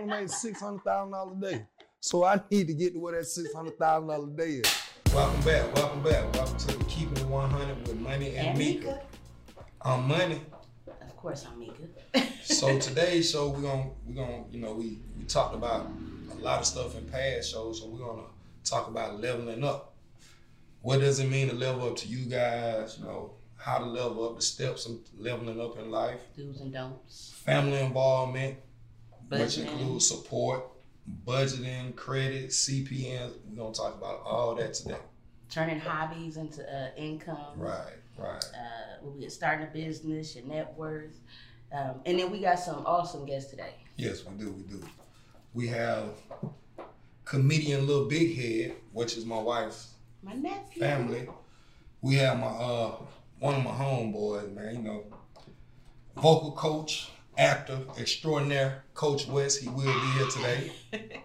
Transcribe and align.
only 0.00 0.14
made 0.20 0.30
six 0.30 0.60
hundred 0.60 0.82
thousand 0.84 1.12
dollars 1.12 1.36
a 1.36 1.40
day. 1.50 1.66
So 2.00 2.24
I 2.24 2.40
need 2.50 2.66
to 2.68 2.74
get 2.74 2.94
to 2.94 2.98
where 3.00 3.14
that 3.18 3.26
six 3.26 3.52
hundred 3.52 3.78
thousand 3.78 4.08
dollars 4.08 4.28
a 4.32 4.36
day 4.36 4.50
is. 4.54 4.82
Welcome 5.14 5.40
back, 5.42 5.74
welcome 5.74 6.02
back, 6.02 6.32
welcome 6.34 6.56
to 6.56 6.66
the 6.78 6.84
Keeping 6.84 7.16
It 7.18 7.26
100 7.26 7.88
with 7.88 7.98
Money 7.98 8.36
and, 8.36 8.48
And 8.48 8.58
Mika. 8.58 8.86
Mika. 8.86 9.00
I'm 9.82 10.06
Money. 10.06 10.40
Of 10.86 11.16
course, 11.16 11.46
I'm 11.50 11.58
Mika. 11.58 11.82
So 12.42 12.78
today's 12.80 13.30
show 13.30 13.48
we're 13.50 13.60
gonna 13.60 13.90
we're 14.06 14.14
gonna 14.14 14.44
you 14.50 14.60
know 14.60 14.72
we 14.72 14.98
we 15.18 15.24
talked 15.24 15.54
about 15.54 15.86
a 16.32 16.34
lot 16.42 16.60
of 16.60 16.66
stuff 16.66 16.96
in 16.96 17.04
past 17.06 17.52
shows, 17.52 17.80
so 17.80 17.88
we're 17.88 17.98
gonna 18.04 18.26
talk 18.64 18.88
about 18.88 19.20
leveling 19.20 19.62
up. 19.62 19.94
What 20.82 21.00
does 21.00 21.20
it 21.20 21.28
mean 21.28 21.48
to 21.48 21.54
level 21.54 21.88
up 21.88 21.96
to 21.96 22.08
you 22.08 22.24
guys? 22.26 22.96
You 22.98 23.04
know 23.04 23.32
how 23.56 23.78
to 23.78 23.84
level 23.84 24.26
up, 24.28 24.36
the 24.36 24.42
steps 24.42 24.86
of 24.86 24.98
leveling 25.18 25.60
up 25.60 25.78
in 25.78 25.90
life, 25.90 26.20
Do's 26.36 26.60
and 26.60 26.72
don'ts. 26.72 27.34
family 27.44 27.78
involvement, 27.80 28.56
which 29.30 29.40
Budgeting. 29.40 29.72
includes 29.80 30.06
support, 30.08 30.64
budgeting, 31.26 31.94
credit, 31.96 32.50
CPNs. 32.50 33.32
We're 33.48 33.56
gonna 33.62 33.72
talk 33.74 33.94
about 33.96 34.20
all 34.24 34.54
that 34.56 34.74
today. 34.74 34.96
Turning 35.48 35.80
hobbies 35.80 36.36
into 36.36 36.62
uh, 36.62 36.90
income. 36.96 37.36
Right, 37.56 37.94
right. 38.18 38.44
Uh, 38.54 38.96
we'll 39.02 39.14
be 39.14 39.28
starting 39.28 39.66
a 39.66 39.70
business, 39.70 40.36
your 40.36 40.44
net 40.46 40.74
worth. 40.76 41.18
Um, 41.72 42.00
and 42.06 42.18
then 42.18 42.30
we 42.30 42.40
got 42.40 42.58
some 42.58 42.84
awesome 42.86 43.24
guests 43.24 43.50
today. 43.50 43.74
Yes, 43.96 44.24
we 44.24 44.36
do. 44.36 44.50
We 44.52 44.62
do. 44.62 44.84
We 45.54 45.66
have 45.68 46.10
comedian 47.24 47.86
Lil 47.86 48.08
Big 48.08 48.36
Head, 48.36 48.76
which 48.92 49.16
is 49.16 49.24
my 49.24 49.38
wife's 49.38 49.94
My 50.22 50.34
nephew. 50.34 50.80
family. 50.82 51.28
We 52.00 52.16
have 52.16 52.38
my 52.38 52.46
uh 52.46 52.96
one 53.38 53.54
of 53.54 53.64
my 53.64 53.70
homeboys, 53.70 54.52
man. 54.54 54.74
You 54.76 54.82
know, 54.82 55.04
vocal 56.16 56.52
coach, 56.52 57.10
actor 57.40 57.80
extraordinaire, 57.98 58.84
Coach 58.94 59.26
West. 59.26 59.62
He 59.62 59.68
will 59.68 59.84
be 59.84 60.06
here 60.16 60.26
today, 60.26 60.72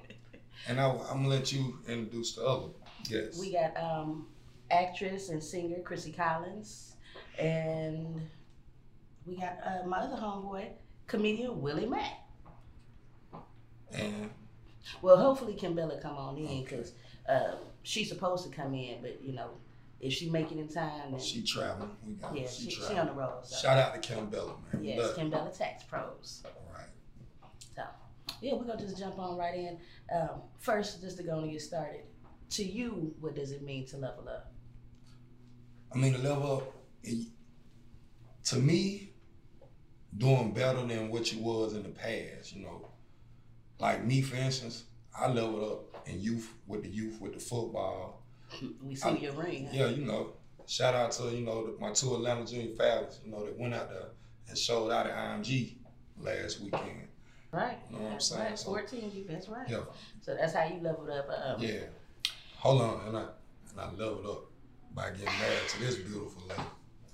and 0.67 0.79
I, 0.79 0.89
I'm 0.89 1.23
gonna 1.23 1.27
let 1.27 1.51
you 1.51 1.77
introduce 1.87 2.35
the 2.35 2.45
other 2.45 2.69
guests. 3.07 3.39
We 3.39 3.51
got 3.51 3.75
um, 3.77 4.27
actress 4.71 5.29
and 5.29 5.43
singer 5.43 5.79
Chrissy 5.83 6.13
Collins, 6.13 6.95
and 7.37 8.21
we 9.25 9.35
got 9.35 9.57
uh, 9.63 9.85
my 9.85 9.99
other 9.99 10.15
homeboy, 10.15 10.69
comedian 11.07 11.61
Willie 11.61 11.85
Mack. 11.85 12.13
and 13.91 14.29
Well, 15.01 15.17
hopefully 15.17 15.53
Kim 15.53 15.75
Bella 15.75 15.99
come 16.01 16.15
on 16.15 16.37
in 16.37 16.63
because 16.63 16.93
uh, 17.27 17.55
she's 17.83 18.07
supposed 18.07 18.49
to 18.49 18.55
come 18.55 18.73
in, 18.73 19.01
but 19.01 19.21
you 19.21 19.33
know, 19.33 19.49
if 19.99 20.13
she 20.13 20.29
making 20.29 20.59
in 20.59 20.67
time, 20.67 21.11
then 21.11 21.19
she 21.19 21.41
traveling. 21.41 21.91
We 22.05 22.13
got 22.13 22.35
yeah, 22.35 22.47
she, 22.47 22.69
she, 22.69 22.81
she 22.81 22.97
on 22.97 23.07
the 23.07 23.13
road. 23.13 23.39
So. 23.43 23.55
Shout 23.55 23.77
out 23.77 23.93
to 23.93 23.99
Kim 23.99 24.27
Bella, 24.27 24.55
man. 24.71 24.83
Yes, 24.83 24.99
love 24.99 25.15
Kim 25.15 25.29
Bella 25.29 25.51
Tax 25.51 25.83
Pros. 25.83 26.43
All 26.45 26.73
right. 26.73 26.87
So, 27.75 27.83
yeah, 28.41 28.53
we're 28.53 28.65
gonna 28.65 28.79
just 28.79 28.97
jump 28.97 29.17
on 29.19 29.37
right 29.37 29.55
in. 29.55 29.77
Um, 30.13 30.41
first, 30.59 31.01
just 31.01 31.17
to 31.17 31.23
go 31.23 31.39
and 31.39 31.51
get 31.51 31.61
started. 31.61 32.01
To 32.51 32.63
you, 32.63 33.15
what 33.19 33.35
does 33.35 33.51
it 33.51 33.63
mean 33.63 33.87
to 33.87 33.97
level 33.97 34.29
up? 34.29 34.53
I 35.93 35.97
mean, 35.97 36.13
to 36.13 36.19
level 36.19 36.57
up, 36.57 36.75
it, 37.03 37.27
to 38.45 38.57
me, 38.57 39.13
doing 40.17 40.51
better 40.53 40.85
than 40.85 41.09
what 41.09 41.31
you 41.31 41.39
was 41.39 41.73
in 41.73 41.83
the 41.83 41.89
past, 41.89 42.53
you 42.53 42.63
know. 42.63 42.89
Like 43.79 44.05
me, 44.05 44.21
for 44.21 44.35
instance, 44.35 44.83
I 45.17 45.27
leveled 45.27 45.71
up 45.71 46.07
in 46.07 46.21
youth 46.21 46.53
with 46.67 46.83
the 46.83 46.89
youth 46.89 47.19
with 47.19 47.33
the 47.33 47.39
football. 47.39 48.24
We 48.83 48.95
see 48.95 49.09
I- 49.09 49.13
your 49.13 49.33
ring. 49.33 49.69
Yeah, 49.71 49.87
you 49.87 50.05
know, 50.05 50.33
shout 50.67 50.93
out 50.95 51.11
to, 51.13 51.23
you 51.35 51.45
know, 51.45 51.67
the, 51.67 51.79
my 51.79 51.91
two 51.91 52.13
Atlanta 52.15 52.45
Junior 52.45 52.75
Falcons, 52.75 53.19
you 53.25 53.31
know, 53.31 53.45
that 53.45 53.57
went 53.57 53.73
out 53.73 53.89
there 53.89 54.07
and 54.47 54.57
showed 54.57 54.91
out 54.91 55.07
at 55.07 55.15
IMG 55.15 55.75
last 56.19 56.61
weekend. 56.61 57.07
Right. 57.51 57.77
You 57.89 57.97
know 57.97 58.03
what 58.05 58.13
I'm 58.13 58.19
saying? 58.19 58.43
right. 58.43 58.59
So- 58.59 58.65
14, 58.65 59.11
you. 59.13 59.25
That's 59.29 59.47
right. 59.49 59.67
Yeah, 59.69 59.81
So 60.21 60.35
that's 60.35 60.53
how 60.53 60.65
you 60.65 60.79
leveled 60.81 61.09
up. 61.09 61.27
Um, 61.29 61.61
yeah. 61.61 61.81
Hold 62.57 62.81
on, 62.81 63.07
and 63.07 63.17
I, 63.17 63.21
and 63.71 63.79
I 63.79 63.89
leveled 63.91 64.25
up 64.25 64.45
by 64.93 65.09
getting 65.11 65.25
married 65.25 65.69
to 65.69 65.79
this 65.79 65.95
beautiful 65.95 66.41
lady. 66.49 66.61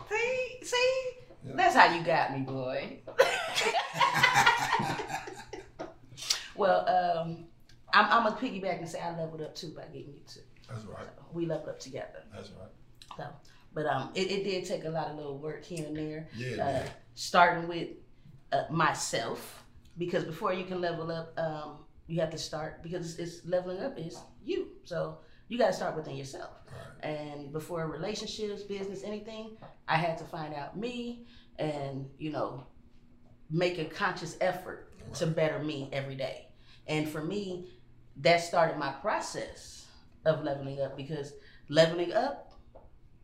See, 0.10 0.66
see, 0.66 1.02
Yeah. 1.46 1.54
that's 1.56 1.76
how 1.76 1.94
you 1.94 2.04
got 2.04 2.34
me, 2.38 2.44
boy. 2.46 3.00
well, 6.56 6.88
um, 6.88 7.46
I'm, 7.94 8.06
I'm 8.06 8.24
gonna 8.24 8.36
piggyback 8.36 8.80
and 8.80 8.90
say 8.90 9.00
I 9.00 9.16
leveled 9.18 9.42
up 9.42 9.56
too 9.56 9.70
by 9.76 9.84
getting 9.86 10.14
you 10.14 10.22
too. 10.28 10.42
That's 10.72 10.86
right, 10.86 11.08
We 11.34 11.46
leveled 11.46 11.70
up 11.70 11.80
together. 11.80 12.24
that's 12.34 12.50
right. 12.52 12.70
So, 13.18 13.26
but 13.74 13.86
um, 13.86 14.10
it, 14.16 14.32
it 14.32 14.44
did 14.44 14.66
take 14.66 14.86
a 14.86 14.90
lot 14.90 15.08
of 15.08 15.18
little 15.18 15.38
work 15.38 15.64
here 15.66 15.86
and 15.86 15.96
there. 15.96 16.28
Yeah, 16.36 16.54
uh, 16.56 16.58
man. 16.66 16.90
starting 17.16 17.68
with 17.68 17.90
uh, 18.52 18.64
myself 18.70 19.64
because 19.98 20.24
before 20.24 20.54
you 20.54 20.64
can 20.66 20.80
level 20.82 21.12
up 21.12 21.34
um, 21.38 21.80
you 22.08 22.20
have 22.20 22.30
to 22.32 22.38
start 22.38 22.82
because 22.84 23.18
it's, 23.18 23.38
it's 23.38 23.46
leveling 23.48 23.80
up 23.82 23.98
is 24.00 24.18
you 24.44 24.68
so 24.84 25.18
you 25.48 25.58
got 25.58 25.68
to 25.68 25.74
start 25.74 25.96
within 25.96 26.16
yourself 26.16 26.52
Right. 26.72 27.12
and 27.12 27.52
before 27.52 27.88
relationships 27.88 28.64
business 28.64 29.04
anything 29.04 29.58
i 29.90 29.98
had 29.98 30.18
to 30.20 30.24
find 30.24 30.54
out 30.54 30.78
me 30.78 31.26
and 31.60 32.08
you 32.18 32.32
know 32.32 32.66
make 33.50 33.78
a 33.78 33.86
conscious 33.86 34.38
effort 34.40 34.92
to 35.16 35.28
better 35.28 35.60
me 35.60 35.90
every 35.92 36.16
day 36.16 36.48
and 36.88 37.08
for 37.10 37.22
me 37.24 37.68
that 38.18 38.38
started 38.42 38.78
my 38.78 38.92
process 38.94 39.81
of 40.26 40.44
leveling 40.44 40.80
up 40.82 40.96
because 40.98 41.34
leveling 41.70 42.14
up 42.14 42.52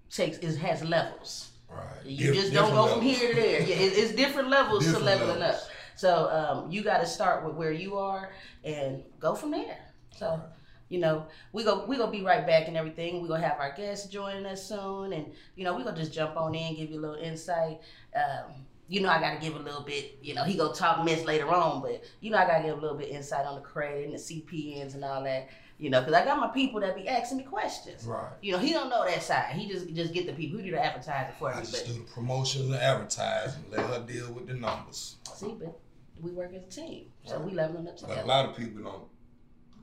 takes 0.10 0.38
it 0.38 0.58
has 0.58 0.84
levels 0.84 1.52
Right. 1.70 2.06
you 2.06 2.28
Dif- 2.32 2.36
just 2.36 2.54
don't 2.54 2.72
go 2.72 2.84
different 2.86 2.94
from 2.94 3.02
here 3.02 3.30
to 3.36 3.36
there. 3.42 3.62
Yeah, 3.62 3.76
it, 3.76 3.94
it's 3.98 4.14
different 4.14 4.50
levels 4.50 4.86
Different 4.86 5.00
to 5.06 5.12
leveling 5.12 5.40
levels. 5.40 5.64
up. 5.64 5.70
So 5.98 6.30
um, 6.30 6.72
you 6.72 6.82
got 6.82 7.00
to 7.02 7.06
start 7.06 7.44
with 7.46 7.56
where 7.56 7.74
you 7.74 7.98
are 7.98 8.32
and 8.64 9.04
go 9.20 9.36
from 9.36 9.52
there. 9.52 9.78
So 10.16 10.30
Right. 10.30 10.40
you 10.88 11.00
know 11.00 11.26
we 11.52 11.66
go 11.66 11.84
we 11.86 11.98
gonna 11.98 12.10
be 12.10 12.24
right 12.24 12.48
back 12.48 12.70
and 12.70 12.78
everything. 12.78 13.22
We 13.22 13.28
gonna 13.28 13.46
have 13.46 13.60
our 13.60 13.74
guests 13.76 14.08
joining 14.08 14.46
us 14.46 14.64
soon, 14.66 15.12
and 15.12 15.26
you 15.58 15.66
know 15.66 15.76
we 15.76 15.84
gonna 15.84 15.98
just 15.98 16.14
jump 16.14 16.38
on 16.38 16.56
in, 16.56 16.76
give 16.78 16.90
you 16.90 17.00
a 17.00 17.04
little 17.06 17.18
insight. 17.22 17.80
Um, 18.16 18.54
you 18.88 19.02
know 19.02 19.10
I 19.10 19.20
gotta 19.20 19.40
give 19.40 19.56
a 19.56 19.60
little 19.60 19.82
bit. 19.82 20.18
You 20.22 20.34
know 20.34 20.44
he 20.44 20.56
gonna 20.56 20.74
talk 20.74 21.04
mess 21.04 21.26
later 21.26 21.48
on, 21.50 21.82
but 21.82 22.04
you 22.22 22.32
know 22.32 22.38
I 22.38 22.46
gotta 22.46 22.64
give 22.64 22.78
a 22.78 22.82
little 22.82 22.98
bit 22.98 23.10
insight 23.10 23.46
on 23.46 23.56
the 23.56 23.62
credit 23.62 24.06
and 24.06 24.14
the 24.14 24.18
CPNs 24.18 24.96
and 24.96 25.04
all 25.04 25.24
that. 25.24 25.50
You 25.78 25.90
know 25.90 26.00
because 26.00 26.14
I 26.14 26.26
got 26.26 26.40
my 26.40 26.48
people 26.48 26.80
that 26.80 26.96
be 26.96 27.08
asking 27.08 27.40
me 27.40 27.44
questions. 27.44 28.06
Right. 28.06 28.32
You 28.42 28.54
know 28.54 28.60
he 28.60 28.72
don't 28.72 28.90
know 28.90 29.06
that 29.06 29.22
side. 29.22 29.54
He 29.54 29.68
just 29.68 29.94
just 29.94 30.14
get 30.14 30.26
the 30.26 30.34
people. 30.34 30.58
Who 30.58 30.66
do 30.66 30.72
the 30.72 30.84
advertising 30.84 31.36
for 31.38 31.54
I 31.54 31.60
me, 31.60 31.66
just 31.66 31.86
do 31.86 31.94
the 31.94 32.00
promotion 32.00 32.66
and 32.66 32.76
advertising, 32.76 33.66
let 33.70 33.82
her 33.82 34.04
deal 34.08 34.32
with 34.32 34.48
the 34.48 34.54
numbers. 34.54 35.18
See, 35.36 35.56
but 35.60 35.80
we 36.22 36.32
work 36.32 36.54
as 36.56 36.64
a 36.64 36.82
team, 36.82 37.06
so 37.26 37.40
we 37.40 37.52
leveling 37.52 37.88
up 37.88 37.98
together. 37.98 38.16
But 38.16 38.26
a 38.26 38.28
lot 38.28 38.50
of 38.50 38.58
people 38.58 38.84
don't, 38.84 39.04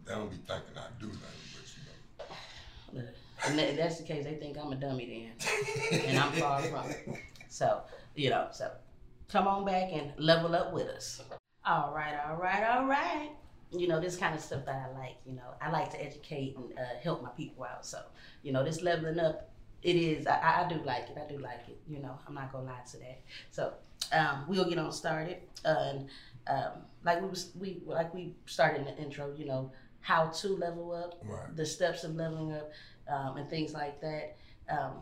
they 0.05 0.15
don't 0.15 0.31
be 0.31 0.37
thinking 0.37 0.77
I 0.77 0.87
do 0.99 1.07
nothing, 1.07 1.21
but 2.93 3.03
you 3.03 3.09
And 3.47 3.61
if 3.61 3.77
that's 3.77 3.99
the 3.99 4.05
case, 4.05 4.25
they 4.25 4.35
think 4.35 4.57
I'm 4.59 4.73
a 4.73 4.77
dummy 4.77 5.35
then, 5.39 6.01
and 6.07 6.19
I'm 6.19 6.33
far 6.33 6.63
from 6.63 6.91
it. 6.91 7.19
So 7.49 7.83
you 8.17 8.31
know, 8.31 8.49
so 8.53 8.71
come 9.35 9.49
on 9.49 9.65
back 9.65 9.91
and 9.93 10.13
level 10.17 10.55
up 10.55 10.73
with 10.73 10.87
us. 10.87 11.21
All 11.67 11.93
right, 11.93 12.15
all 12.29 12.37
right, 12.37 12.63
all 12.71 12.87
right. 12.87 13.31
You 13.73 13.89
know 13.89 13.99
this 14.01 14.17
kind 14.17 14.33
of 14.33 14.41
stuff 14.41 14.65
that 14.67 14.89
I 14.89 14.97
like. 14.99 15.17
You 15.27 15.33
know, 15.35 15.51
I 15.61 15.71
like 15.71 15.91
to 15.91 16.01
educate 16.03 16.57
and 16.57 16.67
uh, 16.79 16.83
help 17.03 17.21
my 17.21 17.31
people 17.31 17.65
out. 17.65 17.85
So 17.85 17.99
you 18.45 18.53
know, 18.53 18.63
this 18.63 18.81
leveling 18.81 19.19
up, 19.19 19.51
it 19.83 19.97
is. 19.97 20.27
I, 20.29 20.37
I- 20.39 20.65
I 20.65 20.69
do 20.69 20.77
like 20.85 21.11
it. 21.11 21.17
I 21.19 21.29
do 21.29 21.39
like 21.39 21.65
it. 21.69 21.79
You 21.89 21.99
know, 21.99 22.17
I'm 22.29 22.35
not 22.35 22.53
gonna 22.53 22.67
lie 22.67 22.85
to 22.93 22.97
that. 22.99 23.23
So 23.51 23.73
um, 24.13 24.45
we'll 24.47 24.69
get 24.69 24.79
on 24.79 24.93
started. 24.93 25.39
Uh, 25.65 25.69
and 25.91 26.07
um, 26.47 26.73
like 27.05 27.21
we 27.21 27.29
was, 27.29 27.51
we 27.59 27.83
like 27.85 28.15
we 28.15 28.35
started 28.47 28.79
in 28.83 28.85
the 28.85 28.97
intro. 29.03 29.35
You 29.37 29.47
know, 29.47 29.73
how 30.01 30.29
to 30.29 30.49
level 30.51 30.93
up. 30.93 31.19
Right. 31.25 31.57
the 31.57 31.67
steps 31.67 32.05
of 32.05 32.15
leveling 32.15 32.53
up 32.53 32.71
um, 33.13 33.39
and 33.39 33.51
things 33.51 33.73
like 33.75 34.01
that. 34.01 34.37
Um, 34.71 34.93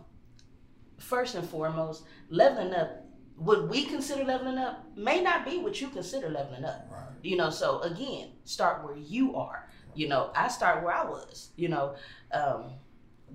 first 0.99 1.35
and 1.35 1.47
foremost, 1.47 2.05
leveling 2.31 2.73
up, 2.75 3.02
what 3.45 3.69
we 3.69 3.85
consider 3.85 4.25
leveling 4.25 4.59
up 4.59 4.85
may 4.97 5.21
not 5.21 5.45
be 5.45 5.59
what 5.59 5.81
you 5.81 5.89
consider 5.89 6.29
leveling 6.29 6.65
up. 6.65 6.89
Right. 6.91 7.03
You 7.23 7.37
know, 7.37 7.51
so 7.51 7.81
again, 7.81 8.29
start 8.45 8.85
where 8.85 8.97
you 8.97 9.35
are. 9.37 9.69
You 9.95 10.09
know, 10.09 10.31
I 10.35 10.49
start 10.49 10.83
where 10.83 10.95
I 10.95 11.05
was. 11.05 11.51
You 11.57 11.69
know, 11.69 11.97
um, 12.33 12.73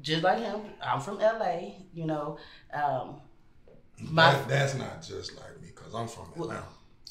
just 0.01 0.23
like 0.23 0.39
him, 0.39 0.61
I'm 0.81 1.01
from 1.01 1.19
LA. 1.19 1.73
You 1.93 2.05
know, 2.05 2.37
um, 2.73 3.21
My- 4.01 4.31
that, 4.31 4.47
that's 4.47 4.75
not 4.75 5.01
just 5.01 5.35
like 5.35 5.61
me, 5.61 5.69
because 5.75 5.93
I'm 5.93 6.07
from 6.07 6.31
Well, 6.35 6.63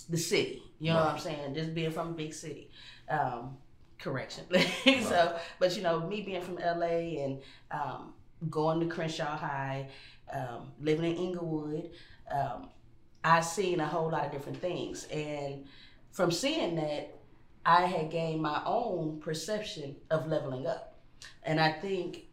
the 0.08 0.16
city. 0.16 0.62
You 0.78 0.92
know 0.92 1.00
what 1.00 1.14
I'm 1.14 1.18
saying? 1.18 1.54
Just 1.54 1.74
being 1.74 1.90
from 1.90 2.08
a 2.08 2.12
big 2.12 2.34
city. 2.34 2.70
Um, 3.08 3.56
correction. 3.98 4.44
so, 5.02 5.38
but 5.58 5.76
you 5.76 5.82
know, 5.82 6.06
me 6.06 6.22
being 6.22 6.42
from 6.42 6.56
LA 6.56 7.22
and 7.24 7.40
um, 7.70 8.14
going 8.50 8.80
to 8.80 8.86
Crenshaw 8.86 9.36
High, 9.36 9.88
um, 10.32 10.72
living 10.80 11.12
in 11.12 11.16
Inglewood, 11.16 11.90
um, 12.30 12.68
I 13.26 13.40
seen 13.40 13.80
a 13.80 13.86
whole 13.86 14.10
lot 14.10 14.26
of 14.26 14.32
different 14.32 14.60
things, 14.60 15.04
and 15.12 15.66
from 16.12 16.30
seeing 16.30 16.76
that, 16.76 17.12
I 17.64 17.86
had 17.86 18.12
gained 18.12 18.40
my 18.40 18.62
own 18.64 19.18
perception 19.20 19.96
of 20.08 20.28
leveling 20.28 20.68
up, 20.68 21.00
and 21.42 21.60
I 21.60 21.72
think 21.72 22.26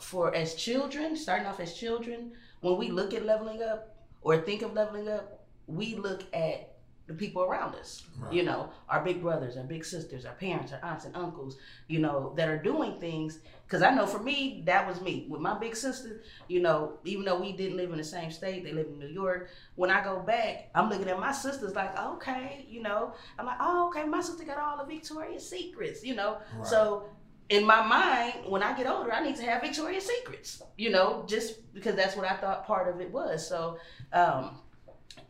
for 0.00 0.32
as 0.32 0.54
children, 0.54 1.16
starting 1.16 1.46
off 1.46 1.58
as 1.58 1.74
children, 1.74 2.32
when 2.60 2.76
we 2.78 2.92
look 2.92 3.12
at 3.12 3.26
leveling 3.26 3.60
up 3.62 3.96
or 4.22 4.38
think 4.38 4.62
of 4.62 4.72
leveling 4.72 5.08
up, 5.08 5.44
we 5.66 5.96
look 5.96 6.22
at 6.32 6.69
the 7.10 7.16
people 7.16 7.42
around 7.42 7.74
us. 7.74 8.04
Right. 8.20 8.32
You 8.32 8.44
know, 8.44 8.70
our 8.88 9.02
big 9.04 9.20
brothers, 9.20 9.56
our 9.56 9.64
big 9.64 9.84
sisters, 9.84 10.24
our 10.24 10.34
parents, 10.34 10.72
our 10.72 10.82
aunts 10.88 11.04
and 11.06 11.16
uncles. 11.16 11.56
You 11.88 11.98
know, 11.98 12.32
that 12.36 12.48
are 12.48 12.56
doing 12.56 13.00
things. 13.00 13.40
Because 13.66 13.82
I 13.82 13.90
know 13.94 14.06
for 14.06 14.20
me, 14.20 14.62
that 14.66 14.86
was 14.86 15.00
me 15.00 15.26
with 15.28 15.40
my 15.40 15.58
big 15.58 15.74
sister. 15.74 16.22
You 16.48 16.60
know, 16.60 16.98
even 17.04 17.24
though 17.24 17.40
we 17.40 17.52
didn't 17.52 17.76
live 17.76 17.90
in 17.90 17.98
the 17.98 18.04
same 18.04 18.30
state, 18.30 18.62
they 18.64 18.72
live 18.72 18.86
in 18.86 18.98
New 19.00 19.08
York. 19.08 19.48
When 19.74 19.90
I 19.90 20.02
go 20.04 20.20
back, 20.20 20.70
I'm 20.74 20.88
looking 20.88 21.08
at 21.08 21.18
my 21.18 21.32
sisters 21.32 21.74
like, 21.74 21.98
okay, 21.98 22.64
you 22.68 22.80
know, 22.82 23.12
I'm 23.38 23.46
like, 23.46 23.58
oh, 23.60 23.88
okay, 23.88 24.04
my 24.08 24.20
sister 24.20 24.44
got 24.44 24.58
all 24.58 24.78
the 24.78 24.84
Victoria's 24.84 25.48
Secrets. 25.48 26.04
You 26.04 26.14
know, 26.14 26.38
Right. 26.56 26.66
so 26.66 27.04
in 27.48 27.66
my 27.66 27.82
mind, 27.84 28.48
when 28.48 28.62
I 28.62 28.76
get 28.76 28.86
older, 28.86 29.12
I 29.12 29.24
need 29.24 29.34
to 29.36 29.42
have 29.42 29.62
Victoria's 29.62 30.06
Secrets, 30.06 30.62
you 30.78 30.90
know, 30.90 31.24
just 31.26 31.72
because 31.74 31.96
that's 31.96 32.16
what 32.16 32.24
I 32.24 32.36
thought 32.36 32.64
part 32.66 32.86
of 32.88 33.00
it 33.00 33.10
was. 33.12 33.46
So, 33.48 33.78
um, 34.12 34.58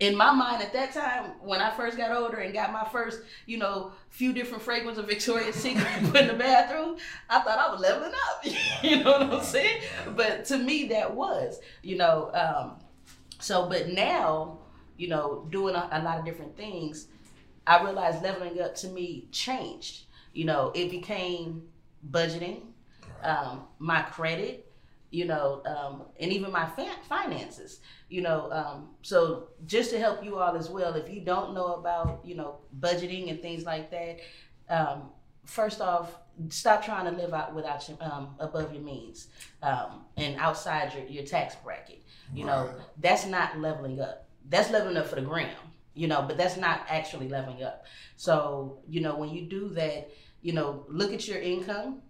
in 0.00 0.16
my 0.16 0.32
mind 0.32 0.62
at 0.62 0.72
that 0.72 0.94
time, 0.94 1.32
when 1.42 1.60
I 1.60 1.70
first 1.70 1.98
got 1.98 2.10
older 2.10 2.38
and 2.38 2.54
got 2.54 2.72
my 2.72 2.88
first, 2.90 3.20
you 3.44 3.58
know, 3.58 3.92
few 4.08 4.32
different 4.32 4.62
fragrances 4.62 4.98
of 4.98 5.06
Victoria's 5.06 5.54
Secret 5.54 5.86
put 6.04 6.22
in 6.22 6.28
the 6.28 6.34
bathroom, 6.34 6.96
I 7.28 7.40
thought 7.40 7.58
I 7.58 7.70
was 7.70 7.80
leveling 7.80 8.12
up. 8.12 8.44
you 8.82 9.04
know 9.04 9.12
what 9.12 9.22
I'm 9.22 9.44
saying? 9.44 9.82
But 10.16 10.46
to 10.46 10.58
me, 10.58 10.88
that 10.88 11.14
was, 11.14 11.60
you 11.82 11.98
know, 11.98 12.30
um, 12.32 12.78
so, 13.40 13.68
but 13.68 13.88
now, 13.90 14.58
you 14.96 15.08
know, 15.08 15.46
doing 15.50 15.74
a, 15.74 15.88
a 15.92 16.02
lot 16.02 16.18
of 16.18 16.24
different 16.24 16.56
things, 16.56 17.06
I 17.66 17.82
realized 17.84 18.22
leveling 18.22 18.58
up 18.60 18.74
to 18.76 18.88
me 18.88 19.28
changed. 19.32 20.04
You 20.32 20.46
know, 20.46 20.72
it 20.74 20.90
became 20.90 21.64
budgeting, 22.10 22.62
um, 23.22 23.64
my 23.78 24.00
credit, 24.00 24.69
you 25.10 25.24
know, 25.24 25.62
um, 25.66 26.02
and 26.20 26.32
even 26.32 26.52
my 26.52 26.68
finances. 27.08 27.80
You 28.08 28.22
know, 28.22 28.50
um, 28.52 28.90
so 29.02 29.48
just 29.66 29.90
to 29.90 29.98
help 29.98 30.24
you 30.24 30.38
all 30.38 30.56
as 30.56 30.70
well, 30.70 30.94
if 30.94 31.12
you 31.12 31.20
don't 31.20 31.54
know 31.54 31.74
about, 31.74 32.20
you 32.24 32.34
know, 32.34 32.58
budgeting 32.80 33.30
and 33.30 33.40
things 33.40 33.64
like 33.64 33.90
that, 33.90 34.20
um, 34.68 35.10
first 35.44 35.80
off, 35.80 36.16
stop 36.48 36.84
trying 36.84 37.04
to 37.04 37.10
live 37.10 37.34
out 37.34 37.54
without 37.54 37.86
your 37.88 37.98
um, 38.00 38.34
above 38.38 38.72
your 38.72 38.82
means 38.82 39.28
um, 39.62 40.04
and 40.16 40.36
outside 40.38 40.94
your, 40.94 41.04
your 41.06 41.24
tax 41.24 41.56
bracket. 41.56 42.02
You 42.34 42.44
know, 42.44 42.70
that's 42.98 43.26
not 43.26 43.58
leveling 43.58 44.00
up. 44.00 44.28
That's 44.48 44.70
leveling 44.70 44.96
up 44.96 45.08
for 45.08 45.16
the 45.16 45.22
gram. 45.22 45.50
You 45.94 46.06
know, 46.06 46.22
but 46.22 46.36
that's 46.36 46.56
not 46.56 46.82
actually 46.88 47.28
leveling 47.28 47.64
up. 47.64 47.84
So 48.16 48.78
you 48.88 49.00
know, 49.00 49.16
when 49.16 49.30
you 49.30 49.42
do 49.42 49.68
that, 49.70 50.10
you 50.40 50.52
know, 50.52 50.86
look 50.88 51.12
at 51.12 51.26
your 51.26 51.40
income, 51.40 52.02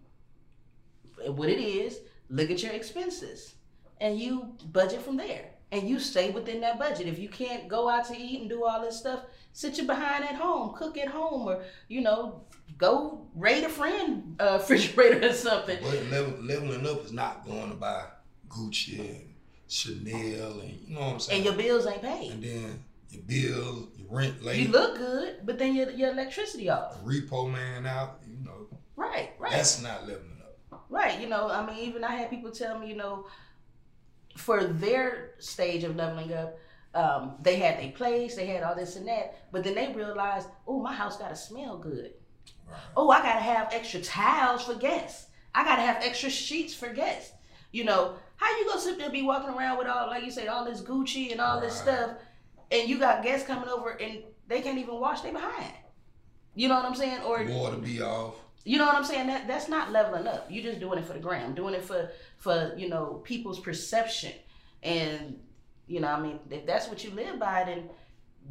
what 1.27 1.49
it 1.49 1.61
is. 1.61 1.99
Look 2.31 2.51
at 2.51 2.63
your 2.63 2.73
expenses, 2.73 3.55
and 4.01 4.19
you 4.19 4.55
budget 4.73 5.03
from 5.03 5.17
there. 5.17 5.51
And 5.73 5.89
you 5.89 6.01
stay 6.01 6.31
within 6.31 6.61
that 6.63 6.81
budget. 6.81 7.07
If 7.07 7.19
you 7.21 7.29
can't 7.29 7.69
go 7.69 7.89
out 7.89 8.05
to 8.07 8.17
eat 8.19 8.41
and 8.41 8.51
do 8.51 8.65
all 8.65 8.81
this 8.81 8.99
stuff, 8.99 9.21
sit 9.53 9.77
your 9.77 9.87
behind 9.87 10.25
at 10.25 10.35
home, 10.35 10.75
cook 10.77 10.99
at 10.99 11.07
home, 11.07 11.47
or 11.49 11.63
you 11.87 12.01
know, 12.01 12.41
go 12.77 13.27
raid 13.37 13.63
a 13.63 13.69
friend 13.69 14.35
uh, 14.41 14.59
refrigerator 14.61 15.29
or 15.29 15.33
something. 15.33 15.79
But 15.81 16.07
level, 16.11 16.35
leveling 16.41 16.85
up 16.89 17.05
is 17.05 17.13
not 17.13 17.47
going 17.47 17.71
to 17.71 17.77
buy 17.77 18.05
Gucci 18.49 18.99
and 18.99 19.35
Chanel 19.69 20.61
and 20.61 20.79
you 20.89 20.95
know 20.95 21.01
what 21.03 21.13
I'm 21.15 21.21
saying. 21.21 21.37
And 21.37 21.45
your 21.45 21.55
bills 21.55 21.87
ain't 21.87 22.03
paid. 22.03 22.33
and 22.33 22.43
then 22.43 22.85
your 23.11 23.23
bills, 23.23 23.89
your 23.97 24.09
rent 24.11 24.43
late, 24.45 24.67
You 24.67 24.73
look 24.73 24.97
good, 24.97 25.37
but 25.45 25.57
then 25.59 25.77
your 25.77 25.91
your 25.91 26.11
electricity 26.11 26.69
off. 26.69 27.01
repo 27.05 27.49
man 27.51 27.87
out. 27.87 28.19
You 28.29 28.45
know 28.45 28.67
Right, 28.97 29.31
right. 29.39 29.53
that's 29.53 29.81
not 29.83 30.01
leveling 30.03 30.39
up. 30.40 30.40
Right. 30.91 31.19
You 31.21 31.29
know, 31.29 31.49
I 31.49 31.65
mean, 31.65 31.79
even 31.79 32.05
I 32.05 32.17
had 32.17 32.29
people 32.29 32.51
tell 32.51 32.79
me, 32.79 32.89
you 32.89 32.97
know, 32.97 33.27
for 34.37 34.65
their 34.65 35.35
stage 35.39 35.85
of 35.85 35.97
leveling 35.97 36.33
up, 36.35 36.59
um, 36.95 37.37
they 37.41 37.57
had 37.57 37.79
their 37.79 37.93
place, 37.93 38.35
they 38.35 38.47
had 38.47 38.65
all 38.65 38.75
this 38.75 38.97
and 38.97 39.07
that, 39.07 39.51
but 39.53 39.63
then 39.63 39.77
they 39.77 39.93
realized, 39.93 40.49
oh, 40.67 40.81
my 40.83 40.93
house 40.93 41.17
gotta 41.17 41.37
smell 41.37 41.79
good. 41.79 42.13
Right. 42.69 42.81
Oh, 42.97 43.11
I 43.11 43.23
gotta 43.23 43.41
have 43.41 43.73
extra 43.73 44.01
towels 44.01 44.65
for 44.65 44.75
guests. 44.75 45.29
I 45.55 45.65
gotta 45.65 45.83
have 45.83 46.03
extra 46.03 46.31
sheets 46.31 46.75
for 46.75 46.93
guests. 46.93 47.33
You 47.71 47.85
know, 47.85 48.17
how 48.37 48.59
you 48.59 48.67
gonna 48.67 48.81
sit 48.81 48.97
there 48.97 49.07
and 49.07 49.13
be 49.13 49.23
walking 49.23 49.55
around 49.55 49.79
with 49.79 49.87
all, 49.87 50.09
like 50.09 50.25
you 50.25 50.31
said, 50.33 50.49
all 50.49 50.65
this 50.65 50.81
Gucci 50.81 51.31
and 51.31 51.41
all 51.41 51.61
this 51.61 51.75
stuff, 51.75 52.17
and 52.73 52.89
you 52.89 52.99
got 52.99 53.23
guests 53.23 53.47
coming 53.47 53.69
over 53.69 53.91
and 53.91 54.25
they 54.49 54.61
can't 54.61 54.79
even 54.79 54.97
wash 54.97 55.21
their 55.21 55.33
behind. 55.33 55.73
You 56.55 56.69
know 56.69 56.75
what 56.75 56.85
I'm 56.85 56.97
saying? 56.97 57.23
Or 57.23 57.45
Water 57.45 57.77
be 57.77 58.03
off. 58.03 58.35
You 58.65 58.79
know 58.79 58.87
what 58.87 58.95
I'm 58.95 59.05
saying? 59.05 59.27
That 59.29 59.49
that's 59.49 59.69
not 59.69 59.91
leveling 59.91 60.27
up. 60.27 60.47
You're 60.51 60.65
just 60.65 60.81
doing 60.81 60.99
it 60.99 61.07
for 61.07 61.15
the 61.15 61.19
gram, 61.19 61.55
doing 61.55 61.75
it 61.75 61.85
for 61.85 62.11
for 62.37 62.75
you 62.77 62.89
know 62.89 63.21
people's 63.25 63.59
perception, 63.59 64.33
and 64.83 65.39
you 65.87 66.01
know 66.01 66.09
I 66.09 66.21
mean 66.21 66.41
if 66.51 66.67
that's 66.67 66.89
what 66.89 67.03
you 67.03 67.11
live 67.11 67.39
by, 67.39 67.65
then 67.65 67.89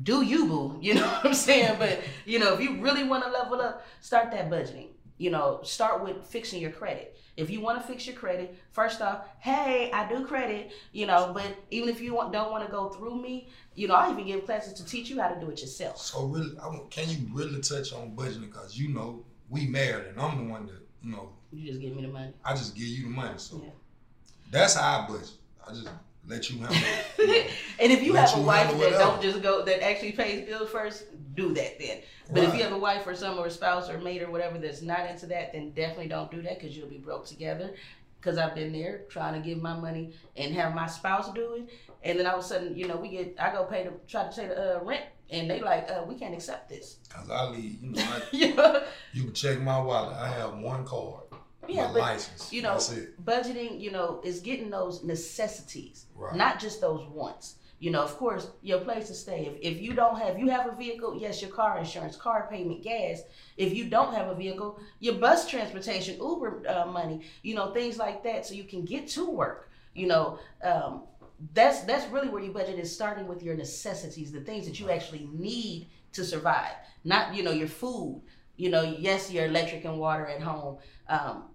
do 0.02 0.24
you 0.24 0.46
boo? 0.46 0.78
You 0.82 0.96
know 0.96 1.08
what 1.08 1.26
I'm 1.28 1.34
saying? 1.34 1.76
But 1.78 2.02
you 2.26 2.40
know 2.40 2.56
if 2.56 2.62
you 2.62 2.82
really 2.82 3.04
want 3.04 3.24
to 3.24 3.30
level 3.30 3.62
up, 3.62 3.86
start 4.02 4.32
that 4.32 4.50
budgeting. 4.50 4.88
You 5.20 5.32
know, 5.32 5.60
start 5.64 6.02
with 6.02 6.26
fixing 6.26 6.62
your 6.62 6.72
credit. 6.72 7.18
If 7.36 7.50
you 7.50 7.60
want 7.60 7.82
to 7.82 7.86
fix 7.86 8.08
your 8.08 8.16
credit, 8.16 8.58
first 8.72 9.02
off, 9.02 9.26
hey, 9.40 9.92
I 9.94 10.08
do 10.08 10.26
credit. 10.26 10.72
You 10.94 11.08
know, 11.08 11.34
but 11.34 11.58
even 11.72 11.90
if 11.90 12.00
you 12.00 12.16
want, 12.16 12.32
don't 12.32 12.52
want 12.52 12.66
to 12.66 12.72
go 12.72 12.88
through 12.88 13.22
me, 13.22 13.50
you 13.76 13.90
know, 13.90 13.96
I 13.96 14.12
even 14.12 14.26
give 14.26 14.46
classes 14.46 14.74
to 14.76 14.86
teach 14.86 15.10
you 15.10 15.20
how 15.20 15.28
to 15.28 15.40
do 15.40 15.50
it 15.50 15.60
yourself. 15.60 15.98
So 16.00 16.24
really, 16.26 16.58
I 16.58 16.68
want, 16.68 16.90
can 16.90 17.10
you 17.10 17.18
really 17.34 17.60
touch 17.60 17.92
on 17.92 18.16
budgeting? 18.16 18.42
Because 18.42 18.80
you 18.80 18.90
know 18.94 19.26
we 19.50 19.68
married, 19.68 20.08
and 20.08 20.20
I'm 20.20 20.38
the 20.38 20.52
one 20.52 20.66
that 20.68 20.82
you 21.04 21.12
know. 21.12 21.30
You 21.52 21.68
just 21.68 21.82
give 21.82 21.96
me 21.96 22.04
the 22.04 22.10
money. 22.10 22.34
I 22.46 22.54
just 22.54 22.76
give 22.76 22.88
you 22.88 23.04
the 23.04 23.10
money, 23.10 23.38
so 23.38 23.62
Yeah. 23.64 23.72
that's 24.52 24.76
how 24.76 25.02
I 25.02 25.08
budget. 25.08 25.32
I 25.68 25.72
just 25.72 25.90
let 26.28 26.50
you 26.50 26.60
handle 26.60 26.78
it. 27.18 27.52
and 27.80 27.92
if 27.92 28.04
you 28.04 28.14
have 28.14 28.38
a 28.38 28.42
wife 28.42 28.72
that 28.78 28.92
don't 28.92 29.22
just 29.22 29.42
go 29.42 29.64
that 29.66 29.84
actually 29.84 30.12
pays 30.12 30.48
bills 30.48 30.70
first, 30.70 31.06
do 31.36 31.54
that 31.54 31.80
then. 31.80 32.00
But 32.32 32.44
if 32.44 32.54
you 32.54 32.62
have 32.62 32.74
a 32.74 32.78
wife 32.78 33.08
or 33.08 33.16
some 33.16 33.40
or 33.40 33.50
spouse 33.50 33.90
or 33.90 33.98
mate 33.98 34.22
or 34.22 34.30
whatever 34.30 34.60
that's 34.60 34.84
not 34.84 35.10
into 35.10 35.26
that, 35.28 35.54
then 35.54 35.72
definitely 35.72 36.10
don't 36.10 36.30
do 36.30 36.42
that 36.44 36.60
because 36.60 36.78
you'll 36.78 36.88
be 36.88 37.00
broke 37.00 37.26
together. 37.26 37.74
Because 38.20 38.38
I've 38.38 38.54
been 38.54 38.72
there 38.74 39.04
trying 39.10 39.42
to 39.42 39.48
give 39.48 39.62
my 39.62 39.74
money 39.76 40.14
and 40.36 40.54
have 40.54 40.76
my 40.76 40.86
spouse 40.88 41.32
do 41.34 41.54
it, 41.54 41.70
and 42.04 42.20
then 42.20 42.28
all 42.28 42.40
of 42.40 42.44
a 42.44 42.48
sudden, 42.48 42.76
you 42.78 42.88
know, 42.88 42.98
we 42.98 43.10
get 43.10 43.36
I 43.40 43.52
go 43.52 43.64
pay 43.64 43.86
the 43.86 43.94
try 44.08 44.28
to 44.28 44.30
pay 44.30 44.48
the 44.48 44.78
uh, 44.78 44.84
rent, 44.84 45.06
and 45.32 45.50
they 45.50 45.60
like, 45.62 45.90
uh, 45.90 46.04
we 46.08 46.16
can't 46.16 46.34
accept 46.34 46.70
this. 46.70 46.98
Cause 47.10 47.30
I 47.30 47.46
leave, 47.50 47.82
you 47.82 47.92
know, 47.92 48.02
I, 48.02 48.22
you 48.32 48.82
you 49.14 49.24
can 49.26 49.34
check 49.34 49.60
my 49.60 49.80
wallet. 49.80 50.16
I 50.16 50.30
have 50.30 50.58
one 50.58 50.86
card, 50.86 51.24
yeah, 51.68 51.88
my 51.88 51.94
but 51.94 52.00
license. 52.00 52.52
you 52.52 52.62
know, 52.62 52.74
that's 52.74 52.92
it. 52.92 53.24
budgeting, 53.24 53.80
you 53.80 53.92
know, 53.92 54.22
is 54.24 54.40
getting 54.40 54.70
those 54.70 55.04
necessities. 55.04 56.06
Right. 56.16 56.36
not 56.36 56.60
just 56.60 56.82
those 56.82 57.08
wants. 57.08 57.56
You 57.82 57.92
know, 57.92 58.02
of 58.02 58.18
course, 58.18 58.50
your 58.62 58.80
place 58.80 59.08
to 59.08 59.14
stay. 59.14 59.46
If, 59.46 59.76
if 59.76 59.82
you 59.82 59.94
don't 59.94 60.20
have, 60.20 60.38
you 60.38 60.50
have 60.50 60.68
a 60.68 60.76
vehicle, 60.76 61.18
yes, 61.18 61.42
your 61.42 61.52
car 61.52 61.78
insurance, 61.78 62.18
car 62.18 62.46
payment, 62.52 62.84
gas. 62.84 63.22
If 63.56 63.74
you 63.74 63.86
don't 63.86 64.14
have 64.14 64.28
a 64.28 64.36
vehicle, 64.36 64.82
your 65.00 65.16
bus 65.16 65.50
transportation, 65.50 66.18
Uber 66.20 66.64
uh, 66.68 66.86
money, 66.88 67.22
you 67.42 67.56
know, 67.56 67.72
things 67.72 67.98
like 67.98 68.22
that, 68.24 68.46
so 68.46 68.54
you 68.54 68.66
can 68.66 68.84
get 68.84 69.08
to 69.10 69.30
work. 69.30 69.70
You 69.96 70.08
know, 70.08 70.40
um, 70.62 71.04
that's 71.54 71.82
that's 71.82 72.08
really 72.12 72.30
where 72.30 72.42
your 72.42 72.54
budget 72.54 72.80
is 72.80 72.94
starting 72.94 73.28
with 73.28 73.42
your 73.44 73.56
necessities, 73.56 74.32
the 74.32 74.42
things 74.42 74.66
that 74.68 74.80
you 74.80 74.90
actually 74.90 75.30
need 75.34 75.90
to 76.14 76.24
survive. 76.24 76.74
Not 77.04 77.34
you 77.36 77.44
know 77.44 77.52
your 77.52 77.68
food. 77.68 78.22
You 78.58 78.70
know, 78.70 78.82
yes, 78.82 79.32
your 79.32 79.46
electric 79.46 79.86
and 79.86 79.98
water 79.98 80.28
at 80.28 80.42
home. 80.42 80.80
Um, 81.08 81.46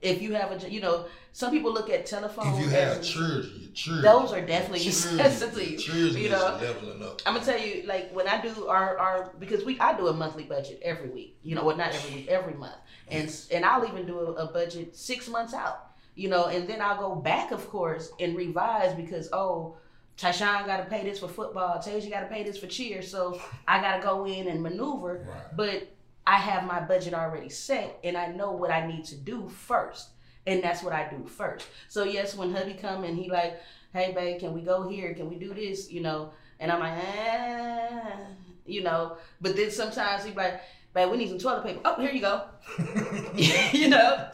if 0.00 0.22
you 0.22 0.34
have 0.34 0.52
a, 0.52 0.70
you 0.70 0.80
know, 0.80 1.06
some 1.32 1.50
people 1.50 1.72
look 1.72 1.90
at 1.90 2.06
telephone. 2.06 2.54
If 2.54 2.60
you 2.60 2.68
have 2.68 3.02
children, 3.02 3.70
children. 3.74 4.02
those 4.04 4.32
are 4.32 4.40
definitely 4.40 4.80
children, 4.80 5.16
necessities. 5.16 5.82
Children 5.82 6.22
you 6.22 6.30
know, 6.30 6.58
leveling 6.60 7.02
up. 7.02 7.20
I'm 7.26 7.34
gonna 7.34 7.44
tell 7.44 7.58
you, 7.58 7.82
like 7.86 8.12
when 8.14 8.28
I 8.28 8.40
do 8.40 8.68
our 8.68 8.96
our 8.98 9.32
because 9.38 9.64
we 9.64 9.78
I 9.80 9.96
do 9.96 10.08
a 10.08 10.12
monthly 10.12 10.44
budget 10.44 10.80
every 10.82 11.08
week. 11.08 11.36
You 11.42 11.56
know, 11.56 11.64
well 11.64 11.76
not 11.76 11.94
every 11.94 12.14
week, 12.14 12.28
every 12.28 12.54
month, 12.54 12.76
and 13.08 13.34
and 13.50 13.64
I'll 13.64 13.84
even 13.86 14.06
do 14.06 14.18
a, 14.18 14.32
a 14.32 14.52
budget 14.52 14.96
six 14.96 15.28
months 15.28 15.52
out. 15.52 15.95
You 16.16 16.28
know, 16.28 16.46
and 16.46 16.68
then 16.68 16.80
I'll 16.80 16.98
go 16.98 17.14
back, 17.14 17.52
of 17.52 17.68
course, 17.68 18.10
and 18.20 18.36
revise 18.36 18.94
because 18.94 19.28
oh. 19.32 19.76
Tyshawn 20.18 20.64
got 20.64 20.78
to 20.78 20.84
pay 20.84 21.04
this 21.04 21.18
for 21.18 21.28
football. 21.28 21.76
Tasia 21.76 22.08
got 22.08 22.20
to 22.20 22.26
pay 22.28 22.42
this 22.42 22.56
for 22.56 22.66
cheer. 22.66 23.02
So 23.02 23.38
I 23.68 23.82
got 23.82 23.98
to 23.98 24.02
go 24.02 24.24
in 24.24 24.48
and 24.48 24.62
maneuver. 24.62 25.26
Right. 25.28 25.54
But 25.54 25.88
I 26.26 26.36
have 26.36 26.64
my 26.64 26.80
budget 26.80 27.14
already 27.14 27.48
set, 27.48 27.98
and 28.02 28.16
I 28.16 28.26
know 28.26 28.50
what 28.50 28.70
I 28.70 28.86
need 28.86 29.04
to 29.06 29.16
do 29.16 29.48
first, 29.48 30.08
and 30.46 30.62
that's 30.62 30.82
what 30.82 30.92
I 30.92 31.08
do 31.08 31.24
first. 31.24 31.66
So 31.88 32.02
yes, 32.02 32.34
when 32.34 32.52
hubby 32.52 32.74
come 32.74 33.04
and 33.04 33.16
he 33.16 33.30
like, 33.30 33.60
hey 33.92 34.12
babe, 34.12 34.40
can 34.40 34.52
we 34.52 34.62
go 34.62 34.88
here? 34.88 35.14
Can 35.14 35.30
we 35.30 35.36
do 35.36 35.54
this? 35.54 35.90
You 35.90 36.00
know, 36.00 36.32
and 36.58 36.72
I'm 36.72 36.80
like, 36.80 36.94
ah, 36.98 38.16
you 38.66 38.82
know. 38.82 39.18
But 39.40 39.54
then 39.54 39.70
sometimes 39.70 40.24
he 40.24 40.32
like, 40.32 40.60
babe, 40.94 41.10
we 41.10 41.16
need 41.16 41.28
some 41.28 41.38
toilet 41.38 41.64
paper. 41.64 41.80
Oh, 41.84 42.00
here 42.00 42.10
you 42.10 42.20
go. 42.20 42.42
you 43.72 43.88
know, 43.88 44.28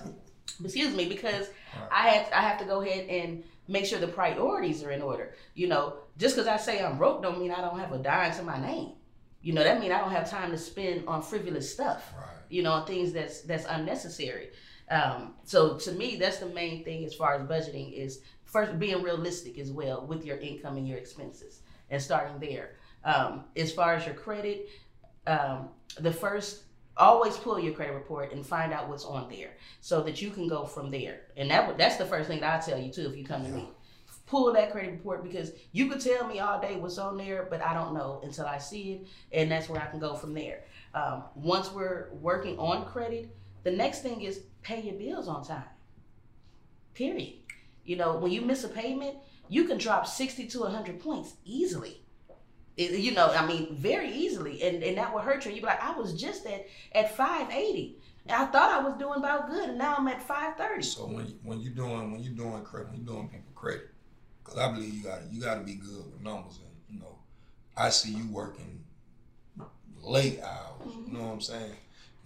excuse 0.64 0.94
me, 0.94 1.06
because 1.10 1.50
I 1.90 2.08
have 2.08 2.32
I 2.32 2.40
have 2.42 2.58
to 2.58 2.64
go 2.64 2.80
ahead 2.82 3.08
and 3.08 3.44
make 3.68 3.86
sure 3.86 3.98
the 3.98 4.08
priorities 4.08 4.82
are 4.82 4.90
in 4.90 5.02
order. 5.02 5.34
You 5.54 5.68
know, 5.68 5.94
just 6.18 6.36
because 6.36 6.48
I 6.48 6.56
say 6.56 6.82
I'm 6.84 6.98
broke 6.98 7.22
don't 7.22 7.38
mean 7.38 7.50
I 7.52 7.60
don't 7.60 7.78
have 7.78 7.92
a 7.92 7.98
dime 7.98 8.32
to 8.36 8.42
my 8.42 8.60
name. 8.60 8.92
You 9.40 9.52
know, 9.52 9.64
that 9.64 9.80
mean 9.80 9.92
I 9.92 9.98
don't 9.98 10.12
have 10.12 10.30
time 10.30 10.50
to 10.52 10.58
spend 10.58 11.06
on 11.08 11.22
frivolous 11.22 11.72
stuff 11.72 12.12
Right. 12.16 12.26
you 12.48 12.62
know, 12.62 12.72
on 12.72 12.86
things 12.86 13.12
that's 13.12 13.42
that's 13.42 13.64
unnecessary. 13.68 14.50
Um, 14.90 15.34
so 15.44 15.76
to 15.78 15.92
me, 15.92 16.16
that's 16.16 16.38
the 16.38 16.46
main 16.46 16.84
thing 16.84 17.04
as 17.04 17.14
far 17.14 17.34
as 17.34 17.42
budgeting 17.48 17.92
is 17.92 18.20
first 18.44 18.78
being 18.78 19.02
realistic 19.02 19.58
as 19.58 19.72
well 19.72 20.06
with 20.06 20.24
your 20.24 20.36
income 20.38 20.76
and 20.76 20.86
your 20.86 20.98
expenses 20.98 21.60
and 21.90 22.00
starting 22.02 22.38
there. 22.38 22.72
Um, 23.04 23.44
as 23.56 23.72
far 23.72 23.94
as 23.94 24.04
your 24.06 24.14
credit, 24.14 24.68
um, 25.26 25.70
the 25.98 26.12
first 26.12 26.64
always 26.96 27.36
pull 27.36 27.58
your 27.58 27.72
credit 27.72 27.94
report 27.94 28.32
and 28.32 28.44
find 28.44 28.72
out 28.72 28.88
what's 28.88 29.04
on 29.04 29.28
there 29.28 29.50
so 29.80 30.02
that 30.02 30.20
you 30.20 30.30
can 30.30 30.48
go 30.48 30.64
from 30.64 30.90
there. 30.90 31.22
And 31.36 31.50
that 31.50 31.78
that's 31.78 31.96
the 31.96 32.04
first 32.04 32.28
thing 32.28 32.40
that 32.40 32.62
I 32.62 32.64
tell 32.64 32.78
you 32.78 32.92
too 32.92 33.08
if 33.08 33.16
you 33.16 33.24
come 33.24 33.44
to 33.44 33.50
me. 33.50 33.68
Pull 34.26 34.52
that 34.54 34.72
credit 34.72 34.92
report 34.92 35.22
because 35.22 35.52
you 35.72 35.88
could 35.88 36.00
tell 36.00 36.26
me 36.26 36.40
all 36.40 36.60
day 36.60 36.76
what's 36.76 36.96
on 36.98 37.18
there, 37.18 37.46
but 37.50 37.60
I 37.60 37.74
don't 37.74 37.92
know 37.92 38.20
until 38.22 38.46
I 38.46 38.58
see 38.58 38.92
it, 38.92 39.06
and 39.32 39.50
that's 39.50 39.68
where 39.68 39.80
I 39.80 39.86
can 39.86 39.98
go 39.98 40.14
from 40.14 40.32
there. 40.32 40.64
Um, 40.94 41.24
once 41.34 41.70
we're 41.70 42.08
working 42.12 42.58
on 42.58 42.86
credit, 42.86 43.28
the 43.62 43.72
next 43.72 44.02
thing 44.02 44.22
is 44.22 44.40
pay 44.62 44.80
your 44.80 44.94
bills 44.94 45.28
on 45.28 45.44
time. 45.44 45.64
Period. 46.94 47.34
You 47.84 47.96
know, 47.96 48.16
when 48.16 48.32
you 48.32 48.42
miss 48.42 48.64
a 48.64 48.68
payment, 48.68 49.16
you 49.48 49.64
can 49.64 49.76
drop 49.76 50.06
60 50.06 50.46
to 50.46 50.60
100 50.60 51.00
points 51.00 51.34
easily. 51.44 52.01
It- 52.76 52.98
you 53.00 53.12
know, 53.12 53.26
I 53.28 53.46
mean, 53.46 53.76
very 53.76 54.10
easily. 54.10 54.62
And, 54.62 54.82
and 54.82 54.96
that 54.98 55.12
will 55.12 55.20
hurt 55.20 55.44
you. 55.44 55.52
You'd 55.52 55.60
be 55.60 55.66
like, 55.66 55.82
I 55.82 55.92
was 55.98 56.14
just 56.20 56.46
at, 56.46 56.66
at 56.92 57.14
580. 57.16 57.98
I 58.30 58.46
thought 58.46 58.70
I 58.70 58.82
was 58.86 58.94
doing 58.98 59.18
about 59.18 59.50
good, 59.50 59.70
and 59.70 59.78
now 59.78 59.96
I'm 59.98 60.06
at 60.08 60.22
530. 60.22 60.82
So 60.84 61.06
when 61.06 61.26
you, 61.26 61.34
when 61.42 61.60
you 61.60 61.70
doing 61.70 62.12
when 62.12 62.22
you're 62.22 62.32
doing 62.34 62.62
credit, 62.62 62.90
when 62.92 63.00
you 63.00 63.04
doing 63.06 63.28
people 63.28 63.50
credit, 63.54 63.88
because 64.44 64.58
I 64.60 64.70
believe 64.70 64.94
you 64.94 65.02
got 65.02 65.20
you 65.32 65.40
got 65.42 65.56
to 65.56 65.62
be 65.62 65.74
good 65.74 66.04
with 66.12 66.20
numbers, 66.22 66.60
and 66.64 66.70
you 66.88 67.00
know, 67.00 67.18
I 67.76 67.88
see 67.90 68.12
you 68.12 68.28
working 68.30 68.84
late 70.00 70.40
hours. 70.40 70.94
You 71.04 71.12
know 71.14 71.24
what 71.24 71.32
I'm 71.32 71.40
saying? 71.40 71.72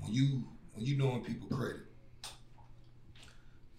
When 0.00 0.12
you 0.12 0.44
when 0.74 0.84
you 0.84 0.98
doing 0.98 1.24
people 1.24 1.48
credit, 1.56 1.80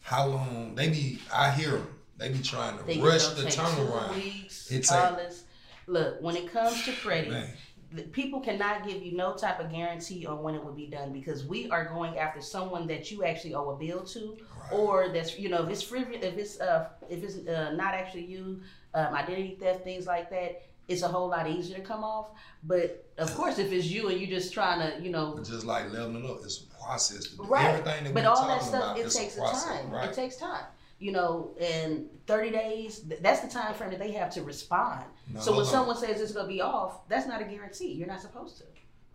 how 0.02 0.26
long 0.28 0.74
they 0.76 0.90
be? 0.90 1.20
I 1.32 1.52
hear 1.52 1.72
them. 1.72 1.88
They 2.18 2.30
be 2.30 2.40
trying 2.40 2.80
to 2.80 2.84
They 2.84 2.98
rush 3.00 3.28
the 3.28 3.44
turnaround. 3.44 4.16
weeks, 4.16 4.72
It 4.72 4.92
all 4.92 5.10
take- 5.10 5.18
this. 5.18 5.44
Look, 5.88 6.22
when 6.22 6.36
it 6.36 6.52
comes 6.52 6.84
to 6.86 6.92
credit, 6.92 7.50
the- 7.92 8.04
people 8.04 8.42
cannot 8.42 8.86
give 8.86 9.02
you 9.02 9.16
no 9.16 9.34
type 9.34 9.60
of 9.62 9.72
guarantee 9.72 10.26
on 10.26 10.44
when 10.44 10.54
it 10.54 10.64
will 10.64 10.74
be 10.74 10.88
done 10.88 11.14
because 11.14 11.46
we 11.46 11.70
are 11.70 11.86
going 11.86 12.18
after 12.18 12.42
someone 12.42 12.86
that 12.88 13.10
you 13.10 13.24
actually 13.24 13.56
owe 13.56 13.70
a 13.70 13.78
bill 13.78 14.04
to, 14.04 14.38
right. 14.60 14.74
or 14.74 15.10
that's 15.10 15.40
you 15.40 15.48
know 15.48 15.64
if 15.64 15.70
it's 15.70 15.82
free, 15.82 16.02
if 16.02 16.38
it's 16.38 16.60
uh 16.60 16.90
if 17.10 17.24
it's 17.24 17.48
uh, 17.48 17.72
not 17.76 17.94
actually 17.94 18.26
you, 18.26 18.60
um, 18.94 19.14
identity 19.14 19.58
theft, 19.60 19.84
things 19.84 20.06
like 20.06 20.30
that. 20.30 20.64
It's 20.90 21.02
a 21.02 21.08
whole 21.10 21.28
lot 21.28 21.50
easier 21.50 21.76
to 21.76 21.84
come 21.84 22.02
off, 22.02 22.32
but 22.64 23.06
of 23.18 23.34
course, 23.36 23.60
if 23.60 23.74
it's 23.74 23.88
you 23.88 24.08
and 24.08 24.22
you're 24.22 24.30
just 24.30 24.54
trying 24.54 24.80
to, 24.80 25.04
you 25.04 25.10
know, 25.10 25.34
But 25.36 25.44
just 25.44 25.66
like 25.66 25.92
leveling 25.92 26.26
up, 26.30 26.38
it's 26.46 26.62
a 26.62 26.82
process. 26.82 27.28
To 27.28 27.36
do. 27.36 27.44
Right. 27.44 27.66
Everything 27.66 28.06
that 28.06 28.14
but 28.14 28.24
all 28.26 28.36
talking 28.38 28.56
that 28.56 28.64
stuff 28.64 28.84
about, 28.96 28.98
it 28.98 29.12
takes 29.12 29.36
a 29.38 29.42
a 29.42 29.44
process, 29.44 29.66
time 29.66 29.92
right? 29.92 30.10
it 30.10 30.16
takes 30.16 30.38
time 30.38 30.64
you 31.00 31.12
know 31.12 31.52
and 31.60 32.10
30 32.28 32.52
days 32.52 33.02
that's 33.22 33.40
the 33.40 33.48
time 33.48 33.74
frame 33.74 33.90
that 33.92 34.00
they 34.00 34.12
have 34.12 34.30
to 34.32 34.44
respond. 34.44 35.06
No, 35.34 35.40
so 35.40 35.52
when 35.52 35.62
on. 35.62 35.66
someone 35.66 35.98
says 35.98 36.22
it's 36.22 36.34
going 36.34 36.46
to 36.46 36.54
be 36.54 36.62
off 36.62 37.08
that's 37.08 37.28
not 37.28 37.42
a 37.42 37.46
guarantee. 37.46 37.94
You're 37.94 38.08
not 38.08 38.22
supposed 38.22 38.58
to. 38.58 38.64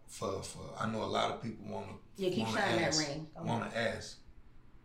For 0.09 0.43
for 0.43 0.61
I 0.79 0.89
know 0.91 1.03
a 1.03 1.05
lot 1.05 1.31
of 1.31 1.43
people 1.43 1.67
want 1.69 1.87
to 1.89 2.23
yeah 2.23 2.31
keep 2.31 2.47
wanna 2.47 2.61
that 2.61 2.97
ring. 2.97 3.27
Want 3.37 3.71
to 3.71 3.79
ask, 3.79 4.19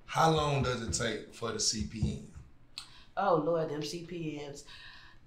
how 0.06 0.30
long 0.32 0.64
does 0.64 0.82
it 0.82 0.94
take 0.94 1.34
for 1.34 1.52
the 1.52 1.58
CPN? 1.58 2.26
oh 3.20 3.36
lord 3.36 3.68
them 3.68 3.82
cpns 3.82 4.64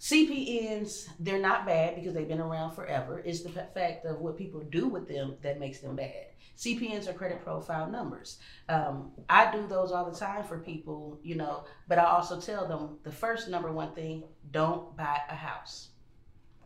cpns 0.00 1.08
they're 1.18 1.40
not 1.40 1.66
bad 1.66 1.94
because 1.94 2.14
they've 2.14 2.28
been 2.28 2.40
around 2.40 2.72
forever. 2.72 3.20
It's 3.24 3.42
the 3.42 3.50
fact 3.50 4.06
of 4.06 4.18
what 4.20 4.38
people 4.38 4.60
do 4.60 4.88
with 4.88 5.06
them 5.06 5.34
that 5.42 5.60
makes 5.60 5.80
them 5.80 5.96
bad 5.96 6.28
cpns 6.60 7.08
are 7.08 7.14
credit 7.14 7.42
profile 7.42 7.90
numbers. 7.90 8.38
Um, 8.68 9.12
i 9.28 9.50
do 9.50 9.66
those 9.66 9.92
all 9.92 10.10
the 10.10 10.16
time 10.16 10.44
for 10.44 10.58
people 10.58 11.18
you 11.22 11.34
know 11.34 11.64
but 11.88 11.98
i 11.98 12.04
also 12.04 12.38
tell 12.38 12.68
them 12.68 12.98
the 13.02 13.10
first 13.10 13.48
number 13.48 13.72
one 13.72 13.94
thing 13.94 14.24
don't 14.50 14.94
buy 14.96 15.18
a 15.28 15.34
house. 15.34 15.88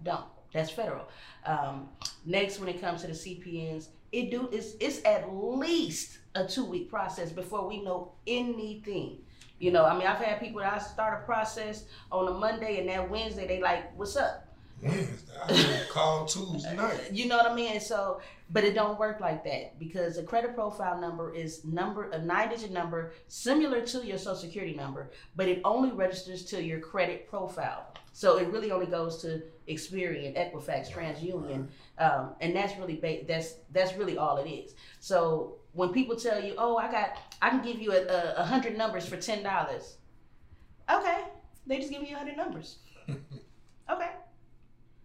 Don't. 0.02 0.26
That's 0.52 0.70
federal. 0.70 1.08
Um, 1.46 1.88
next 2.26 2.58
when 2.58 2.68
it 2.68 2.80
comes 2.80 3.02
to 3.02 3.06
the 3.06 3.12
cpns 3.12 3.88
it 4.10 4.30
do 4.30 4.48
it's, 4.52 4.74
it's 4.80 5.04
at 5.04 5.32
least 5.32 6.18
a 6.34 6.46
two 6.46 6.64
week 6.64 6.90
process 6.90 7.30
before 7.30 7.66
we 7.68 7.82
know 7.82 8.12
anything. 8.26 9.18
You 9.60 9.70
know 9.70 9.84
i 9.84 9.96
mean 9.96 10.06
i've 10.06 10.18
had 10.18 10.40
people 10.40 10.60
that 10.60 10.74
i 10.74 10.78
start 10.78 11.22
a 11.22 11.24
process 11.24 11.84
on 12.10 12.28
a 12.28 12.32
monday 12.32 12.80
and 12.80 12.88
that 12.88 13.08
wednesday 13.08 13.46
they 13.46 13.62
like 13.62 13.96
what's 13.96 14.16
up 14.16 14.53
Wednesday. 14.83 15.33
I 15.43 15.83
call 15.90 16.26
Tuesday 16.26 16.76
night. 16.76 17.12
you 17.12 17.26
know 17.26 17.37
what 17.37 17.50
I 17.50 17.54
mean? 17.54 17.81
So, 17.81 18.21
but 18.50 18.64
it 18.64 18.75
don't 18.75 18.99
work 18.99 19.21
like 19.21 19.45
that 19.45 19.78
because 19.78 20.16
a 20.19 20.23
credit 20.23 20.54
profile 20.54 21.00
number 21.00 21.35
is 21.35 21.64
number 21.64 22.11
a 22.11 22.19
nine 22.19 22.50
digit 22.50 22.71
number 22.71 23.12
similar 23.28 23.81
to 23.83 24.07
your 24.07 24.19
social 24.19 24.37
security 24.37 24.75
number, 24.75 25.11
but 25.37 25.49
it 25.49 25.61
only 25.64 25.90
registers 25.90 26.45
to 26.47 26.62
your 26.62 26.81
credit 26.81 27.28
profile. 27.28 27.93
So 28.12 28.38
it 28.38 28.49
really 28.49 28.71
only 28.71 28.87
goes 28.87 29.21
to 29.23 29.43
Experian, 29.69 30.37
Equifax, 30.37 30.90
TransUnion, 30.90 31.66
um, 31.99 32.31
and 32.40 32.54
that's 32.54 32.78
really 32.78 32.97
ba- 32.97 33.25
that's 33.26 33.54
that's 33.73 33.95
really 33.97 34.16
all 34.19 34.37
it 34.38 34.49
is. 34.49 34.75
So 35.00 35.57
when 35.73 35.88
people 35.93 36.14
tell 36.14 36.43
you, 36.43 36.54
"Oh, 36.57 36.76
I 36.76 36.90
got, 36.93 37.16
I 37.43 37.50
can 37.50 37.62
give 37.62 37.81
you 37.81 37.93
a, 37.93 38.02
a, 38.07 38.35
a 38.38 38.45
hundred 38.45 38.78
numbers 38.78 39.07
for 39.07 39.16
ten 39.16 39.43
dollars," 39.43 39.97
okay, 40.90 41.25
they 41.66 41.78
just 41.78 41.90
give 41.90 42.02
you 42.02 42.14
a 42.14 42.19
hundred 42.19 42.37
numbers. 42.37 42.78
okay, 43.90 44.11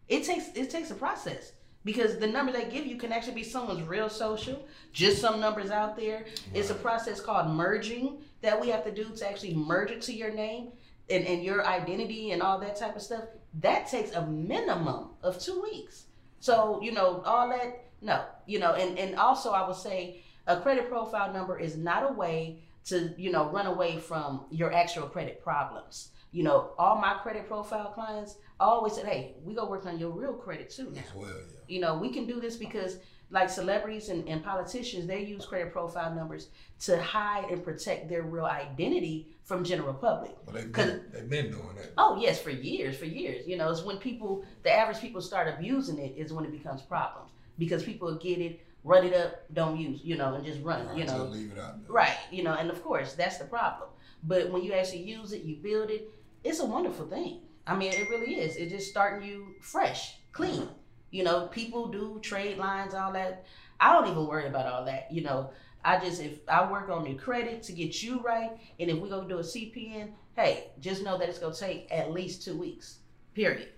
it 0.09 0.23
takes 0.23 0.49
it 0.55 0.69
takes 0.69 0.91
a 0.91 0.95
process 0.95 1.53
because 1.85 2.17
the 2.17 2.27
number 2.27 2.51
they 2.51 2.69
give 2.69 2.85
you 2.85 2.97
can 2.97 3.11
actually 3.11 3.35
be 3.35 3.43
someone's 3.43 3.87
real 3.87 4.09
social, 4.09 4.67
just 4.91 5.21
some 5.21 5.39
numbers 5.39 5.71
out 5.71 5.95
there. 5.95 6.25
It's 6.53 6.69
a 6.69 6.75
process 6.75 7.21
called 7.21 7.47
merging 7.47 8.17
that 8.41 8.59
we 8.59 8.69
have 8.69 8.83
to 8.83 8.91
do 8.91 9.05
to 9.05 9.29
actually 9.29 9.53
merge 9.53 9.91
it 9.91 10.01
to 10.03 10.13
your 10.13 10.33
name 10.33 10.69
and, 11.09 11.25
and 11.25 11.43
your 11.43 11.65
identity 11.65 12.31
and 12.31 12.41
all 12.41 12.59
that 12.59 12.75
type 12.75 12.95
of 12.95 13.01
stuff. 13.01 13.23
That 13.61 13.87
takes 13.87 14.11
a 14.11 14.25
minimum 14.25 15.11
of 15.23 15.39
two 15.39 15.61
weeks. 15.61 16.05
So, 16.39 16.79
you 16.81 16.91
know, 16.91 17.21
all 17.25 17.49
that, 17.49 17.85
no, 18.01 18.23
you 18.45 18.59
know, 18.59 18.73
and, 18.73 18.97
and 18.97 19.15
also 19.15 19.51
I 19.51 19.67
would 19.67 19.75
say 19.75 20.21
a 20.47 20.59
credit 20.59 20.89
profile 20.89 21.31
number 21.31 21.57
is 21.59 21.77
not 21.77 22.09
a 22.09 22.13
way 22.13 22.63
to, 22.85 23.13
you 23.17 23.31
know, 23.31 23.49
run 23.49 23.67
away 23.67 23.99
from 23.99 24.45
your 24.51 24.73
actual 24.73 25.07
credit 25.07 25.43
problems. 25.43 26.09
You 26.31 26.43
know, 26.43 26.71
all 26.77 26.95
my 26.97 27.15
credit 27.15 27.47
profile 27.47 27.91
clients 27.91 28.35
always 28.67 28.93
said, 28.93 29.05
hey, 29.05 29.35
we 29.43 29.53
go 29.53 29.65
work 29.65 29.85
on 29.85 29.99
your 29.99 30.09
real 30.09 30.33
credit 30.33 30.69
too 30.69 30.91
now. 30.93 31.01
Well, 31.15 31.29
yeah. 31.29 31.59
You 31.67 31.79
know, 31.81 31.97
we 31.97 32.11
can 32.11 32.25
do 32.25 32.39
this 32.39 32.55
because 32.55 32.97
like 33.31 33.49
celebrities 33.49 34.09
and, 34.09 34.27
and 34.27 34.43
politicians, 34.43 35.07
they 35.07 35.23
use 35.23 35.45
credit 35.45 35.71
profile 35.71 36.13
numbers 36.13 36.49
to 36.81 37.01
hide 37.01 37.49
and 37.51 37.63
protect 37.63 38.09
their 38.09 38.23
real 38.23 38.45
identity 38.45 39.27
from 39.43 39.63
general 39.63 39.93
public. 39.93 40.35
But 40.45 40.55
they've 40.55 40.71
been, 40.71 41.03
they've 41.13 41.29
been 41.29 41.51
doing 41.51 41.75
that. 41.77 41.93
Oh 41.97 42.19
yes, 42.19 42.41
for 42.41 42.49
years, 42.49 42.97
for 42.97 43.05
years. 43.05 43.47
You 43.47 43.57
know, 43.57 43.69
it's 43.69 43.83
when 43.83 43.97
people, 43.97 44.43
the 44.63 44.71
average 44.71 44.99
people 44.99 45.21
start 45.21 45.47
abusing 45.47 45.99
it 45.99 46.15
is 46.17 46.33
when 46.33 46.45
it 46.45 46.51
becomes 46.51 46.81
problems 46.81 47.31
because 47.57 47.83
people 47.83 48.13
get 48.15 48.39
it, 48.39 48.65
run 48.83 49.05
it 49.05 49.13
up, 49.13 49.43
don't 49.53 49.79
use, 49.79 50.01
you 50.03 50.17
know, 50.17 50.33
and 50.33 50.43
just 50.43 50.61
run. 50.63 50.87
Right, 50.87 50.97
you 50.97 51.05
know, 51.05 51.25
leave 51.25 51.51
it 51.51 51.59
out 51.59 51.83
there. 51.83 51.91
Right, 51.91 52.17
you 52.31 52.43
know, 52.43 52.53
and 52.53 52.71
of 52.71 52.83
course 52.83 53.13
that's 53.13 53.37
the 53.37 53.45
problem. 53.45 53.89
But 54.23 54.49
when 54.49 54.63
you 54.63 54.73
actually 54.73 55.03
use 55.03 55.33
it, 55.33 55.43
you 55.43 55.55
build 55.57 55.91
it, 55.91 56.09
it's 56.43 56.59
a 56.59 56.65
wonderful 56.65 57.05
thing. 57.05 57.41
I 57.69 57.75
mean, 57.75 57.93
it 57.93 58.09
really 58.09 58.39
is. 58.39 58.55
It's 58.55 58.71
just 58.71 58.89
starting 58.89 59.27
you 59.27 59.53
fresh, 59.61 60.17
clean. 60.31 60.67
You 61.11 61.23
know, 61.23 61.47
people 61.47 61.87
do 61.87 62.19
trade 62.19 62.57
lines, 62.57 62.95
all 62.95 63.13
that. 63.13 63.45
I 63.79 63.93
don't 63.93 64.09
even 64.09 64.25
worry 64.25 64.47
about 64.47 64.65
all 64.65 64.85
that. 64.85 65.11
You 65.11 65.21
know, 65.21 65.51
I 65.85 65.99
just 65.99 66.19
if 66.19 66.39
I 66.47 66.69
work 66.69 66.89
on 66.89 67.05
your 67.05 67.19
credit 67.19 67.61
to 67.63 67.71
get 67.71 68.01
you 68.01 68.21
right, 68.21 68.51
and 68.79 68.89
if 68.89 68.97
we 68.97 69.07
go 69.07 69.23
do 69.23 69.37
a 69.37 69.43
CPN, 69.43 70.09
hey, 70.35 70.71
just 70.79 71.03
know 71.03 71.19
that 71.19 71.29
it's 71.29 71.37
gonna 71.37 71.53
take 71.53 71.87
at 71.91 72.11
least 72.11 72.43
two 72.43 72.57
weeks. 72.57 72.97
Period. 73.35 73.69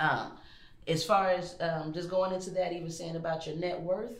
Um, 0.00 0.32
as 0.88 1.04
far 1.04 1.30
as 1.30 1.56
um, 1.60 1.92
just 1.92 2.10
going 2.10 2.32
into 2.32 2.50
that, 2.50 2.72
even 2.72 2.90
saying 2.90 3.14
about 3.14 3.46
your 3.46 3.54
net 3.54 3.80
worth, 3.80 4.18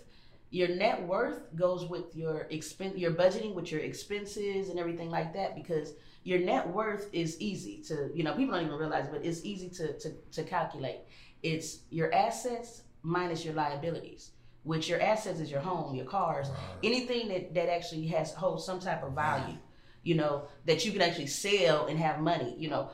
your 0.51 0.69
net 0.69 1.03
worth 1.03 1.41
goes 1.57 1.85
with 1.87 2.15
your 2.15 2.47
expen 2.53 2.97
your 2.97 3.11
budgeting 3.13 3.53
with 3.53 3.73
your 3.73 3.81
expenses 3.81 4.69
and 4.69 4.79
everything 4.79 5.11
like 5.11 5.35
that 5.35 5.57
because 5.57 5.95
your 6.27 6.41
net 6.51 6.65
worth 6.79 7.05
is 7.13 7.31
easy 7.41 7.77
to 7.89 7.95
you 8.17 8.23
know 8.25 8.33
people 8.39 8.55
don't 8.55 8.67
even 8.67 8.77
realize 8.85 9.07
but 9.13 9.21
it's 9.29 9.43
easy 9.53 9.69
to 9.79 9.85
to, 10.03 10.09
to 10.37 10.43
calculate. 10.57 11.01
It's 11.43 11.69
your 11.99 12.09
assets 12.27 12.71
minus 13.03 13.45
your 13.47 13.55
liabilities 13.55 14.23
which 14.71 14.89
your 14.91 15.01
assets 15.13 15.39
is 15.45 15.49
your 15.55 15.61
home 15.71 15.95
your 15.99 16.07
cars 16.17 16.49
Right. 16.49 16.59
anything 16.91 17.29
that 17.33 17.55
that 17.59 17.69
actually 17.79 18.07
has 18.17 18.29
holds 18.43 18.65
some 18.69 18.81
type 18.89 19.03
of 19.09 19.13
value 19.27 19.59
you 20.09 20.15
know 20.21 20.35
that 20.69 20.79
you 20.85 20.91
can 20.95 21.03
actually 21.09 21.29
sell 21.45 21.87
and 21.91 21.97
have 22.07 22.17
money 22.21 22.53
you 22.59 22.69
know. 22.75 22.85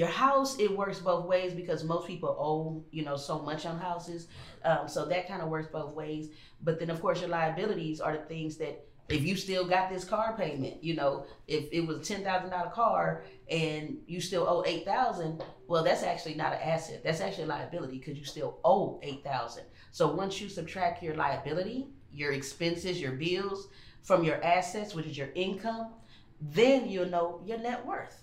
Your 0.00 0.08
house 0.26 0.58
it 0.64 0.70
works 0.82 0.98
both 1.10 1.24
ways 1.32 1.52
because 1.60 1.80
most 1.84 2.06
people 2.12 2.30
owe 2.48 2.82
you 2.96 3.02
know 3.06 3.16
so 3.28 3.34
much 3.50 3.62
on 3.70 3.76
houses. 3.78 4.20
Um, 4.68 4.88
so 4.94 5.04
that 5.12 5.28
kind 5.28 5.42
of 5.44 5.48
works 5.54 5.68
both 5.78 5.92
ways. 6.02 6.24
But 6.66 6.74
then 6.80 6.88
of 6.94 6.98
course 7.04 7.20
your 7.22 7.28
liabilities 7.28 8.00
are 8.00 8.14
the 8.16 8.24
things 8.34 8.56
that 8.62 8.74
if 9.12 9.22
you 9.22 9.36
still 9.36 9.66
got 9.66 9.90
this 9.90 10.04
car 10.04 10.34
payment 10.36 10.82
you 10.82 10.94
know 10.94 11.24
if 11.46 11.68
it 11.72 11.86
was 11.86 12.10
a 12.10 12.14
$10000 12.14 12.72
car 12.72 13.24
and 13.50 13.98
you 14.06 14.20
still 14.20 14.46
owe 14.48 14.64
8000 14.66 15.42
well 15.66 15.84
that's 15.84 16.02
actually 16.02 16.34
not 16.34 16.52
an 16.52 16.60
asset. 16.62 17.02
That's 17.04 17.20
actually 17.20 17.44
a 17.44 17.48
liability 17.48 17.98
because 17.98 18.18
you 18.18 18.24
still 18.24 18.58
owe 18.64 19.00
8000 19.02 19.64
so 19.90 20.12
once 20.12 20.40
you 20.40 20.48
subtract 20.48 21.02
your 21.02 21.14
liability 21.14 21.88
your 22.12 22.32
expenses 22.32 23.00
your 23.00 23.12
bills 23.12 23.68
from 24.02 24.24
your 24.24 24.42
assets 24.44 24.94
which 24.94 25.06
is 25.06 25.16
your 25.16 25.30
income 25.34 25.92
then 26.40 26.88
you'll 26.88 27.08
know 27.08 27.40
your 27.46 27.58
net 27.58 27.86
worth. 27.86 28.20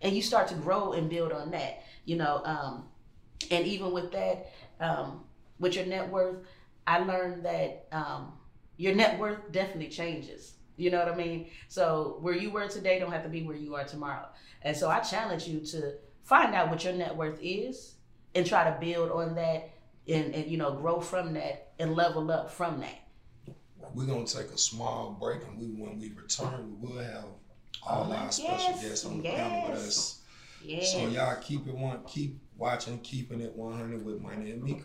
And 0.00 0.16
you 0.16 0.22
start 0.22 0.48
to 0.48 0.54
grow 0.54 0.92
and 0.92 1.10
build 1.10 1.32
on 1.32 1.50
that 1.50 1.82
you 2.04 2.16
know 2.16 2.42
um, 2.44 2.84
and 3.50 3.66
even 3.66 3.92
with 3.92 4.12
that, 4.12 4.52
um, 4.80 5.24
with 5.58 5.74
your 5.74 5.86
net 5.86 6.08
worth, 6.08 6.36
I 6.86 6.98
learned 6.98 7.44
that 7.44 7.86
um, 7.92 8.32
your 8.80 8.94
net 8.94 9.18
worth 9.18 9.52
definitely 9.52 9.88
changes. 9.88 10.54
You 10.78 10.90
know 10.90 10.98
what 11.00 11.12
I 11.12 11.14
mean? 11.14 11.48
So 11.68 12.16
where 12.22 12.34
you 12.34 12.50
were 12.50 12.66
today 12.66 12.98
don't 12.98 13.12
have 13.12 13.24
to 13.24 13.28
be 13.28 13.42
where 13.42 13.54
you 13.56 13.74
are 13.74 13.84
tomorrow. 13.84 14.26
And 14.62 14.74
so 14.74 14.88
I 14.88 15.00
challenge 15.00 15.46
you 15.46 15.60
to 15.66 15.96
find 16.22 16.54
out 16.54 16.70
what 16.70 16.82
your 16.82 16.94
net 16.94 17.14
worth 17.14 17.38
is 17.42 17.96
and 18.34 18.46
try 18.46 18.64
to 18.64 18.80
build 18.80 19.10
on 19.10 19.34
that 19.34 19.68
and, 20.08 20.34
and 20.34 20.50
you 20.50 20.56
know 20.56 20.72
grow 20.72 20.98
from 20.98 21.34
that 21.34 21.72
and 21.78 21.94
level 21.94 22.30
up 22.30 22.50
from 22.50 22.80
that. 22.80 23.06
We're 23.92 24.06
gonna 24.06 24.24
take 24.24 24.46
a 24.46 24.56
small 24.58 25.10
break, 25.20 25.42
and 25.46 25.58
we 25.58 25.66
when 25.66 25.98
we 25.98 26.12
return, 26.12 26.76
we 26.80 26.88
will 26.88 27.02
have 27.02 27.24
all 27.82 28.10
Oh, 28.10 28.14
our 28.14 28.32
special 28.32 28.72
guests 28.80 29.04
on 29.04 29.18
the 29.20 29.28
panel 29.28 29.68
with 29.70 29.78
yes. 29.78 29.88
us. 29.88 30.22
Yeah. 30.64 30.84
So 30.84 31.08
y'all 31.08 31.36
keep 31.42 31.66
it 31.66 31.74
one, 31.74 32.00
keep 32.06 32.38
watching, 32.56 32.98
keeping 33.00 33.40
it 33.42 33.54
100 33.54 34.04
with 34.04 34.20
Money 34.22 34.52
and 34.52 34.62
Mika. 34.62 34.84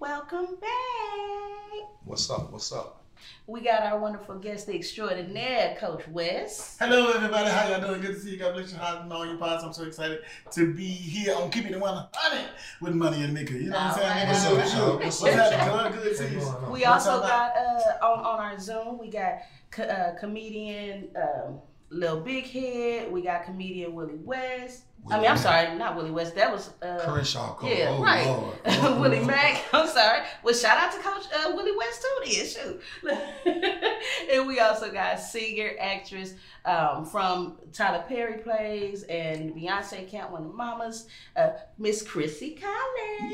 Welcome 0.00 0.46
back. 0.60 1.88
What's 2.04 2.30
up? 2.30 2.52
What's 2.52 2.70
up? 2.70 3.02
We 3.48 3.62
got 3.62 3.82
our 3.82 3.98
wonderful 3.98 4.38
guest 4.38 4.68
the 4.68 4.74
extraordinaire, 4.76 5.76
Coach 5.80 6.06
West. 6.06 6.76
Hello, 6.78 7.10
everybody. 7.10 7.50
How 7.50 7.68
y'all 7.68 7.80
doing? 7.80 8.00
Good 8.00 8.14
to 8.14 8.20
see 8.20 8.30
you. 8.30 8.36
God 8.36 8.54
bless 8.54 8.70
you. 8.70 8.78
How's 8.78 9.10
all 9.10 9.26
your 9.26 9.36
pods? 9.38 9.64
I'm 9.64 9.72
so 9.72 9.82
excited 9.82 10.20
to 10.52 10.72
be 10.72 10.86
here 10.86 11.34
on 11.34 11.50
Keeping 11.50 11.72
It 11.72 11.80
100 11.80 12.48
with 12.80 12.94
Money 12.94 13.24
and 13.24 13.34
Mika. 13.34 13.54
You 13.54 13.70
know 13.70 13.76
what 13.76 13.82
I'm 13.82 13.94
saying? 13.94 14.08
All 14.08 14.14
right. 14.14 14.28
What's 14.28 14.46
What's 14.46 14.74
up, 14.74 14.88
up, 14.88 15.00
What's 15.00 15.18
Sean? 15.18 15.28
What's 15.36 15.52
up, 15.52 15.52
happening? 15.52 15.92
Good, 15.92 16.02
good 16.04 16.16
to 16.16 16.28
see 16.28 16.34
you. 16.66 16.70
We 16.70 16.84
also 16.84 17.20
got 17.20 17.56
uh, 17.56 18.06
on 18.06 18.18
on 18.20 18.38
our 18.38 18.58
Zoom. 18.60 18.98
We 18.98 19.10
got 19.10 19.38
co- 19.72 19.82
uh, 19.82 20.16
comedian 20.20 21.08
um, 21.16 21.58
Lil 21.90 22.20
Big 22.20 22.44
Head. 22.44 23.10
We 23.10 23.22
got 23.22 23.44
comedian 23.44 23.94
Willie 23.94 24.14
West. 24.22 24.84
I 25.10 25.16
mean, 25.16 25.26
I'm 25.26 25.32
Willie 25.32 25.38
sorry, 25.38 25.78
not 25.78 25.96
Willie 25.96 26.10
West. 26.10 26.34
That 26.34 26.52
was 26.52 26.70
uh, 26.82 26.98
Crenshaw 27.00 27.54
Cole. 27.54 27.70
yeah, 27.70 27.96
oh, 27.96 28.02
right. 28.02 28.26
Lord. 28.26 29.00
Willie 29.00 29.24
Mack. 29.24 29.64
I'm 29.72 29.88
sorry. 29.88 30.20
Well, 30.42 30.54
shout 30.54 30.76
out 30.76 30.92
to 30.92 30.98
Coach 30.98 31.24
uh, 31.34 31.52
Willie 31.54 31.76
West 31.76 32.02
too. 32.02 32.78
Then 33.04 33.24
shoot. 33.52 33.84
and 34.32 34.46
we 34.46 34.60
also 34.60 34.92
got 34.92 35.18
singer 35.18 35.70
actress 35.80 36.34
um, 36.64 37.06
from 37.06 37.56
Tyler 37.72 38.04
Perry 38.06 38.38
plays 38.38 39.02
and 39.04 39.54
Beyonce 39.54 40.08
Count 40.10 40.30
One 40.30 40.42
of 40.42 40.48
the 40.48 40.54
Mamas, 40.54 41.06
uh, 41.36 41.50
Miss 41.78 42.02
Chrissy 42.02 42.58
Collins. 42.60 43.32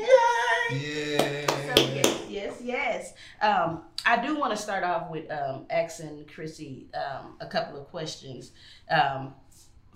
Yeah. 0.69 1.75
So 1.75 1.81
yes, 1.83 2.23
yes, 2.29 2.61
yes. 2.61 3.13
Um, 3.41 3.81
I 4.05 4.23
do 4.25 4.37
want 4.39 4.51
to 4.51 4.57
start 4.57 4.83
off 4.83 5.09
with 5.09 5.29
um, 5.31 5.65
asking 5.69 6.25
Chrissy 6.33 6.87
um, 6.93 7.35
a 7.41 7.47
couple 7.47 7.79
of 7.79 7.87
questions. 7.89 8.51
Um, 8.89 9.33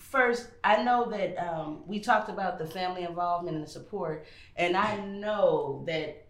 first, 0.09 0.49
I 0.63 0.83
know 0.83 1.09
that 1.09 1.37
um, 1.37 1.83
we 1.87 1.99
talked 1.99 2.29
about 2.29 2.57
the 2.57 2.65
family 2.65 3.03
involvement 3.03 3.55
and 3.57 3.65
the 3.65 3.69
support, 3.69 4.25
and 4.55 4.75
I 4.75 4.97
know 5.05 5.83
that 5.87 6.27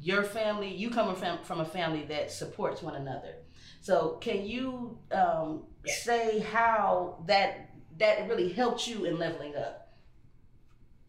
your 0.00 0.22
family, 0.22 0.74
you 0.74 0.90
come 0.90 1.14
from 1.14 1.42
from 1.42 1.60
a 1.60 1.64
family 1.64 2.04
that 2.04 2.30
supports 2.30 2.82
one 2.82 2.94
another. 2.94 3.34
So, 3.80 4.18
can 4.20 4.46
you 4.46 4.98
um, 5.10 5.64
say 5.86 6.40
how 6.40 7.22
that 7.26 7.70
that 7.98 8.28
really 8.28 8.52
helped 8.52 8.86
you 8.86 9.04
in 9.04 9.18
leveling 9.18 9.56
up? 9.56 9.94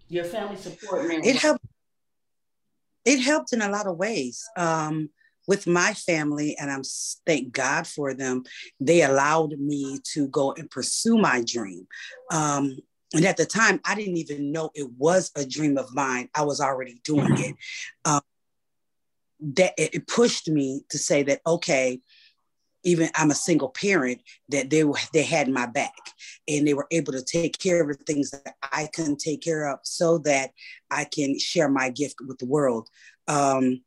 Your 0.10 0.25
family 0.25 0.58
support, 0.58 1.08
man. 1.08 1.24
it 1.24 1.38
helped 1.38 1.65
it 3.06 3.20
helped 3.20 3.53
in 3.53 3.62
a 3.62 3.70
lot 3.70 3.88
of 3.88 3.98
ways 3.98 4.44
um, 4.58 5.10
with 5.47 5.67
my 5.67 5.93
family 5.93 6.55
and 6.59 6.71
i'm 6.71 6.83
thank 7.25 7.51
god 7.51 7.85
for 7.88 8.13
them 8.13 8.43
they 8.79 9.03
allowed 9.03 9.51
me 9.59 10.00
to 10.03 10.27
go 10.27 10.53
and 10.53 10.69
pursue 10.69 11.17
my 11.17 11.43
dream. 11.45 11.88
Um, 12.31 12.77
and 13.13 13.25
at 13.25 13.38
the 13.38 13.45
time 13.45 13.79
i 13.85 13.95
didn't 13.95 14.18
even 14.18 14.51
know 14.51 14.72
it 14.74 14.89
was 14.98 15.31
a 15.35 15.46
dream 15.46 15.77
of 15.77 15.94
mine. 15.94 16.29
I 16.35 16.44
was 16.44 16.59
already 16.59 17.00
doing 17.03 17.37
it. 17.37 17.55
Um, 18.05 18.22
that 19.39 19.74
it, 19.77 19.96
it 19.96 20.07
pushed 20.07 20.48
me 20.48 20.83
to 20.89 20.98
say 20.98 21.24
that 21.24 21.41
okay 21.46 22.01
even 22.83 23.09
I'm 23.15 23.31
a 23.31 23.35
single 23.35 23.70
parent, 23.70 24.22
that 24.50 24.70
they 24.70 24.83
were 24.83 24.98
they 25.13 25.24
had 25.24 25.48
my 25.48 25.65
back 25.65 25.94
and 26.48 26.68
they 26.68 26.74
were 26.74 26.87
able 26.91 27.13
to 27.13 27.24
take 27.24 27.57
care 27.57 27.81
of 27.81 27.87
the 27.87 28.03
things 28.03 28.31
that 28.31 28.55
I 28.61 28.89
couldn't 28.94 29.20
take 29.20 29.41
care 29.41 29.68
of, 29.70 29.79
so 29.83 30.18
that 30.20 30.51
I 30.91 31.05
can 31.05 31.39
share 31.39 31.70
my 31.70 31.89
gift 31.89 32.15
with 32.27 32.37
the 32.39 32.46
world. 32.46 32.89
Um, 33.27 33.81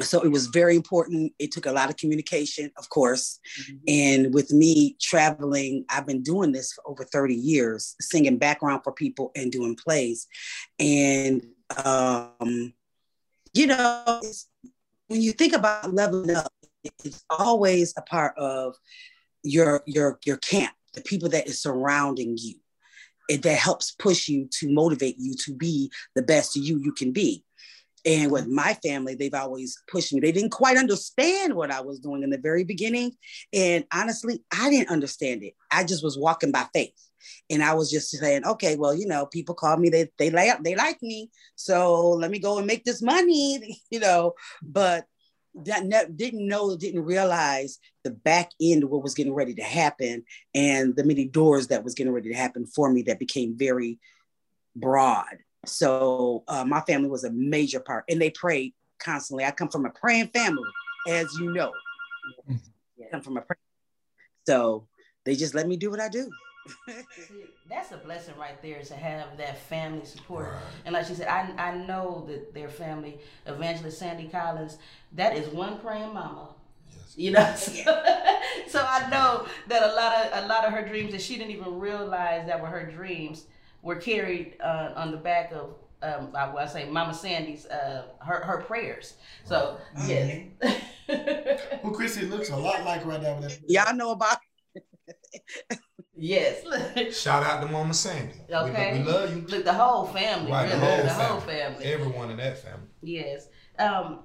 so 0.00 0.20
it 0.22 0.30
was 0.30 0.46
very 0.46 0.76
important. 0.76 1.32
It 1.38 1.52
took 1.52 1.66
a 1.66 1.72
lot 1.72 1.90
of 1.90 1.96
communication, 1.96 2.70
of 2.76 2.88
course, 2.88 3.40
and 3.86 4.32
with 4.32 4.52
me 4.52 4.96
traveling, 5.00 5.84
I've 5.90 6.06
been 6.06 6.22
doing 6.22 6.52
this 6.52 6.72
for 6.72 6.88
over 6.88 7.04
30 7.04 7.34
years, 7.34 7.96
singing 8.00 8.38
background 8.38 8.82
for 8.84 8.92
people 8.92 9.32
and 9.34 9.50
doing 9.50 9.74
plays, 9.76 10.26
and 10.78 11.44
um, 11.84 12.72
you 13.54 13.66
know, 13.66 14.20
it's, 14.22 14.48
when 15.08 15.20
you 15.20 15.32
think 15.32 15.52
about 15.52 15.92
leveling 15.92 16.36
up 16.36 16.52
it's 17.04 17.24
always 17.30 17.94
a 17.96 18.02
part 18.02 18.36
of 18.38 18.76
your 19.42 19.82
your 19.86 20.18
your 20.24 20.36
camp 20.38 20.72
the 20.94 21.00
people 21.02 21.28
that 21.28 21.46
is 21.46 21.60
surrounding 21.60 22.36
you 22.38 22.54
it, 23.28 23.42
that 23.42 23.58
helps 23.58 23.92
push 23.92 24.28
you 24.28 24.48
to 24.50 24.72
motivate 24.72 25.16
you 25.18 25.34
to 25.34 25.54
be 25.54 25.90
the 26.14 26.22
best 26.22 26.56
you 26.56 26.78
you 26.78 26.92
can 26.92 27.12
be 27.12 27.44
and 28.04 28.30
with 28.30 28.46
my 28.46 28.74
family 28.82 29.14
they've 29.14 29.34
always 29.34 29.76
pushed 29.90 30.12
me. 30.12 30.20
They 30.20 30.32
didn't 30.32 30.50
quite 30.50 30.76
understand 30.76 31.54
what 31.54 31.70
i 31.70 31.80
was 31.80 31.98
doing 32.00 32.22
in 32.22 32.30
the 32.30 32.38
very 32.38 32.64
beginning. 32.64 33.12
And 33.52 33.84
honestly 33.92 34.42
i 34.52 34.70
didn't 34.70 34.90
understand 34.90 35.42
it. 35.42 35.54
I 35.70 35.84
just 35.84 36.04
was 36.04 36.18
walking 36.18 36.52
by 36.52 36.66
faith. 36.72 36.94
And 37.50 37.62
i 37.62 37.74
was 37.74 37.90
just 37.90 38.10
saying 38.10 38.44
okay 38.44 38.76
well 38.76 38.94
you 38.94 39.06
know 39.06 39.26
people 39.26 39.54
call 39.54 39.76
me 39.76 39.88
they 39.90 40.08
they 40.18 40.30
like 40.30 40.62
they 40.62 40.74
like 40.74 41.02
me. 41.02 41.30
So 41.56 42.10
let 42.10 42.30
me 42.30 42.38
go 42.38 42.58
and 42.58 42.66
make 42.66 42.84
this 42.84 43.02
money 43.02 43.80
you 43.90 44.00
know. 44.00 44.34
But 44.62 45.06
that 45.64 45.84
ne- 45.84 46.12
didn't 46.14 46.46
know, 46.46 46.76
didn't 46.76 47.04
realize 47.04 47.78
the 48.04 48.10
back 48.10 48.50
end 48.60 48.84
of 48.84 48.90
what 48.90 49.02
was 49.02 49.14
getting 49.14 49.34
ready 49.34 49.54
to 49.54 49.62
happen 49.62 50.24
and 50.54 50.94
the 50.96 51.04
many 51.04 51.24
doors 51.24 51.68
that 51.68 51.84
was 51.84 51.94
getting 51.94 52.12
ready 52.12 52.30
to 52.30 52.36
happen 52.36 52.66
for 52.66 52.90
me 52.90 53.02
that 53.02 53.18
became 53.18 53.56
very 53.56 53.98
broad. 54.76 55.38
So 55.68 56.44
uh, 56.48 56.64
my 56.64 56.80
family 56.82 57.08
was 57.08 57.24
a 57.24 57.30
major 57.30 57.80
part 57.80 58.04
and 58.08 58.20
they 58.20 58.30
prayed 58.30 58.74
constantly. 58.98 59.44
I 59.44 59.50
come 59.50 59.68
from 59.68 59.86
a 59.86 59.90
praying 59.90 60.28
family, 60.28 60.68
as 61.06 61.26
you 61.38 61.52
know. 61.52 61.72
I 62.48 63.04
come 63.10 63.22
from 63.22 63.36
a 63.36 63.42
praying. 63.42 63.58
So 64.46 64.88
they 65.24 65.36
just 65.36 65.54
let 65.54 65.68
me 65.68 65.76
do 65.76 65.90
what 65.90 66.00
I 66.00 66.08
do. 66.08 66.30
See, 66.88 67.44
That's 67.68 67.92
a 67.92 67.96
blessing 67.98 68.34
right 68.38 68.60
there 68.62 68.82
to 68.82 68.94
have 68.94 69.36
that 69.38 69.58
family 69.58 70.04
support. 70.04 70.46
Right. 70.46 70.62
And 70.84 70.92
like 70.92 71.06
she 71.06 71.14
said, 71.14 71.28
I, 71.28 71.52
I 71.58 71.76
know 71.76 72.24
that 72.28 72.52
their 72.52 72.68
family, 72.68 73.18
Evangelist 73.46 73.98
Sandy 73.98 74.28
Collins, 74.28 74.78
that 75.12 75.36
is 75.36 75.48
one 75.48 75.78
praying 75.78 76.12
mama. 76.12 76.48
Yes. 77.16 77.16
You 77.16 77.32
know, 77.32 78.02
so 78.68 78.86
I 78.86 79.08
know 79.10 79.46
that 79.66 79.82
a 79.82 79.94
lot 79.94 80.14
of 80.14 80.44
a 80.44 80.46
lot 80.46 80.64
of 80.64 80.72
her 80.72 80.86
dreams 80.86 81.12
that 81.12 81.22
she 81.22 81.36
didn't 81.36 81.50
even 81.50 81.78
realize 81.78 82.46
that 82.46 82.60
were 82.60 82.68
her 82.68 82.90
dreams 82.90 83.44
were 83.88 83.96
carried 83.96 84.54
uh, 84.60 84.92
on 84.96 85.10
the 85.10 85.16
back 85.16 85.50
of 85.52 85.70
um, 86.02 86.30
I, 86.36 86.46
well, 86.52 86.58
I 86.58 86.66
say 86.66 86.88
Mama 86.88 87.12
Sandy's 87.14 87.66
uh, 87.66 88.04
her 88.20 88.40
her 88.44 88.58
prayers. 88.58 89.14
So 89.44 89.78
yes, 90.06 90.44
Who 91.82 91.90
Chrissy 91.92 92.26
looks 92.26 92.50
a 92.50 92.56
lot 92.56 92.84
like 92.84 93.04
right 93.06 93.20
now. 93.20 93.34
With 93.40 93.48
that. 93.48 93.58
Y'all 93.68 93.96
know 93.96 94.10
about 94.12 94.36
yes. 96.14 96.62
Shout 97.20 97.42
out 97.42 97.62
to 97.62 97.66
Mama 97.72 97.94
Sandy. 97.94 98.34
We- 98.48 98.54
Okay. 98.54 98.98
We, 98.98 99.04
love 99.10 99.34
you. 99.34 99.42
Look, 99.48 99.64
the 99.64 99.72
whole 99.72 100.04
family, 100.06 100.52
Right, 100.52 100.68
the 100.70 100.76
really, 100.76 100.86
whole 100.86 101.02
the 101.04 101.12
whole 101.14 101.40
family. 101.40 101.84
family. 101.84 101.84
Everyone 101.86 102.30
in 102.30 102.36
that 102.36 102.58
family. 102.62 102.88
Yes. 103.02 103.48
Um, 103.78 104.20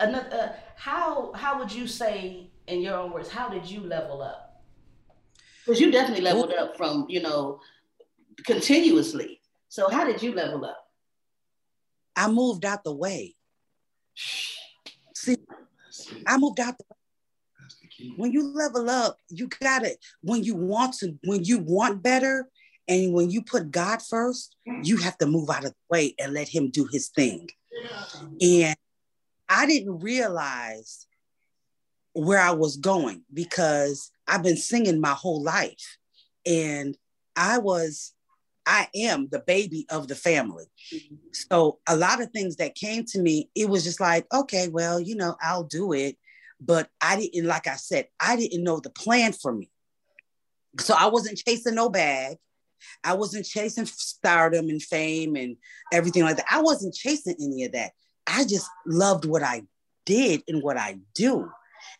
another. 0.00 0.28
Uh, 0.32 0.48
how 0.76 1.32
how 1.34 1.58
would 1.58 1.70
you 1.72 1.86
say, 1.86 2.50
in 2.66 2.80
your 2.80 2.96
own 2.96 3.12
words, 3.12 3.28
how 3.28 3.50
did 3.50 3.70
you 3.70 3.80
level 3.82 4.22
up? 4.22 4.62
Because 5.64 5.78
you 5.80 5.92
definitely 5.92 6.24
leveled 6.24 6.52
up 6.54 6.76
from 6.76 7.06
you 7.08 7.20
know 7.20 7.60
continuously. 8.44 9.40
So 9.68 9.88
how 9.88 10.04
did 10.04 10.22
you 10.22 10.34
level 10.34 10.64
up? 10.64 10.84
I 12.16 12.28
moved 12.28 12.64
out 12.64 12.84
the 12.84 12.94
way. 12.94 13.34
See, 15.14 15.36
I 16.26 16.36
moved 16.38 16.60
out 16.60 16.76
the 16.78 16.84
key. 17.88 18.14
when 18.16 18.32
you 18.32 18.46
level 18.52 18.88
up, 18.88 19.16
you 19.28 19.48
got 19.60 19.84
it. 19.84 19.98
When 20.22 20.42
you 20.42 20.54
want 20.54 20.94
to, 20.98 21.18
when 21.24 21.44
you 21.44 21.58
want 21.58 22.02
better, 22.02 22.48
and 22.88 23.12
when 23.14 23.30
you 23.30 23.42
put 23.42 23.70
God 23.70 24.02
first, 24.02 24.56
you 24.82 24.96
have 24.96 25.16
to 25.18 25.26
move 25.26 25.48
out 25.48 25.64
of 25.64 25.70
the 25.70 25.76
way 25.90 26.14
and 26.18 26.34
let 26.34 26.48
Him 26.48 26.70
do 26.70 26.88
His 26.90 27.08
thing. 27.08 27.48
And 28.40 28.76
I 29.48 29.66
didn't 29.66 30.00
realize 30.00 31.06
where 32.12 32.40
I 32.40 32.50
was 32.50 32.76
going 32.76 33.22
because 33.32 34.10
I've 34.26 34.42
been 34.42 34.56
singing 34.56 35.00
my 35.00 35.12
whole 35.12 35.42
life. 35.42 35.98
And 36.44 36.96
I 37.36 37.58
was, 37.58 38.12
I 38.66 38.88
am 38.94 39.28
the 39.30 39.40
baby 39.40 39.86
of 39.90 40.08
the 40.08 40.14
family. 40.14 40.66
Mm-hmm. 40.94 41.16
So 41.32 41.78
a 41.88 41.96
lot 41.96 42.20
of 42.20 42.30
things 42.30 42.56
that 42.56 42.74
came 42.74 43.04
to 43.06 43.20
me, 43.20 43.50
it 43.54 43.68
was 43.68 43.84
just 43.84 44.00
like, 44.00 44.26
okay, 44.32 44.68
well, 44.68 45.00
you 45.00 45.16
know, 45.16 45.36
I'll 45.42 45.64
do 45.64 45.92
it. 45.92 46.16
But 46.60 46.88
I 47.00 47.16
didn't, 47.16 47.46
like 47.46 47.66
I 47.66 47.76
said, 47.76 48.08
I 48.20 48.36
didn't 48.36 48.62
know 48.62 48.80
the 48.80 48.90
plan 48.90 49.32
for 49.32 49.52
me. 49.52 49.70
So 50.78 50.94
I 50.96 51.06
wasn't 51.06 51.38
chasing 51.38 51.74
no 51.74 51.88
bag. 51.88 52.36
I 53.02 53.14
wasn't 53.14 53.46
chasing 53.46 53.86
stardom 53.86 54.68
and 54.68 54.82
fame 54.82 55.36
and 55.36 55.56
everything 55.92 56.22
like 56.22 56.36
that. 56.36 56.46
I 56.50 56.60
wasn't 56.62 56.94
chasing 56.94 57.36
any 57.40 57.64
of 57.64 57.72
that. 57.72 57.92
I 58.26 58.44
just 58.44 58.68
loved 58.86 59.24
what 59.24 59.42
I 59.42 59.62
did 60.06 60.42
and 60.48 60.62
what 60.62 60.76
I 60.76 60.98
do. 61.14 61.50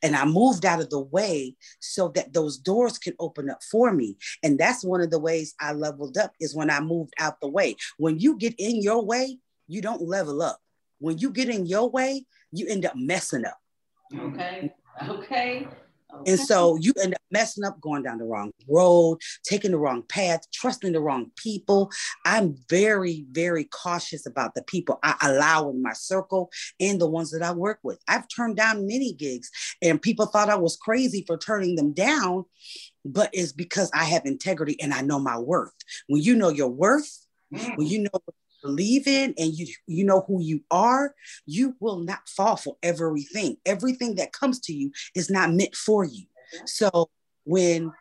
And 0.02 0.16
I 0.16 0.24
moved 0.24 0.64
out 0.64 0.80
of 0.80 0.90
the 0.90 1.00
way 1.00 1.56
so 1.80 2.08
that 2.14 2.32
those 2.32 2.58
doors 2.58 2.98
can 2.98 3.14
open 3.18 3.50
up 3.50 3.62
for 3.62 3.92
me. 3.92 4.16
And 4.42 4.58
that's 4.58 4.84
one 4.84 5.00
of 5.00 5.10
the 5.10 5.18
ways 5.18 5.54
I 5.60 5.72
leveled 5.72 6.16
up 6.16 6.32
is 6.40 6.54
when 6.54 6.70
I 6.70 6.80
moved 6.80 7.14
out 7.18 7.40
the 7.40 7.48
way. 7.48 7.76
When 7.98 8.18
you 8.18 8.36
get 8.38 8.54
in 8.58 8.82
your 8.82 9.04
way, 9.04 9.38
you 9.68 9.82
don't 9.82 10.02
level 10.02 10.42
up. 10.42 10.58
When 10.98 11.18
you 11.18 11.30
get 11.30 11.48
in 11.48 11.66
your 11.66 11.90
way, 11.90 12.26
you 12.52 12.66
end 12.68 12.84
up 12.84 12.94
messing 12.96 13.44
up. 13.44 13.58
Okay. 14.18 14.72
Okay. 15.08 15.68
Okay. 16.14 16.32
And 16.32 16.40
so 16.40 16.76
you 16.80 16.92
end 17.02 17.14
up 17.14 17.20
messing 17.30 17.64
up, 17.64 17.80
going 17.80 18.02
down 18.02 18.18
the 18.18 18.24
wrong 18.24 18.52
road, 18.68 19.18
taking 19.44 19.70
the 19.70 19.78
wrong 19.78 20.02
path, 20.08 20.40
trusting 20.52 20.92
the 20.92 21.00
wrong 21.00 21.30
people. 21.36 21.90
I'm 22.24 22.56
very, 22.68 23.24
very 23.30 23.64
cautious 23.64 24.26
about 24.26 24.54
the 24.54 24.62
people 24.62 24.98
I 25.02 25.14
allow 25.22 25.70
in 25.70 25.82
my 25.82 25.92
circle 25.92 26.50
and 26.78 27.00
the 27.00 27.08
ones 27.08 27.30
that 27.30 27.42
I 27.42 27.52
work 27.52 27.78
with. 27.82 27.98
I've 28.08 28.28
turned 28.28 28.56
down 28.56 28.86
many 28.86 29.12
gigs, 29.12 29.50
and 29.82 30.02
people 30.02 30.26
thought 30.26 30.50
I 30.50 30.56
was 30.56 30.76
crazy 30.76 31.24
for 31.26 31.38
turning 31.38 31.76
them 31.76 31.92
down, 31.92 32.44
but 33.04 33.30
it's 33.32 33.52
because 33.52 33.90
I 33.94 34.04
have 34.04 34.26
integrity 34.26 34.80
and 34.80 34.92
I 34.92 35.02
know 35.02 35.18
my 35.18 35.38
worth. 35.38 35.74
When 36.08 36.22
you 36.22 36.36
know 36.36 36.50
your 36.50 36.68
worth, 36.68 37.26
mm. 37.52 37.76
when 37.76 37.86
you 37.86 38.00
know 38.00 38.10
what 38.12 38.34
believe 38.62 39.06
in 39.06 39.34
and 39.38 39.52
you 39.52 39.66
you 39.86 40.04
know 40.04 40.24
who 40.26 40.40
you 40.42 40.60
are 40.70 41.14
you 41.46 41.74
will 41.80 41.98
not 41.98 42.28
fall 42.28 42.56
for 42.56 42.76
everything. 42.82 43.56
Everything 43.64 44.16
that 44.16 44.32
comes 44.32 44.60
to 44.60 44.72
you 44.72 44.92
is 45.14 45.30
not 45.30 45.52
meant 45.52 45.74
for 45.74 46.04
you. 46.04 46.24
Mm-hmm. 46.54 46.66
So 46.66 47.10
when 47.44 47.92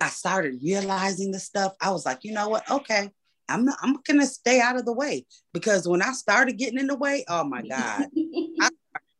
i 0.00 0.08
started 0.08 0.58
realizing 0.62 1.30
the 1.30 1.38
stuff 1.38 1.72
i 1.80 1.90
was 1.90 2.04
like 2.04 2.24
you 2.24 2.32
know 2.32 2.48
what? 2.48 2.68
Okay 2.70 3.10
i'm 3.48 3.64
not, 3.64 3.76
i'm 3.82 3.96
gonna 4.06 4.26
stay 4.26 4.60
out 4.60 4.76
of 4.76 4.84
the 4.84 4.92
way 4.92 5.24
because 5.52 5.86
when 5.86 6.02
i 6.02 6.12
started 6.12 6.58
getting 6.58 6.78
in 6.78 6.86
the 6.86 6.96
way 6.96 7.24
oh 7.28 7.44
my 7.44 7.62
god 7.62 8.06
i 8.60 8.70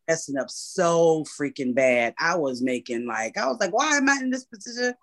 messing 0.08 0.36
up 0.36 0.50
so 0.50 1.24
freaking 1.38 1.74
bad. 1.74 2.14
I 2.18 2.34
was 2.36 2.62
making 2.62 3.06
like 3.06 3.36
i 3.38 3.46
was 3.46 3.58
like 3.60 3.72
why 3.72 3.96
am 3.96 4.08
i 4.08 4.18
in 4.20 4.30
this 4.30 4.44
position? 4.44 4.94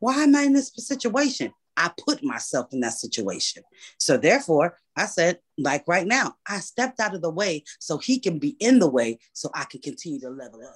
Why 0.00 0.22
am 0.22 0.34
i 0.34 0.42
in 0.42 0.52
this 0.52 0.72
situation 0.76 1.52
I 1.76 1.90
put 2.04 2.22
myself 2.24 2.72
in 2.72 2.80
that 2.80 2.92
situation. 2.94 3.62
So 3.98 4.16
therefore, 4.16 4.76
I 4.96 5.06
said, 5.06 5.40
like 5.58 5.86
right 5.86 6.06
now, 6.06 6.36
I 6.46 6.58
stepped 6.60 7.00
out 7.00 7.14
of 7.14 7.22
the 7.22 7.30
way 7.30 7.64
so 7.78 7.98
he 7.98 8.18
can 8.18 8.38
be 8.38 8.56
in 8.60 8.78
the 8.78 8.88
way 8.88 9.18
so 9.32 9.50
I 9.54 9.64
can 9.64 9.80
continue 9.80 10.20
to 10.20 10.30
level 10.30 10.60
up. 10.64 10.74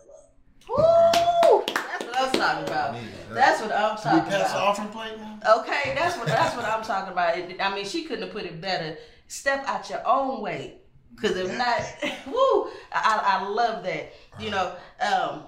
Woo! 0.68 1.64
That's 1.66 2.04
what 2.04 2.16
I'm 2.16 2.32
talking 2.32 2.64
about. 2.68 2.96
That's 3.32 3.60
what 3.62 3.72
I'm 3.72 3.96
We 3.96 4.02
talking 4.02 4.30
pass 4.32 4.52
the 4.52 4.56
about. 4.58 4.66
offering 4.66 4.88
plate. 4.88 5.12
Okay, 5.58 5.94
that's 5.94 6.16
what 6.18 6.26
that's 6.26 6.56
what 6.56 6.64
I'm 6.64 6.82
talking 6.82 7.12
about. 7.12 7.36
I 7.60 7.74
mean, 7.74 7.84
she 7.86 8.04
couldn't 8.04 8.24
have 8.24 8.32
put 8.32 8.44
it 8.44 8.60
better. 8.60 8.98
Step 9.28 9.64
out 9.66 9.88
your 9.88 10.06
own 10.06 10.42
way, 10.42 10.78
because 11.14 11.36
if 11.36 11.56
not, 11.56 11.80
woo, 12.26 12.70
I, 12.92 13.38
I 13.40 13.48
love 13.48 13.84
that. 13.84 14.12
You 14.38 14.50
know, 14.50 14.74
um, 15.00 15.44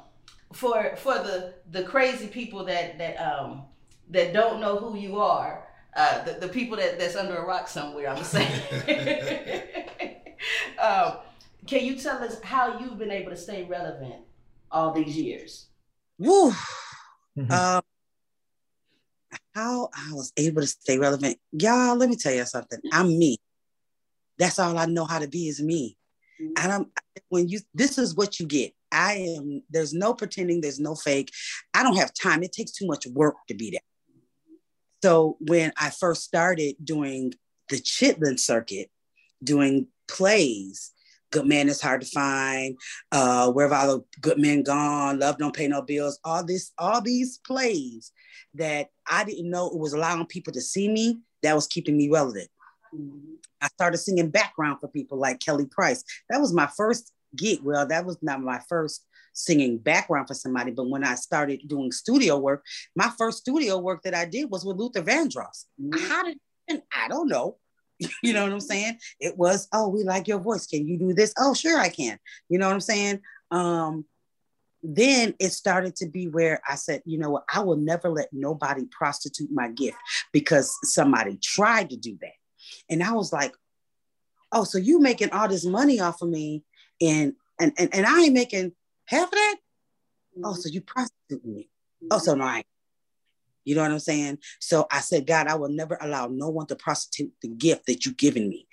for 0.53 0.95
for 0.97 1.15
the 1.15 1.55
the 1.71 1.83
crazy 1.85 2.27
people 2.29 2.65
that 2.67 2.99
that 2.99 3.17
um 3.17 3.65
that 4.11 4.33
don't 4.33 4.61
know 4.61 4.79
who 4.79 4.97
you 4.97 5.19
are, 5.19 5.67
uh, 5.97 6.25
the, 6.25 6.33
the 6.35 6.49
people 6.49 6.77
that 6.77 6.99
that's 6.99 7.17
under 7.17 7.37
a 7.37 7.47
rock 7.47 7.69
somewhere. 7.69 8.09
I'm 8.09 8.23
saying. 8.25 8.63
um, 10.83 11.19
can 11.67 11.85
you 11.85 11.97
tell 11.97 12.23
us 12.23 12.41
how 12.43 12.79
you've 12.81 12.99
been 12.99 13.11
able 13.11 13.31
to 13.31 13.37
stay 13.37 13.65
relevant 13.65 14.23
all 14.71 14.93
these 14.93 15.17
years? 15.17 15.67
Woo. 16.19 16.53
Mhm. 17.39 17.51
Um, 17.51 17.83
how 19.55 19.89
I 19.95 20.13
was 20.13 20.33
able 20.37 20.63
to 20.63 20.67
stay 20.67 20.99
relevant. 20.99 21.39
Y'all, 21.53 21.97
let 21.97 22.09
me 22.09 22.17
tell 22.17 22.35
you 22.35 22.45
something. 22.45 22.81
I'm 22.93 23.19
me. 23.19 23.39
That's 24.39 24.59
all 24.59 24.77
I 24.77 24.87
know 24.87 25.05
how 25.05 25.19
to 25.19 25.29
be 25.29 25.49
is 25.49 25.63
me. 25.63 25.97
And 26.57 26.73
I'm 26.73 26.87
when 27.29 27.49
you 27.49 27.61
this 27.75 27.99
is 27.99 28.15
what 28.15 28.41
you 28.41 28.47
get. 28.47 28.73
I 28.91 29.37
am 29.37 29.63
there's 29.71 29.95
no 29.95 30.13
pretending, 30.13 30.61
there's 30.61 30.81
no 30.81 30.95
fake. 30.95 31.31
I 31.73 31.83
don't 31.83 31.97
have 31.97 32.13
time. 32.13 32.43
It 32.43 32.53
takes 32.53 32.73
too 32.73 32.87
much 32.87 33.07
work 33.07 33.37
to 33.49 33.55
be 33.55 33.71
that. 33.71 33.83
So 35.03 35.37
when 35.41 35.73
I 35.77 35.91
first 35.91 36.23
started 36.23 36.77
doing 36.83 37.33
the 37.69 37.77
Chitlin 37.77 38.39
circuit, 38.39 38.91
doing 39.43 39.89
plays, 40.07 40.93
Good 41.33 41.47
Man 41.47 41.69
is 41.69 41.81
Hard 41.81 42.03
to 42.03 42.07
Find, 42.07 42.79
uh, 43.11 43.51
Wherever 43.51 43.75
All 43.75 43.99
the 43.99 44.05
Good 44.21 44.39
Men 44.39 44.63
Gone, 44.63 45.19
Love 45.19 45.39
Don't 45.39 45.57
Pay 45.57 45.67
No 45.67 45.83
Bills, 45.83 46.21
all 46.25 46.45
this, 46.45 46.73
all 46.79 47.01
these 47.01 47.39
plays 47.45 48.13
that 48.55 48.89
I 49.09 49.25
didn't 49.25 49.51
know 49.51 49.67
it 49.67 49.79
was 49.79 49.93
allowing 49.93 50.27
people 50.27 50.53
to 50.53 50.61
see 50.61 50.89
me, 50.89 51.21
that 51.43 51.55
was 51.55 51.67
keeping 51.67 51.97
me 51.97 52.09
relevant. 52.09 52.49
I 53.61 53.69
started 53.69 53.99
singing 53.99 54.31
background 54.31 54.79
for 54.81 54.89
people 54.89 55.19
like 55.19 55.41
Kelly 55.41 55.67
Price. 55.67 56.05
That 56.29 56.41
was 56.41 56.53
my 56.53 56.69
first 56.77 57.11
gig. 57.35 57.61
Well, 57.63 57.87
that 57.87 58.05
was 58.05 58.19
not 58.23 58.41
my 58.41 58.61
first 58.69 59.05
singing 59.33 59.79
background 59.79 60.29
for 60.29 60.35
somebody, 60.35 60.71
but 60.71 60.89
when 60.89 61.05
I 61.05 61.15
started 61.15 61.63
doing 61.67 61.93
studio 61.93 62.39
work, 62.39 62.65
my 62.95 63.11
first 63.19 63.39
studio 63.39 63.79
work 63.79 64.03
that 64.03 64.15
I 64.15 64.25
did 64.25 64.51
was 64.51 64.65
with 64.65 64.77
Luther 64.77 65.03
Vandross. 65.03 65.65
How 66.09 66.25
did 66.25 66.39
and 66.69 66.83
I 66.95 67.09
don't 67.09 67.29
know. 67.29 67.57
You 68.23 68.33
know 68.33 68.43
what 68.43 68.53
I'm 68.53 68.61
saying? 68.61 68.99
It 69.21 69.39
was, 69.39 69.69
oh, 69.73 69.89
we 69.89 70.03
like 70.03 70.27
your 70.27 70.41
voice. 70.41 70.67
Can 70.67 70.89
you 70.89 70.99
do 70.99 71.13
this? 71.13 71.33
Oh, 71.39 71.55
sure, 71.55 71.79
I 71.79 71.89
can. 71.89 72.19
You 72.49 72.59
know 72.59 72.67
what 72.67 72.75
I'm 72.75 72.81
saying? 72.81 73.21
Um, 73.53 74.07
then 74.83 75.35
it 75.39 75.51
started 75.51 75.95
to 75.97 76.09
be 76.09 76.27
where 76.27 76.61
I 76.69 76.75
said, 76.75 77.03
you 77.05 77.19
know 77.19 77.31
what, 77.31 77.45
I 77.53 77.61
will 77.61 77.77
never 77.77 78.09
let 78.09 78.29
nobody 78.33 78.87
prostitute 78.91 79.51
my 79.53 79.69
gift 79.69 79.97
because 80.33 80.77
somebody 80.83 81.39
tried 81.41 81.91
to 81.91 81.97
do 81.97 82.19
that. 82.21 82.33
And 82.91 83.03
I 83.05 83.13
was 83.13 83.33
like, 83.33 83.55
oh, 84.51 84.65
so 84.65 84.79
you 84.79 84.99
making 84.99 85.31
all 85.31 85.47
this 85.47 85.65
money 85.65 86.01
off 86.01 86.23
of 86.23 86.29
me 86.29 86.65
and 87.01 87.35
and 87.61 87.73
and, 87.79 87.95
and 87.95 88.07
I 88.07 88.23
ain't 88.23 88.35
making 88.35 88.73
half 89.07 89.25
of 89.25 89.31
that? 89.33 89.57
Oh, 90.39 90.41
mm-hmm. 90.41 90.61
so 90.61 90.69
you 90.69 90.81
prostituting 90.81 91.55
me. 91.55 91.69
Oh, 92.11 92.19
so 92.19 92.35
no, 92.35 92.45
I. 92.45 92.65
You 93.65 93.77
know 93.77 93.83
what 93.83 93.93
I'm 93.93 94.01
saying? 94.01 94.39
So 94.59 94.87
I 94.91 95.01
said, 95.01 95.27
God, 95.27 95.47
I 95.47 95.55
will 95.55 95.69
never 95.69 95.97
allow 96.01 96.27
no 96.27 96.49
one 96.49 96.67
to 96.67 96.77
prostitute 96.77 97.33
the 97.43 97.49
gift 97.49 97.87
that 97.87 98.05
you've 98.05 98.17
given 98.17 98.49
me. 98.49 98.67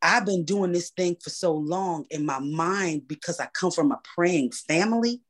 I've 0.00 0.26
been 0.26 0.44
doing 0.44 0.72
this 0.72 0.90
thing 0.90 1.16
for 1.20 1.30
so 1.30 1.52
long 1.52 2.06
in 2.10 2.26
my 2.26 2.38
mind 2.40 3.08
because 3.08 3.40
I 3.40 3.46
come 3.46 3.70
from 3.70 3.92
a 3.92 4.00
praying 4.14 4.52
family. 4.52 5.20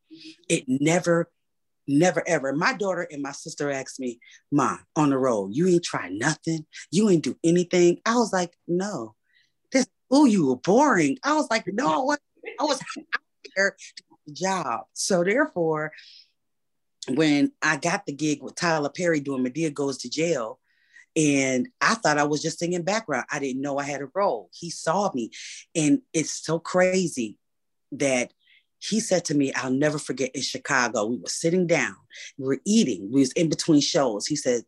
It 0.49 0.65
never, 0.67 1.31
never, 1.87 2.23
ever. 2.27 2.53
My 2.53 2.75
daughter 2.75 3.07
and 3.11 3.23
my 3.23 3.33
sister 3.33 3.71
asked 3.71 4.01
me, 4.01 4.19
Mom, 4.51 4.81
on 4.97 5.11
the 5.11 5.19
road, 5.19 5.51
you 5.53 5.69
ain't 5.69 5.85
try 5.85 6.09
nothing. 6.11 6.67
You 6.91 7.09
ain't 7.11 7.25
do 7.25 7.37
anything. 7.45 8.01
I 8.05 8.17
was 8.17 8.33
like, 8.33 8.55
no. 8.69 9.15
This, 9.73 9.87
oh, 10.11 10.27
you 10.27 10.49
were 10.49 10.57
boring. 10.57 11.19
I 11.25 11.35
was 11.35 11.49
like, 11.51 11.65
no, 11.67 11.87
I 11.87 11.99
was, 11.99 12.19
I 12.61 12.65
was 12.65 12.81
out 13.15 13.22
job. 14.33 14.85
So 14.93 15.25
therefore, 15.25 15.93
when 17.09 17.53
I 17.61 17.77
got 17.77 18.07
the 18.07 18.13
gig 18.13 18.43
with 18.43 18.55
Tyler 18.55 18.91
Perry 18.91 19.21
doing 19.21 19.45
Madea 19.45 19.73
Goes 19.73 19.99
to 19.99 20.11
Jail, 20.11 20.59
and 21.15 21.69
I 21.81 21.95
thought 21.95 22.19
I 22.19 22.25
was 22.25 22.41
just 22.41 22.59
singing 22.59 22.83
background. 22.83 23.27
I 23.31 23.39
didn't 23.39 23.61
know 23.61 23.79
I 23.79 23.85
had 23.85 24.01
a 24.01 24.09
role. 24.15 24.49
He 24.53 24.71
saw 24.71 25.11
me. 25.13 25.31
And 25.75 26.01
it's 26.15 26.33
so 26.33 26.59
crazy 26.59 27.37
that 27.93 28.33
he 28.79 28.99
said 28.99 29.25
to 29.27 29.35
me, 29.35 29.53
I'll 29.53 29.71
never 29.71 29.99
forget 29.99 30.31
in 30.35 30.43
Chicago, 30.43 31.07
we 31.07 31.19
were 31.19 31.29
sitting 31.29 31.67
down, 31.67 31.95
we 32.37 32.47
were 32.47 32.61
eating, 32.65 33.11
we 33.13 33.21
was 33.21 33.33
in 33.33 33.49
between 33.49 33.81
shows. 33.81 34.27
He 34.27 34.35
said, 34.35 34.63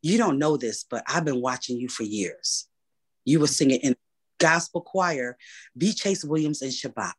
you 0.00 0.18
don't 0.18 0.38
know 0.38 0.56
this, 0.56 0.84
but 0.88 1.02
I've 1.08 1.24
been 1.24 1.40
watching 1.40 1.78
you 1.78 1.88
for 1.88 2.04
years. 2.04 2.68
You 3.24 3.40
were 3.40 3.46
singing 3.46 3.80
in 3.80 3.96
gospel 4.38 4.82
choir, 4.82 5.36
B. 5.76 5.92
Chase 5.92 6.24
Williams 6.24 6.60
and 6.62 6.70
Shabbat. 6.70 7.14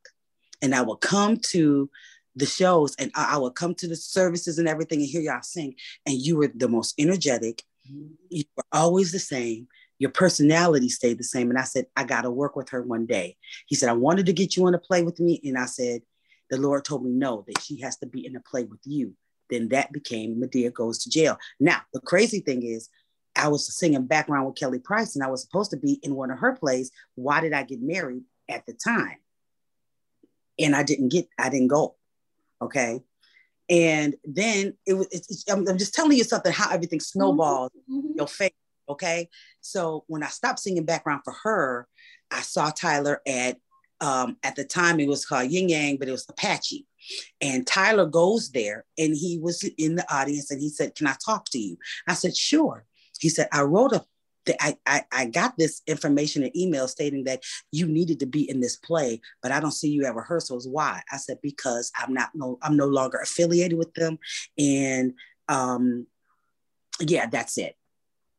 And 0.65 0.73
I 0.73 0.81
would 0.81 0.99
come 0.99 1.37
to 1.51 1.89
the 2.35 2.47
shows 2.47 2.95
and 2.97 3.11
I, 3.15 3.35
I 3.35 3.37
would 3.37 3.53
come 3.53 3.75
to 3.75 3.87
the 3.87 3.95
services 3.95 4.57
and 4.57 4.67
everything 4.67 4.99
and 4.99 5.07
hear 5.07 5.21
y'all 5.21 5.43
sing. 5.43 5.75
And 6.07 6.15
you 6.15 6.37
were 6.37 6.51
the 6.53 6.67
most 6.67 6.95
energetic. 6.99 7.61
You 7.83 8.43
were 8.57 8.63
always 8.71 9.11
the 9.11 9.19
same. 9.19 9.67
Your 9.99 10.09
personality 10.09 10.89
stayed 10.89 11.19
the 11.19 11.23
same. 11.23 11.51
And 11.51 11.59
I 11.59 11.63
said, 11.65 11.85
I 11.95 12.03
got 12.03 12.23
to 12.23 12.31
work 12.31 12.55
with 12.55 12.69
her 12.69 12.81
one 12.81 13.05
day. 13.05 13.37
He 13.67 13.75
said, 13.75 13.89
I 13.89 13.93
wanted 13.93 14.25
to 14.25 14.33
get 14.33 14.57
you 14.57 14.67
in 14.67 14.73
a 14.73 14.79
play 14.79 15.03
with 15.03 15.19
me. 15.19 15.39
And 15.43 15.55
I 15.55 15.67
said, 15.67 16.01
the 16.49 16.57
Lord 16.57 16.83
told 16.83 17.05
me 17.05 17.11
no, 17.11 17.45
that 17.47 17.61
she 17.61 17.79
has 17.81 17.97
to 17.97 18.07
be 18.07 18.25
in 18.25 18.35
a 18.35 18.41
play 18.41 18.63
with 18.63 18.81
you. 18.85 19.13
Then 19.51 19.69
that 19.69 19.91
became 19.91 20.41
Madea 20.41 20.73
Goes 20.73 20.97
to 21.03 21.11
Jail. 21.11 21.37
Now, 21.59 21.81
the 21.93 22.01
crazy 22.01 22.39
thing 22.39 22.63
is, 22.63 22.89
I 23.35 23.49
was 23.49 23.71
singing 23.77 24.05
background 24.05 24.47
with 24.47 24.55
Kelly 24.55 24.79
Price 24.79 25.15
and 25.15 25.23
I 25.23 25.29
was 25.29 25.43
supposed 25.43 25.71
to 25.71 25.77
be 25.77 25.99
in 26.01 26.15
one 26.15 26.31
of 26.31 26.39
her 26.39 26.53
plays. 26.53 26.89
Why 27.13 27.41
did 27.41 27.53
I 27.53 27.63
get 27.63 27.81
married 27.81 28.23
at 28.49 28.65
the 28.65 28.73
time? 28.73 29.17
And 30.59 30.75
I 30.75 30.83
didn't 30.83 31.09
get, 31.09 31.27
I 31.37 31.49
didn't 31.49 31.67
go. 31.67 31.95
Okay. 32.61 33.01
And 33.69 34.15
then 34.23 34.75
it 34.85 34.93
was, 34.93 35.45
I'm, 35.49 35.67
I'm 35.67 35.77
just 35.77 35.93
telling 35.93 36.17
you 36.17 36.23
something, 36.23 36.51
how 36.51 36.71
everything 36.71 36.99
snowballed 36.99 37.71
your 37.87 38.27
face. 38.27 38.51
Okay. 38.87 39.29
So 39.61 40.03
when 40.07 40.23
I 40.23 40.27
stopped 40.27 40.59
singing 40.59 40.85
background 40.85 41.21
for 41.23 41.33
her, 41.43 41.87
I 42.31 42.41
saw 42.41 42.69
Tyler 42.69 43.21
at 43.27 43.57
um 44.01 44.35
at 44.43 44.57
the 44.57 44.65
time 44.65 44.99
it 44.99 45.07
was 45.07 45.25
called 45.25 45.49
Yin 45.49 45.69
Yang, 45.69 45.97
but 45.97 46.07
it 46.07 46.11
was 46.11 46.25
Apache. 46.29 46.85
And 47.41 47.65
Tyler 47.65 48.05
goes 48.05 48.51
there 48.51 48.85
and 48.97 49.15
he 49.15 49.39
was 49.39 49.63
in 49.77 49.95
the 49.95 50.13
audience 50.13 50.51
and 50.51 50.61
he 50.61 50.69
said, 50.69 50.95
Can 50.95 51.07
I 51.07 51.15
talk 51.23 51.45
to 51.49 51.59
you? 51.59 51.77
I 52.07 52.13
said, 52.13 52.35
Sure. 52.35 52.85
He 53.19 53.29
said, 53.29 53.47
I 53.51 53.61
wrote 53.61 53.93
a 53.93 54.03
I, 54.59 54.77
I, 54.85 55.03
I 55.11 55.25
got 55.25 55.57
this 55.57 55.81
information 55.87 56.43
in 56.43 56.57
email 56.57 56.87
stating 56.87 57.23
that 57.25 57.43
you 57.71 57.87
needed 57.87 58.19
to 58.19 58.25
be 58.25 58.49
in 58.49 58.59
this 58.59 58.75
play, 58.75 59.21
but 59.41 59.51
I 59.51 59.59
don't 59.59 59.71
see 59.71 59.89
you 59.89 60.05
at 60.05 60.15
rehearsals. 60.15 60.67
Why? 60.67 61.01
I 61.11 61.17
said, 61.17 61.39
because 61.41 61.91
I'm 61.97 62.13
not 62.13 62.29
no, 62.33 62.57
I'm 62.61 62.77
no 62.77 62.85
longer 62.85 63.17
affiliated 63.17 63.77
with 63.77 63.93
them. 63.93 64.19
And 64.57 65.13
um, 65.47 66.07
yeah, 66.99 67.27
that's 67.27 67.57
it. 67.57 67.75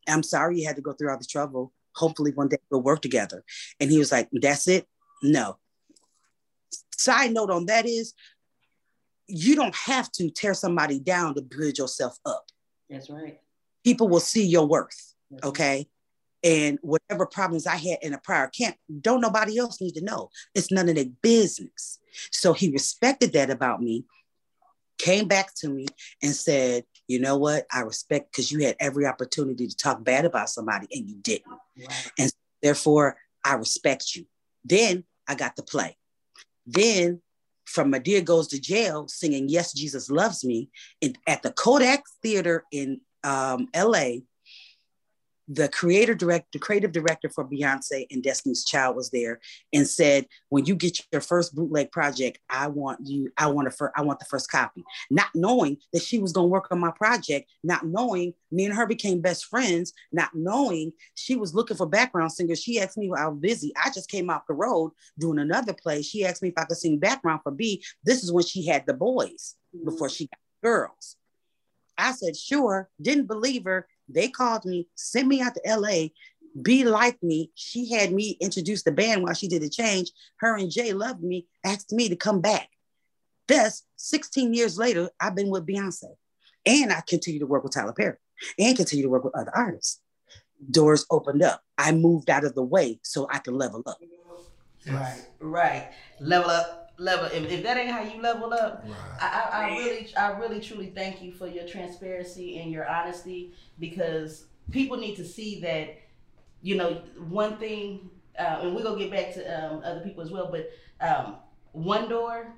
I'm 0.08 0.22
sorry 0.22 0.60
you 0.60 0.66
had 0.66 0.76
to 0.76 0.82
go 0.82 0.92
through 0.92 1.10
all 1.10 1.18
the 1.18 1.24
trouble. 1.24 1.72
Hopefully 1.94 2.32
one 2.34 2.48
day 2.48 2.58
we'll 2.70 2.82
work 2.82 3.00
together. 3.00 3.44
And 3.80 3.90
he 3.90 3.98
was 3.98 4.12
like, 4.12 4.28
That's 4.32 4.68
it? 4.68 4.86
No. 5.22 5.58
Side 6.96 7.32
note 7.32 7.50
on 7.50 7.66
that 7.66 7.86
is 7.86 8.14
you 9.26 9.56
don't 9.56 9.74
have 9.74 10.10
to 10.12 10.30
tear 10.30 10.54
somebody 10.54 10.98
down 10.98 11.34
to 11.34 11.42
build 11.42 11.78
yourself 11.78 12.18
up. 12.24 12.46
That's 12.88 13.10
right. 13.10 13.40
People 13.84 14.08
will 14.08 14.20
see 14.20 14.46
your 14.46 14.66
worth. 14.66 15.14
Okay. 15.42 15.88
And 16.42 16.79
whatever 16.83 17.27
problems 17.27 17.66
I 17.66 17.77
had 17.77 17.99
in 18.03 18.12
a 18.12 18.18
prior 18.18 18.49
camp, 18.49 18.77
don't 19.01 19.20
nobody 19.20 19.59
else 19.59 19.81
need 19.81 19.94
to 19.94 20.05
know. 20.05 20.31
It's 20.55 20.70
none 20.70 20.88
of 20.88 20.94
their 20.94 21.07
business. 21.22 21.99
So 22.31 22.53
he 22.53 22.70
respected 22.70 23.33
that 23.33 23.51
about 23.51 23.83
me, 23.83 24.05
came 24.99 25.29
back 25.29 25.55
to 25.57 25.68
me 25.68 25.87
and 26.22 26.35
said, 26.35 26.85
you 27.09 27.20
know 27.20 27.37
what? 27.37 27.66
I 27.72 27.81
respect 27.81 28.33
because 28.33 28.51
you 28.51 28.64
had 28.64 28.77
every 28.81 29.07
opportunity 29.07 29.66
to 29.66 29.77
talk 29.77 30.05
bad 30.05 30.25
about 30.25 30.51
somebody 30.51 30.87
and 30.92 31.09
you 31.09 31.16
didn't. 31.16 31.59
And 32.18 32.33
therefore, 32.62 33.16
I 33.44 33.55
respect 33.55 34.14
you. 34.14 34.27
Then 34.64 35.05
I 35.29 35.35
got 35.35 35.57
to 35.57 35.62
play. 35.62 35.96
Then 36.66 37.22
from 37.64 37.92
Madea 37.92 38.25
Goes 38.25 38.49
to 38.49 38.61
Jail, 38.61 39.07
singing 39.09 39.49
Yes, 39.49 39.72
Jesus 39.72 40.11
Loves 40.11 40.44
Me 40.44 40.70
in, 41.01 41.16
at 41.27 41.42
the 41.42 41.53
Kodak 41.53 42.03
Theater 42.22 42.64
in 42.72 43.01
um, 43.25 43.68
LA 43.75 44.20
the 45.48 45.68
creator 45.68 46.14
director, 46.14 46.48
the 46.52 46.59
creative 46.59 46.92
director 46.92 47.28
for 47.28 47.44
Beyonce 47.44 48.06
and 48.11 48.22
Destiny's 48.22 48.64
Child 48.64 48.96
was 48.96 49.11
there 49.11 49.40
and 49.72 49.87
said, 49.87 50.26
when 50.48 50.64
you 50.64 50.74
get 50.74 51.00
your 51.12 51.20
first 51.20 51.54
bootleg 51.54 51.92
project, 51.92 52.38
I 52.50 52.66
want 52.66 53.00
you, 53.04 53.30
I 53.37 53.46
want 53.48 53.68
a 53.68 53.70
fir- 53.70 53.92
I 53.96 54.02
want 54.02 54.18
the 54.18 54.24
first 54.24 54.50
copy. 54.50 54.82
Not 55.11 55.28
knowing 55.35 55.76
that 55.92 56.02
she 56.02 56.18
was 56.18 56.32
gonna 56.32 56.48
work 56.48 56.68
on 56.70 56.80
my 56.80 56.90
project, 56.90 57.50
not 57.62 57.87
knowing 57.87 58.35
me 58.50 58.64
and 58.64 58.74
her 58.74 58.87
became 58.87 59.20
best 59.20 59.46
friends, 59.46 59.92
not 60.12 60.30
knowing 60.35 60.92
she 61.14 61.37
was 61.37 61.54
looking 61.54 61.76
for 61.76 61.87
background 61.87 62.32
singers. 62.32 62.62
She 62.62 62.80
asked 62.80 62.98
me 62.98 63.11
I 63.16 63.28
was 63.28 63.38
busy. 63.38 63.72
I 63.82 63.90
just 63.90 64.11
came 64.11 64.30
off 64.30 64.46
the 64.48 64.54
road 64.54 64.92
doing 65.18 65.38
another 65.38 65.74
play. 65.74 66.02
She 66.02 66.24
asked 66.24 66.42
me 66.42 66.48
if 66.48 66.59
I 66.59 66.64
could 66.64 66.76
sing 66.76 66.98
background 66.98 67.40
for 67.42 67.52
B. 67.52 67.85
This 68.04 68.24
is 68.24 68.32
when 68.32 68.44
she 68.44 68.66
had 68.66 68.85
the 68.87 68.94
boys 68.94 69.54
before 69.85 70.09
mm-hmm. 70.09 70.14
she 70.14 70.26
got 70.26 70.38
girls. 70.62 71.16
I 71.98 72.12
said, 72.12 72.37
sure, 72.37 72.90
didn't 73.00 73.26
believe 73.26 73.64
her 73.64 73.87
they 74.08 74.28
called 74.28 74.64
me, 74.64 74.88
sent 74.94 75.28
me 75.28 75.40
out 75.40 75.54
to 75.54 75.76
LA. 75.76 76.08
Be 76.62 76.84
like 76.84 77.22
me. 77.22 77.50
She 77.54 77.92
had 77.92 78.12
me 78.12 78.38
introduce 78.40 78.82
the 78.82 78.92
band 78.92 79.22
while 79.22 79.34
she 79.34 79.48
did 79.48 79.62
the 79.62 79.68
change. 79.68 80.10
Her 80.38 80.56
and 80.56 80.70
Jay 80.70 80.92
loved 80.92 81.22
me, 81.22 81.46
asked 81.64 81.92
me 81.92 82.08
to 82.08 82.16
come 82.16 82.40
back. 82.40 82.68
Thus, 83.48 83.84
16 83.96 84.54
years 84.54 84.78
later, 84.78 85.10
I've 85.20 85.36
been 85.36 85.50
with 85.50 85.66
Beyonce. 85.66 86.14
And 86.64 86.92
I 86.92 87.02
continue 87.06 87.40
to 87.40 87.46
work 87.46 87.62
with 87.62 87.74
Tyler 87.74 87.92
Perry 87.92 88.16
and 88.58 88.76
continue 88.76 89.04
to 89.04 89.10
work 89.10 89.24
with 89.24 89.36
other 89.36 89.52
artists. 89.54 90.00
Doors 90.70 91.06
opened 91.10 91.42
up. 91.42 91.62
I 91.78 91.92
moved 91.92 92.30
out 92.30 92.44
of 92.44 92.54
the 92.54 92.62
way 92.62 92.98
so 93.02 93.28
I 93.30 93.38
could 93.38 93.54
level 93.54 93.82
up. 93.86 93.98
Right, 94.88 95.26
right. 95.40 95.92
Level 96.20 96.50
up 96.50 96.86
level. 96.98 97.26
If, 97.26 97.50
if 97.50 97.62
that 97.62 97.76
ain't 97.76 97.90
how 97.90 98.02
you 98.02 98.20
level 98.20 98.52
up, 98.52 98.85
right. 98.87 98.96
I, 99.20 99.50
I, 99.52 99.64
I 99.64 99.76
really, 99.76 100.16
I 100.16 100.28
really, 100.38 100.61
truly 100.61 100.92
thank 100.94 101.22
you 101.22 101.32
for 101.32 101.46
your 101.46 101.66
transparency 101.66 102.59
and 102.59 102.70
your 102.70 102.88
honesty 102.88 103.52
because 103.78 104.46
people 104.70 104.96
need 104.96 105.16
to 105.16 105.24
see 105.24 105.61
that. 105.61 105.98
You 106.62 106.74
know, 106.76 107.02
one 107.28 107.59
thing, 107.59 108.11
uh, 108.38 108.61
and 108.62 108.74
we're 108.74 108.82
gonna 108.82 108.98
get 108.98 109.11
back 109.11 109.32
to 109.35 109.72
um, 109.72 109.82
other 109.85 110.00
people 110.00 110.22
as 110.22 110.30
well, 110.30 110.50
but 110.50 110.70
um, 111.00 111.37
one 111.72 112.09
door 112.09 112.54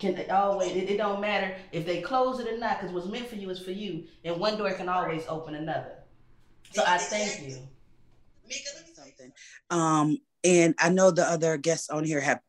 can 0.00 0.18
always 0.30 0.72
it, 0.72 0.90
it, 0.90 0.96
don't 0.96 1.20
matter 1.20 1.54
if 1.72 1.84
they 1.84 2.00
close 2.00 2.40
it 2.40 2.48
or 2.48 2.58
not 2.58 2.80
because 2.80 2.92
what's 2.92 3.06
meant 3.06 3.28
for 3.28 3.36
you 3.36 3.50
is 3.50 3.60
for 3.60 3.70
you 3.70 4.04
and 4.24 4.40
one 4.40 4.56
door 4.56 4.72
can 4.72 4.88
always 4.88 5.24
open 5.28 5.54
another 5.54 5.92
so 6.72 6.82
i 6.86 6.96
thank 6.96 7.46
you 7.46 7.58
something 8.94 9.32
um 9.68 10.16
and 10.42 10.74
i 10.78 10.88
know 10.88 11.10
the 11.10 11.22
other 11.22 11.56
guests 11.58 11.90
on 11.90 12.02
here 12.02 12.20
have 12.20 12.40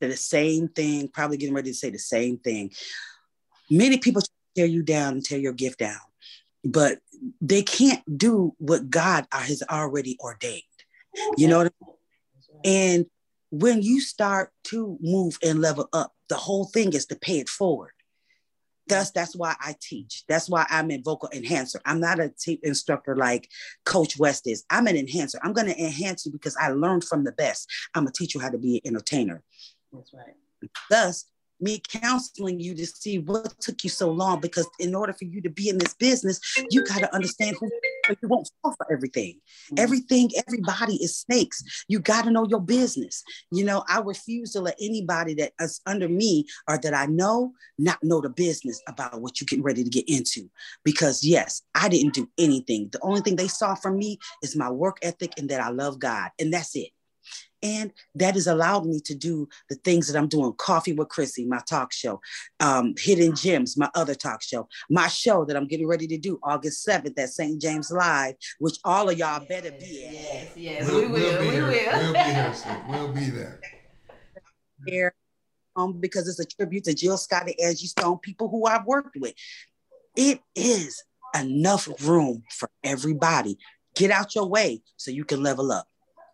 the 0.00 0.16
same 0.16 0.68
thing, 0.68 1.08
probably 1.08 1.36
getting 1.36 1.54
ready 1.54 1.70
to 1.70 1.76
say 1.76 1.90
the 1.90 1.98
same 1.98 2.38
thing. 2.38 2.72
Many 3.70 3.98
people 3.98 4.22
tear 4.56 4.66
you 4.66 4.82
down 4.82 5.14
and 5.14 5.24
tear 5.24 5.38
your 5.38 5.52
gift 5.52 5.78
down, 5.78 6.00
but 6.64 6.98
they 7.40 7.62
can't 7.62 8.02
do 8.18 8.54
what 8.58 8.90
God 8.90 9.26
has 9.32 9.62
already 9.70 10.16
ordained. 10.20 10.62
You 11.36 11.48
know 11.48 11.60
I 11.60 11.62
mean? 11.64 11.94
And 12.64 13.06
when 13.50 13.82
you 13.82 14.00
start 14.00 14.50
to 14.64 14.98
move 15.00 15.38
and 15.42 15.60
level 15.60 15.88
up, 15.92 16.12
the 16.28 16.36
whole 16.36 16.66
thing 16.66 16.92
is 16.92 17.06
to 17.06 17.16
pay 17.16 17.38
it 17.38 17.48
forward. 17.48 17.92
Thus, 18.88 19.10
that's 19.10 19.34
why 19.34 19.56
I 19.60 19.74
teach. 19.80 20.24
That's 20.28 20.48
why 20.48 20.64
I'm 20.70 20.90
a 20.92 20.98
vocal 20.98 21.28
enhancer. 21.32 21.80
I'm 21.84 21.98
not 21.98 22.20
a 22.20 22.30
instructor 22.62 23.16
like 23.16 23.48
Coach 23.84 24.16
West 24.16 24.46
is. 24.46 24.64
I'm 24.70 24.86
an 24.86 24.96
enhancer. 24.96 25.40
I'm 25.42 25.52
going 25.52 25.66
to 25.66 25.78
enhance 25.78 26.24
you 26.24 26.30
because 26.30 26.56
I 26.56 26.68
learned 26.68 27.02
from 27.02 27.24
the 27.24 27.32
best. 27.32 27.68
I'm 27.94 28.04
going 28.04 28.12
to 28.12 28.18
teach 28.18 28.34
you 28.34 28.40
how 28.40 28.50
to 28.50 28.58
be 28.58 28.80
an 28.84 28.94
entertainer. 28.94 29.42
That's 29.92 30.12
right. 30.12 30.34
Thus, 30.90 31.26
me 31.60 31.80
counseling 31.88 32.60
you 32.60 32.74
to 32.74 32.86
see 32.86 33.18
what 33.18 33.58
took 33.60 33.82
you 33.82 33.90
so 33.90 34.10
long 34.10 34.40
because 34.40 34.68
in 34.78 34.94
order 34.94 35.12
for 35.12 35.24
you 35.24 35.40
to 35.40 35.50
be 35.50 35.68
in 35.68 35.78
this 35.78 35.94
business 35.94 36.40
you 36.70 36.84
got 36.84 36.98
to 36.98 37.14
understand 37.14 37.56
who 37.58 37.70
you 38.10 38.28
won't 38.28 38.50
fall 38.62 38.74
for 38.76 38.92
everything. 38.92 39.34
Mm-hmm. 39.66 39.74
everything 39.78 40.30
everybody 40.46 40.96
is 40.96 41.18
snakes. 41.18 41.62
You 41.88 41.98
got 41.98 42.24
to 42.24 42.30
know 42.30 42.46
your 42.46 42.60
business. 42.60 43.22
You 43.50 43.64
know 43.64 43.84
i 43.88 44.00
refuse 44.00 44.52
to 44.52 44.60
let 44.60 44.76
anybody 44.80 45.34
that 45.34 45.52
is 45.60 45.80
under 45.86 46.08
me 46.08 46.46
or 46.68 46.78
that 46.78 46.94
i 46.94 47.06
know 47.06 47.52
not 47.78 47.98
know 48.02 48.20
the 48.20 48.28
business 48.28 48.80
about 48.86 49.20
what 49.20 49.40
you're 49.40 49.46
getting 49.46 49.64
ready 49.64 49.82
to 49.82 49.90
get 49.90 50.08
into. 50.08 50.50
Because 50.84 51.24
yes 51.24 51.62
i 51.74 51.88
didn't 51.88 52.14
do 52.14 52.28
anything. 52.38 52.88
The 52.92 53.00
only 53.02 53.22
thing 53.22 53.36
they 53.36 53.48
saw 53.48 53.74
from 53.74 53.96
me 53.98 54.18
is 54.42 54.56
my 54.56 54.70
work 54.70 54.98
ethic 55.02 55.32
and 55.38 55.48
that 55.48 55.60
i 55.60 55.70
love 55.70 55.98
god 55.98 56.30
and 56.38 56.52
that's 56.52 56.76
it 56.76 56.90
and 57.66 57.92
that 58.14 58.34
has 58.34 58.46
allowed 58.46 58.86
me 58.86 59.00
to 59.00 59.14
do 59.14 59.48
the 59.68 59.74
things 59.76 60.06
that 60.06 60.18
I'm 60.18 60.28
doing. 60.28 60.52
Coffee 60.56 60.92
with 60.92 61.08
Chrissy, 61.08 61.46
my 61.46 61.60
talk 61.68 61.92
show, 61.92 62.20
um, 62.60 62.94
Hidden 62.96 63.34
Gems, 63.34 63.76
my 63.76 63.90
other 63.94 64.14
talk 64.14 64.42
show, 64.42 64.68
my 64.88 65.08
show 65.08 65.44
that 65.44 65.56
I'm 65.56 65.66
getting 65.66 65.88
ready 65.88 66.06
to 66.08 66.18
do 66.18 66.38
August 66.42 66.86
7th 66.86 67.18
at 67.18 67.30
St. 67.30 67.60
James 67.60 67.90
Live, 67.90 68.34
which 68.60 68.78
all 68.84 69.08
of 69.08 69.18
y'all 69.18 69.44
better 69.44 69.72
be 69.72 70.06
at. 70.06 70.12
Yes, 70.12 70.56
yes, 70.56 70.86
we'll, 70.86 71.00
we 71.00 71.06
will. 71.06 71.12
We'll 71.12 71.40
be, 71.40 71.50
we 71.50 71.62
will. 71.62 71.98
We'll 71.98 72.12
be 72.12 72.18
here. 72.18 72.54
So 72.54 72.82
we'll 72.88 73.12
be 73.12 73.30
there. 73.30 73.60
Here, 74.86 75.14
um, 75.74 75.98
because 75.98 76.28
it's 76.28 76.38
a 76.38 76.44
tribute 76.44 76.84
to 76.84 76.94
Jill 76.94 77.16
Scott 77.16 77.48
and 77.48 77.60
Angie 77.60 77.86
Stone, 77.86 78.18
people 78.18 78.48
who 78.48 78.66
I've 78.66 78.86
worked 78.86 79.16
with. 79.18 79.34
It 80.14 80.40
is 80.54 81.02
enough 81.38 81.88
room 82.06 82.44
for 82.50 82.70
everybody. 82.84 83.58
Get 83.94 84.10
out 84.10 84.34
your 84.34 84.46
way 84.46 84.82
so 84.96 85.10
you 85.10 85.24
can 85.24 85.42
level 85.42 85.72
up. 85.72 85.88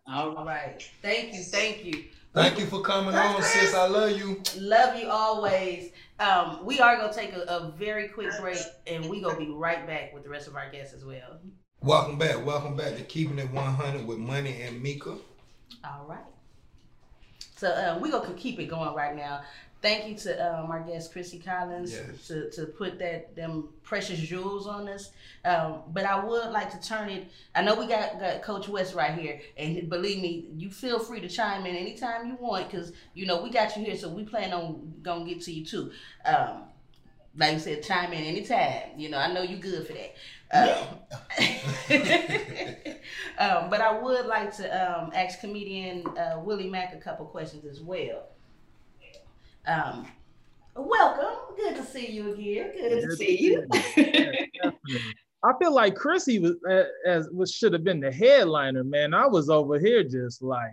All 0.05 0.43
right. 0.45 0.83
Thank 1.01 1.33
you. 1.33 1.43
Thank 1.43 1.85
you. 1.85 2.03
Thank 2.33 2.59
you 2.59 2.65
for 2.65 2.81
coming 2.81 3.15
on, 3.15 3.41
sis. 3.41 3.73
I 3.73 3.87
love 3.87 4.17
you. 4.17 4.41
Love 4.57 4.99
you 4.99 5.07
always. 5.07 5.91
Um, 6.19 6.65
we 6.65 6.79
are 6.81 6.97
gonna 6.97 7.13
take 7.13 7.33
a, 7.33 7.41
a 7.43 7.73
very 7.77 8.09
quick 8.09 8.31
break, 8.41 8.59
and 8.85 9.09
we 9.09 9.21
gonna 9.21 9.37
be 9.37 9.49
right 9.49 9.85
back 9.87 10.13
with 10.13 10.23
the 10.23 10.29
rest 10.29 10.47
of 10.47 10.55
our 10.55 10.69
guests 10.69 10.93
as 10.93 11.05
well. 11.05 11.39
Welcome 11.81 12.17
back. 12.17 12.45
Welcome 12.45 12.75
back 12.75 12.97
to 12.97 13.03
keeping 13.03 13.39
it 13.39 13.49
100 13.51 14.05
with 14.05 14.17
Money 14.17 14.61
and 14.61 14.81
Mika. 14.81 15.11
All 15.85 16.05
right. 16.07 16.19
So 17.55 17.73
um, 17.73 18.01
we 18.01 18.11
gonna 18.11 18.33
keep 18.33 18.59
it 18.59 18.65
going 18.65 18.93
right 18.93 19.15
now 19.15 19.43
thank 19.83 20.07
you 20.07 20.15
to 20.15 20.59
um, 20.59 20.71
our 20.71 20.79
guest 20.79 21.11
Chrissy 21.11 21.37
Collins 21.37 21.91
yes. 21.91 22.27
to, 22.27 22.49
to 22.51 22.65
put 22.65 22.97
that 22.99 23.35
them 23.35 23.67
precious 23.83 24.17
jewels 24.17 24.65
on 24.65 24.87
us. 24.87 25.11
Um, 25.45 25.81
but 25.89 26.05
I 26.05 26.23
would 26.23 26.51
like 26.51 26.71
to 26.71 26.87
turn 26.87 27.09
it. 27.09 27.27
I 27.53 27.61
know 27.61 27.75
we 27.75 27.85
got, 27.85 28.19
got 28.19 28.41
Coach 28.41 28.69
West 28.69 28.95
right 28.95 29.13
here, 29.13 29.41
and 29.57 29.89
believe 29.89 30.21
me, 30.21 30.47
you 30.55 30.71
feel 30.71 30.97
free 30.99 31.19
to 31.19 31.27
chime 31.27 31.65
in 31.65 31.75
anytime 31.75 32.27
you 32.27 32.37
want 32.39 32.71
because 32.71 32.93
you 33.13 33.27
know 33.27 33.43
we 33.43 33.51
got 33.51 33.75
you 33.77 33.83
here, 33.83 33.97
so 33.97 34.09
we 34.09 34.23
plan 34.23 34.53
on 34.53 34.93
gonna 35.03 35.25
get 35.25 35.41
to 35.41 35.51
you 35.51 35.65
too. 35.65 35.91
Um, 36.25 36.63
like 37.35 37.53
you 37.53 37.59
said, 37.59 37.83
chime 37.83 38.13
in 38.13 38.23
anytime. 38.23 38.97
You 38.97 39.09
know, 39.09 39.17
I 39.17 39.33
know 39.33 39.41
you 39.41 39.57
good 39.57 39.85
for 39.85 39.93
that. 39.93 40.15
Um, 40.53 40.87
um, 43.39 43.69
but 43.69 43.81
I 43.81 43.99
would 43.99 44.27
like 44.27 44.55
to 44.57 44.65
um, 44.69 45.11
ask 45.13 45.39
comedian 45.39 46.05
uh, 46.15 46.39
Willie 46.39 46.69
Mack 46.69 46.93
a 46.93 46.97
couple 46.97 47.25
questions 47.25 47.65
as 47.65 47.81
well. 47.81 48.29
Um, 49.65 50.05
welcome. 50.75 51.55
Good 51.55 51.75
to 51.77 51.85
see 51.85 52.11
you 52.11 52.33
again. 52.33 52.71
Good, 52.73 53.01
to 53.01 53.15
see 53.15 53.39
you. 53.39 53.67
I 55.45 55.51
feel 55.59 55.73
like 55.73 55.95
Chrissy 55.95 56.39
was 56.39 56.55
uh, 56.69 56.83
as 57.05 57.29
was 57.31 57.51
should 57.51 57.73
have 57.73 57.83
been 57.83 57.99
the 57.99 58.11
headliner, 58.11 58.83
man. 58.83 59.13
I 59.13 59.27
was 59.27 59.49
over 59.49 59.79
here 59.79 60.03
just 60.03 60.41
like, 60.41 60.71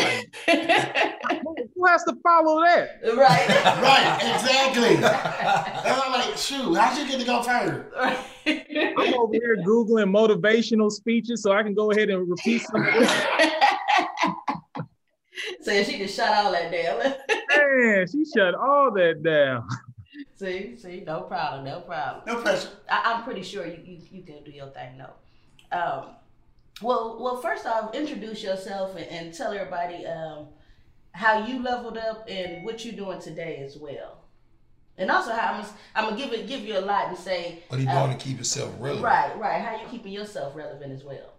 like 0.00 0.34
who, 0.46 0.52
who 1.74 1.86
has 1.86 2.04
to 2.04 2.16
follow 2.22 2.62
that? 2.62 3.00
Right. 3.02 3.48
Right, 3.48 4.18
exactly. 4.34 4.96
And 4.96 6.00
I'm 6.00 6.12
like, 6.12 6.36
shoot, 6.36 6.74
how'd 6.74 6.98
you 6.98 7.06
get 7.08 7.20
to 7.20 7.26
go 7.26 7.42
further? 7.42 7.90
I'm 8.46 9.14
over 9.14 9.34
here 9.34 9.56
googling 9.66 10.10
motivational 10.10 10.90
speeches 10.90 11.42
so 11.42 11.52
I 11.52 11.62
can 11.62 11.74
go 11.74 11.90
ahead 11.90 12.10
and 12.10 12.28
repeat 12.28 12.62
some. 12.62 12.84
of 12.84 12.94
this. 12.94 13.12
so 15.62 15.82
she 15.82 15.98
just 15.98 16.16
shut 16.16 16.30
all 16.30 16.52
that 16.52 16.70
down. 16.70 17.14
Man, 17.56 18.06
she 18.06 18.24
shut 18.24 18.54
all 18.54 18.90
that 18.92 19.22
down. 19.22 19.68
see, 20.36 20.76
see, 20.76 21.02
no 21.06 21.22
problem, 21.22 21.64
no 21.64 21.80
problem. 21.80 22.22
No 22.26 22.42
pressure. 22.42 22.68
I, 22.90 23.14
I'm 23.14 23.24
pretty 23.24 23.42
sure 23.42 23.66
you, 23.66 23.78
you 23.84 23.98
you 24.10 24.22
can 24.22 24.42
do 24.44 24.50
your 24.50 24.68
thing 24.68 24.98
though. 24.98 25.76
Um, 25.76 26.04
well, 26.82 27.18
well, 27.20 27.36
first 27.40 27.66
off, 27.66 27.94
introduce 27.94 28.42
yourself 28.42 28.96
and, 28.96 29.06
and 29.06 29.34
tell 29.34 29.52
everybody 29.52 30.06
um, 30.06 30.48
how 31.12 31.46
you 31.46 31.62
leveled 31.62 31.98
up 31.98 32.26
and 32.28 32.64
what 32.64 32.84
you're 32.84 32.94
doing 32.94 33.20
today 33.20 33.62
as 33.64 33.76
well. 33.76 34.24
And 34.96 35.10
also, 35.10 35.32
how 35.32 35.54
I'm, 35.54 35.64
I'm 35.94 36.04
gonna 36.10 36.16
give 36.16 36.32
it 36.32 36.46
give 36.46 36.60
you 36.60 36.78
a 36.78 36.80
lot 36.80 37.08
and 37.08 37.18
say, 37.18 37.62
What 37.68 37.80
he 37.80 37.86
uh, 37.86 38.06
doing 38.06 38.16
to 38.16 38.24
keep 38.24 38.38
yourself 38.38 38.74
relevant? 38.78 39.04
right, 39.04 39.36
right, 39.38 39.60
how 39.60 39.80
you 39.80 39.88
keeping 39.88 40.12
yourself 40.12 40.54
relevant 40.54 40.92
as 40.92 41.04
well. 41.04 41.34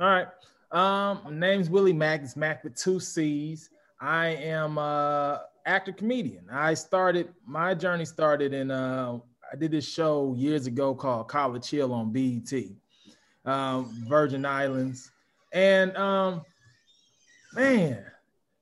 All 0.00 0.08
right. 0.08 0.26
Um, 0.70 1.20
my 1.24 1.30
name's 1.30 1.70
Willie 1.70 1.94
Macc. 1.94 2.24
It's 2.24 2.36
Mac 2.36 2.64
with 2.64 2.74
two 2.74 2.98
C's. 2.98 3.70
I 4.04 4.28
am 4.28 4.76
a 4.76 5.44
actor 5.64 5.92
comedian. 5.92 6.44
I 6.52 6.74
started 6.74 7.30
my 7.46 7.72
journey 7.74 8.04
started 8.04 8.52
in 8.52 8.70
uh 8.70 9.18
I 9.50 9.56
did 9.56 9.70
this 9.70 9.88
show 9.88 10.34
years 10.36 10.66
ago 10.66 10.94
called 10.94 11.28
College 11.28 11.68
Hill 11.70 11.92
on 11.92 12.12
BET, 12.12 12.52
um, 13.44 14.04
Virgin 14.06 14.44
Islands. 14.44 15.10
And 15.52 15.96
um 15.96 16.42
man, 17.54 18.04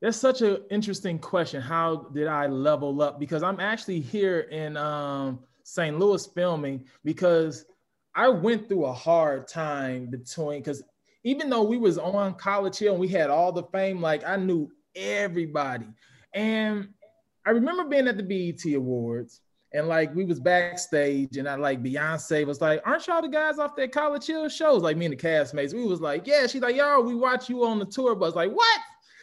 that's 0.00 0.16
such 0.16 0.42
an 0.42 0.58
interesting 0.70 1.18
question. 1.18 1.60
How 1.60 2.08
did 2.14 2.28
I 2.28 2.46
level 2.46 3.02
up? 3.02 3.18
Because 3.18 3.42
I'm 3.42 3.58
actually 3.58 4.00
here 4.00 4.40
in 4.42 4.76
um 4.76 5.40
St. 5.64 5.98
Louis 5.98 6.24
filming 6.24 6.84
because 7.04 7.64
I 8.14 8.28
went 8.28 8.68
through 8.68 8.84
a 8.84 8.92
hard 8.92 9.48
time 9.48 10.06
between 10.06 10.60
because 10.60 10.84
even 11.24 11.50
though 11.50 11.62
we 11.62 11.78
was 11.78 11.98
on 11.98 12.34
College 12.34 12.78
Hill 12.78 12.92
and 12.92 13.00
we 13.00 13.08
had 13.08 13.28
all 13.28 13.50
the 13.50 13.64
fame, 13.64 14.00
like 14.00 14.24
I 14.24 14.36
knew 14.36 14.70
everybody. 14.94 15.86
And 16.34 16.88
I 17.44 17.50
remember 17.50 17.84
being 17.84 18.08
at 18.08 18.16
the 18.16 18.22
BET 18.22 18.74
Awards 18.74 19.40
and 19.74 19.88
like 19.88 20.14
we 20.14 20.24
was 20.24 20.38
backstage 20.38 21.36
and 21.36 21.48
I 21.48 21.54
like 21.54 21.82
Beyonce 21.82 22.46
was 22.46 22.60
like, 22.60 22.82
aren't 22.84 23.06
y'all 23.06 23.22
the 23.22 23.28
guys 23.28 23.58
off 23.58 23.74
that 23.76 23.92
College 23.92 24.26
Hill 24.26 24.48
shows? 24.48 24.82
Like 24.82 24.96
me 24.96 25.06
and 25.06 25.12
the 25.12 25.16
castmates, 25.16 25.74
we 25.74 25.84
was 25.84 26.00
like, 26.00 26.26
yeah. 26.26 26.46
She's 26.46 26.62
like, 26.62 26.76
y'all, 26.76 27.02
we 27.02 27.14
watch 27.14 27.48
you 27.48 27.64
on 27.64 27.78
the 27.78 27.86
tour 27.86 28.14
bus. 28.14 28.34
Like, 28.34 28.52
what? 28.52 28.80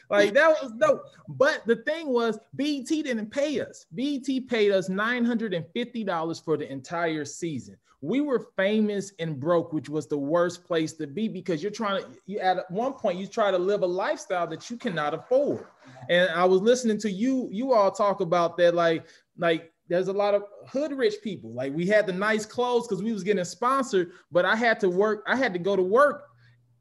Like 0.10 0.34
that 0.34 0.62
was 0.62 0.72
dope. 0.80 1.04
But 1.28 1.62
the 1.66 1.78
thing 1.78 2.10
was, 2.10 2.40
BET 2.54 2.88
didn't 2.88 3.30
pay 3.30 3.62
us. 3.62 3.86
BET 3.94 4.26
paid 4.48 4.72
us 4.72 4.90
$950 4.90 6.44
for 6.44 6.58
the 6.58 6.72
entire 6.72 7.26
season. 7.26 7.78
We 8.02 8.22
were 8.22 8.48
famous 8.56 9.12
and 9.20 9.40
broke, 9.40 9.74
which 9.74 9.90
was 9.90 10.08
the 10.08 10.18
worst 10.18 10.64
place 10.64 10.94
to 10.94 11.06
be 11.06 11.28
because 11.28 11.62
you're 11.62 11.72
trying 11.72 12.02
to, 12.02 12.10
you 12.26 12.40
at 12.40 12.70
one 12.72 12.94
point, 12.94 13.20
you 13.20 13.28
try 13.28 13.52
to 13.52 13.58
live 13.58 13.84
a 13.84 13.88
lifestyle 13.88 14.48
that 14.48 14.70
you 14.70 14.78
cannot 14.78 15.14
afford. 15.14 15.66
And 16.10 16.30
I 16.30 16.46
was 16.46 16.62
listening 16.62 16.98
to 17.00 17.12
you, 17.12 17.50
you 17.52 17.74
all 17.74 17.92
talk 17.92 18.22
about 18.22 18.58
that, 18.58 18.74
like, 18.74 19.06
like 19.38 19.74
there's 19.90 20.08
a 20.08 20.14
lot 20.14 20.34
of 20.34 20.44
hood 20.66 20.94
rich 20.94 21.16
people. 21.22 21.52
Like 21.52 21.76
we 21.76 21.86
had 21.88 22.08
the 22.08 22.14
nice 22.14 22.46
clothes 22.46 22.88
because 22.88 23.04
we 23.04 23.12
was 23.12 23.24
getting 23.24 23.44
sponsored, 23.44 24.12
but 24.32 24.46
I 24.46 24.56
had 24.56 24.80
to 24.80 24.90
work, 24.90 25.24
I 25.28 25.36
had 25.36 25.52
to 25.54 25.60
go 25.60 25.76
to 25.76 25.84
work 25.84 26.29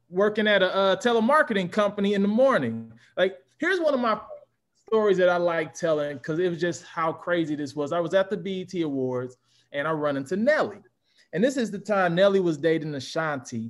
working 0.09 0.47
at 0.47 0.61
a, 0.61 0.73
uh 0.73 0.95
telemarketing 0.95 1.71
company 1.71 2.13
in 2.13 2.21
the 2.21 2.27
morning. 2.27 2.91
Like, 3.17 3.37
here's 3.57 3.79
one 3.79 3.93
of 3.93 3.99
my 3.99 4.19
stories 4.87 5.17
that 5.17 5.29
I 5.29 5.37
like 5.37 5.73
telling 5.73 6.17
because 6.17 6.39
it 6.39 6.49
was 6.49 6.59
just 6.59 6.83
how 6.83 7.13
crazy 7.13 7.55
this 7.55 7.75
was. 7.75 7.91
I 7.91 7.99
was 7.99 8.13
at 8.13 8.29
the 8.29 8.37
BET 8.37 8.73
Awards 8.81 9.37
and 9.71 9.87
I 9.87 9.91
run 9.91 10.17
into 10.17 10.35
Nelly. 10.35 10.79
And 11.33 11.43
this 11.43 11.57
is 11.57 11.69
the 11.69 11.79
time 11.79 12.15
Nelly 12.15 12.39
was 12.39 12.57
dating 12.57 12.95
Ashanti. 12.95 13.69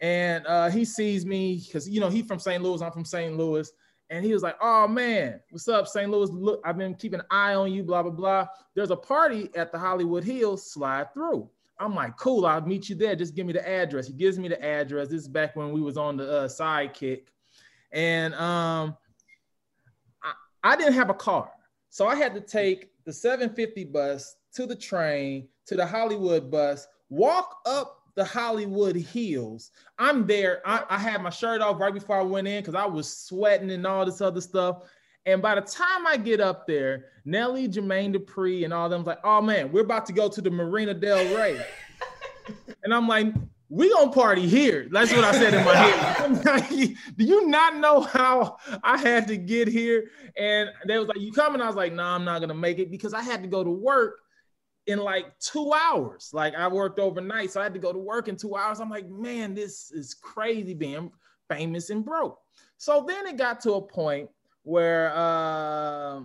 And 0.00 0.46
uh, 0.46 0.68
he 0.68 0.84
sees 0.84 1.24
me 1.24 1.62
because, 1.64 1.88
you 1.88 2.00
know, 2.00 2.10
he 2.10 2.22
from 2.22 2.38
St. 2.38 2.62
Louis, 2.62 2.82
I'm 2.82 2.92
from 2.92 3.04
St. 3.04 3.36
Louis. 3.36 3.70
And 4.10 4.24
he 4.24 4.32
was 4.32 4.42
like, 4.42 4.56
oh 4.60 4.88
man, 4.88 5.40
what's 5.50 5.68
up, 5.68 5.86
St. 5.86 6.10
Louis? 6.10 6.30
Look, 6.30 6.62
I've 6.64 6.78
been 6.78 6.94
keeping 6.94 7.20
an 7.20 7.26
eye 7.30 7.54
on 7.54 7.72
you, 7.72 7.82
blah, 7.82 8.02
blah, 8.02 8.12
blah. 8.12 8.46
There's 8.74 8.90
a 8.90 8.96
party 8.96 9.50
at 9.54 9.72
the 9.72 9.78
Hollywood 9.78 10.24
Hills, 10.24 10.70
slide 10.70 11.12
through. 11.12 11.48
I'm 11.80 11.94
like, 11.94 12.16
cool, 12.16 12.46
I'll 12.46 12.60
meet 12.60 12.88
you 12.88 12.96
there. 12.96 13.14
Just 13.14 13.34
give 13.34 13.46
me 13.46 13.52
the 13.52 13.66
address. 13.68 14.08
He 14.08 14.12
gives 14.12 14.38
me 14.38 14.48
the 14.48 14.62
address. 14.64 15.08
This 15.08 15.22
is 15.22 15.28
back 15.28 15.54
when 15.54 15.72
we 15.72 15.80
was 15.80 15.96
on 15.96 16.16
the 16.16 16.30
uh, 16.30 16.48
sidekick. 16.48 17.22
And 17.92 18.34
um, 18.34 18.96
I, 20.22 20.32
I 20.64 20.76
didn't 20.76 20.94
have 20.94 21.10
a 21.10 21.14
car. 21.14 21.50
So 21.90 22.06
I 22.06 22.16
had 22.16 22.34
to 22.34 22.40
take 22.40 22.90
the 23.04 23.12
750 23.12 23.84
bus 23.84 24.36
to 24.54 24.66
the 24.66 24.76
train, 24.76 25.48
to 25.66 25.76
the 25.76 25.86
Hollywood 25.86 26.50
bus, 26.50 26.86
walk 27.08 27.60
up 27.64 28.02
the 28.14 28.24
Hollywood 28.24 28.96
Hills. 28.96 29.70
I'm 29.98 30.26
there. 30.26 30.60
I, 30.66 30.82
I 30.90 30.98
had 30.98 31.22
my 31.22 31.30
shirt 31.30 31.60
off 31.60 31.78
right 31.78 31.94
before 31.94 32.18
I 32.18 32.22
went 32.22 32.48
in 32.48 32.60
because 32.60 32.74
I 32.74 32.84
was 32.84 33.16
sweating 33.16 33.70
and 33.70 33.86
all 33.86 34.04
this 34.04 34.20
other 34.20 34.40
stuff. 34.40 34.82
And 35.26 35.42
by 35.42 35.54
the 35.54 35.60
time 35.60 36.06
I 36.06 36.16
get 36.16 36.40
up 36.40 36.66
there, 36.66 37.06
Nelly, 37.24 37.68
Jermaine 37.68 38.14
Dupri, 38.14 38.64
and 38.64 38.72
all 38.72 38.88
them 38.88 39.04
like, 39.04 39.18
oh 39.24 39.42
man, 39.42 39.70
we're 39.70 39.82
about 39.82 40.06
to 40.06 40.12
go 40.12 40.28
to 40.28 40.40
the 40.40 40.50
Marina 40.50 40.94
Del 40.94 41.36
Rey. 41.36 41.60
and 42.82 42.94
I'm 42.94 43.06
like, 43.06 43.34
we 43.68 43.92
gonna 43.92 44.10
party 44.10 44.48
here. 44.48 44.88
That's 44.90 45.12
what 45.12 45.24
I 45.24 45.32
said 45.32 45.54
in 45.54 45.64
my 45.64 45.74
head. 45.74 46.14
Like, 46.44 46.68
Do 46.70 47.24
you 47.24 47.46
not 47.46 47.76
know 47.76 48.00
how 48.00 48.56
I 48.82 48.96
had 48.96 49.28
to 49.28 49.36
get 49.36 49.68
here? 49.68 50.10
And 50.36 50.70
they 50.86 50.98
was 50.98 51.08
like, 51.08 51.20
you 51.20 51.32
coming? 51.32 51.60
I 51.60 51.66
was 51.66 51.76
like, 51.76 51.92
no, 51.92 52.02
nah, 52.02 52.14
I'm 52.14 52.24
not 52.24 52.40
gonna 52.40 52.54
make 52.54 52.78
it 52.78 52.90
because 52.90 53.12
I 53.12 53.22
had 53.22 53.42
to 53.42 53.48
go 53.48 53.62
to 53.62 53.70
work 53.70 54.20
in 54.86 54.98
like 54.98 55.38
two 55.38 55.72
hours. 55.72 56.30
Like 56.32 56.54
I 56.54 56.66
worked 56.68 56.98
overnight, 56.98 57.50
so 57.50 57.60
I 57.60 57.64
had 57.64 57.74
to 57.74 57.78
go 57.78 57.92
to 57.92 57.98
work 57.98 58.28
in 58.28 58.36
two 58.36 58.56
hours. 58.56 58.80
I'm 58.80 58.90
like, 58.90 59.08
man, 59.08 59.54
this 59.54 59.90
is 59.90 60.14
crazy 60.14 60.74
being 60.74 61.12
famous 61.50 61.90
and 61.90 62.04
broke. 62.04 62.38
So 62.78 63.04
then 63.06 63.26
it 63.26 63.36
got 63.36 63.60
to 63.62 63.74
a 63.74 63.82
point 63.82 64.30
where 64.68 65.10
uh, 65.14 66.20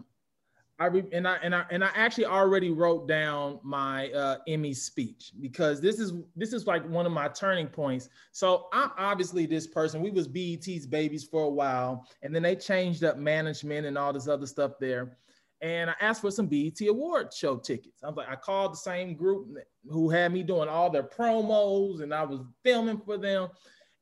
I 0.77 0.87
re- 0.87 1.07
and 1.13 1.25
I 1.25 1.37
and 1.43 1.55
I 1.55 1.65
and 1.71 1.81
I 1.81 1.89
actually 1.95 2.25
already 2.25 2.71
wrote 2.71 3.07
down 3.07 3.59
my 3.63 4.09
uh, 4.11 4.37
Emmy 4.47 4.73
speech 4.73 5.31
because 5.39 5.79
this 5.79 5.97
is 5.97 6.11
this 6.35 6.51
is 6.51 6.67
like 6.67 6.87
one 6.89 7.05
of 7.05 7.13
my 7.13 7.29
turning 7.29 7.67
points. 7.67 8.09
So 8.33 8.67
I'm 8.73 8.91
obviously 8.97 9.45
this 9.45 9.65
person. 9.65 10.01
We 10.01 10.11
was 10.11 10.27
BET's 10.27 10.85
babies 10.85 11.23
for 11.23 11.43
a 11.43 11.49
while, 11.49 12.05
and 12.21 12.35
then 12.35 12.43
they 12.43 12.55
changed 12.55 13.05
up 13.05 13.17
management 13.17 13.85
and 13.85 13.97
all 13.97 14.11
this 14.11 14.27
other 14.27 14.45
stuff 14.45 14.73
there. 14.77 15.17
And 15.61 15.89
I 15.89 15.93
asked 16.01 16.19
for 16.19 16.31
some 16.31 16.47
BET 16.47 16.81
award 16.89 17.33
show 17.33 17.55
tickets. 17.55 18.03
I 18.03 18.07
was 18.07 18.17
like, 18.17 18.27
I 18.27 18.35
called 18.35 18.73
the 18.73 18.77
same 18.77 19.15
group 19.15 19.47
who 19.89 20.09
had 20.09 20.33
me 20.33 20.43
doing 20.43 20.67
all 20.67 20.89
their 20.89 21.03
promos, 21.03 22.01
and 22.01 22.13
I 22.13 22.23
was 22.23 22.41
filming 22.61 22.99
for 22.99 23.17
them. 23.17 23.47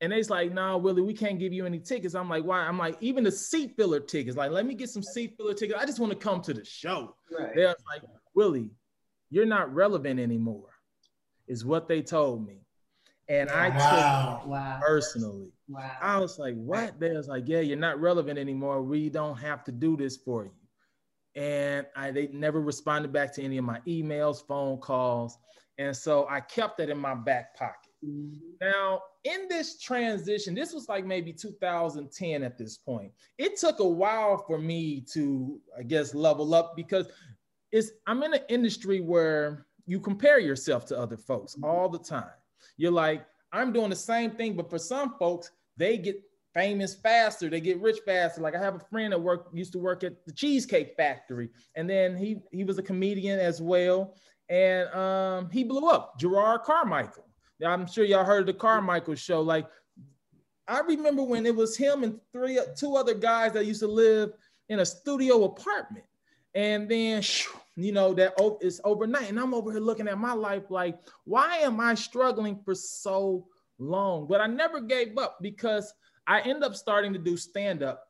And 0.02 0.12
they's 0.12 0.32
like, 0.32 0.52
no, 0.52 0.62
nah, 0.72 0.78
Willie, 0.78 1.04
we 1.04 1.14
can't 1.14 1.38
give 1.38 1.54
you 1.54 1.64
any 1.64 1.80
tickets. 1.80 2.16
I'm 2.16 2.28
like, 2.28 2.44
why? 2.44 2.62
I'm 2.62 2.78
like, 2.78 2.98
even 3.02 3.24
the 3.24 3.32
seat 3.32 3.76
filler 3.78 4.00
tickets. 4.00 4.36
Like, 4.36 4.50
let 4.50 4.66
me 4.66 4.74
get 4.74 4.90
some 4.90 5.04
seat 5.04 5.36
filler 5.38 5.54
tickets. 5.54 5.80
I 5.80 5.86
just 5.86 6.00
want 6.00 6.12
to 6.12 6.18
come 6.18 6.42
to 6.42 6.54
the 6.56 6.66
show. 6.66 7.16
Right. 7.32 7.52
They're 7.56 7.76
like, 7.88 8.02
Willie, 8.34 8.72
you're 9.30 9.46
not 9.46 9.72
relevant 9.74 10.20
anymore, 10.20 10.70
is 11.48 11.64
what 11.64 11.88
they 11.88 12.02
told 12.02 12.46
me. 12.46 12.66
And 13.30 13.50
I 13.52 13.70
Wow. 13.70 14.40
took 14.42 14.50
Wow. 14.50 14.80
personally. 14.82 15.54
Wow. 15.70 15.92
I 16.02 16.18
was 16.18 16.40
like, 16.40 16.56
what? 16.56 17.00
They 17.00 17.16
was 17.16 17.28
like, 17.28 17.48
yeah, 17.48 17.60
you're 17.60 17.78
not 17.78 18.02
relevant 18.02 18.40
anymore. 18.40 18.82
We 18.82 19.10
don't 19.10 19.38
have 19.38 19.64
to 19.66 19.72
do 19.72 19.96
this 19.96 20.18
for 20.18 20.46
you. 20.46 20.52
And 21.42 21.86
I 21.96 22.12
they 22.12 22.28
never 22.28 22.60
responded 22.60 23.14
back 23.14 23.34
to 23.36 23.44
any 23.44 23.58
of 23.58 23.64
my 23.64 23.80
emails, 23.88 24.46
phone 24.46 24.80
calls. 24.80 25.38
And 25.78 25.96
so 25.96 26.28
I 26.28 26.42
kept 26.42 26.78
that 26.80 26.90
in 26.90 26.98
my 26.98 27.14
back 27.14 27.56
pocket. 27.56 27.81
Mhm. 28.04 28.40
Now, 28.60 29.02
in 29.24 29.48
this 29.48 29.80
transition, 29.80 30.56
this 30.56 30.74
was 30.74 30.90
like 30.90 31.06
maybe 31.06 31.32
2010 31.34 32.44
at 32.44 32.58
this 32.58 32.78
point. 32.78 33.12
It 33.38 33.58
took 33.58 33.80
a 33.80 33.88
while 33.88 34.38
for 34.38 34.58
me 34.58 35.02
to, 35.14 35.60
I 35.78 35.84
guess, 35.84 36.14
level 36.16 36.54
up 36.56 36.76
because 36.76 37.08
it's 37.72 37.92
I'm 38.08 38.24
in 38.24 38.34
an 38.34 38.42
industry 38.50 39.00
where 39.02 39.68
you 39.86 40.00
compare 40.00 40.40
yourself 40.40 40.86
to 40.88 40.98
other 40.98 41.18
folks 41.18 41.56
all 41.64 41.90
the 41.90 42.00
time. 42.00 42.32
You're 42.78 42.92
like, 42.92 43.26
I'm 43.52 43.72
doing 43.74 43.90
the 43.90 43.96
same 43.96 44.32
thing, 44.32 44.56
but 44.56 44.70
for 44.70 44.80
some 44.80 45.16
folks, 45.18 45.52
they 45.78 45.98
get 45.98 46.22
famous 46.54 46.96
faster, 46.96 47.50
they 47.50 47.62
get 47.62 47.80
rich 47.82 48.00
faster. 48.06 48.42
Like 48.42 48.56
I 48.56 48.60
have 48.60 48.76
a 48.76 48.80
friend 48.80 49.14
that 49.14 49.20
worked 49.22 49.56
used 49.56 49.74
to 49.74 49.80
work 49.80 50.04
at 50.04 50.26
the 50.26 50.34
Cheesecake 50.34 50.96
Factory, 50.98 51.50
and 51.76 51.90
then 51.90 52.16
he 52.18 52.42
he 52.52 52.64
was 52.64 52.78
a 52.78 52.84
comedian 52.84 53.40
as 53.40 53.62
well, 53.62 54.16
and 54.50 54.90
um, 54.90 55.50
he 55.50 55.64
blew 55.64 55.88
up. 55.90 56.20
Jerrod 56.20 56.64
Carmichael. 56.64 57.31
I'm 57.66 57.88
sure 57.88 58.04
y'all 58.04 58.26
heard 58.26 58.46
the 58.46 58.54
Carmichael 58.54 59.16
show. 59.16 59.42
Like 59.42 59.68
I 60.68 60.80
remember 60.82 61.24
when 61.24 61.46
it 61.46 61.56
was 61.56 61.78
him 61.78 62.04
and 62.04 62.20
three 62.32 62.60
two 62.78 62.96
other 62.96 63.14
guys 63.14 63.54
that 63.54 63.66
used 63.66 63.82
to 63.82 63.88
live 63.88 64.32
in 64.70 64.80
a 64.80 64.86
studio 64.86 65.44
apartment, 65.44 66.06
and 66.56 66.90
then 66.90 67.24
you 67.76 67.92
know 67.92 68.14
that 68.14 68.34
it's 68.62 68.82
overnight, 68.84 69.30
and 69.30 69.40
I'm 69.40 69.54
over 69.54 69.72
here 69.72 69.82
looking 69.82 70.08
at 70.08 70.18
my 70.18 70.34
life 70.34 70.70
like, 70.70 71.00
why 71.26 71.58
am 71.58 71.80
I 71.80 71.96
struggling 71.96 72.60
for 72.64 72.76
so 72.76 73.48
long? 73.80 74.28
But 74.28 74.42
I 74.42 74.48
never 74.48 74.82
gave 74.82 75.18
up 75.18 75.40
because 75.42 75.94
I 76.28 76.42
end 76.42 76.64
up 76.64 76.76
starting 76.76 77.14
to 77.14 77.20
do 77.20 77.36
stand 77.36 77.84
up 77.84 78.08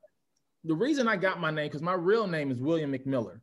the 0.64 0.76
reason 0.76 1.08
I 1.08 1.16
got 1.16 1.40
my 1.40 1.52
name 1.52 1.68
because 1.68 1.82
my 1.82 1.94
real 1.94 2.28
name 2.28 2.52
is 2.52 2.60
William 2.60 2.92
McMiller. 2.92 3.42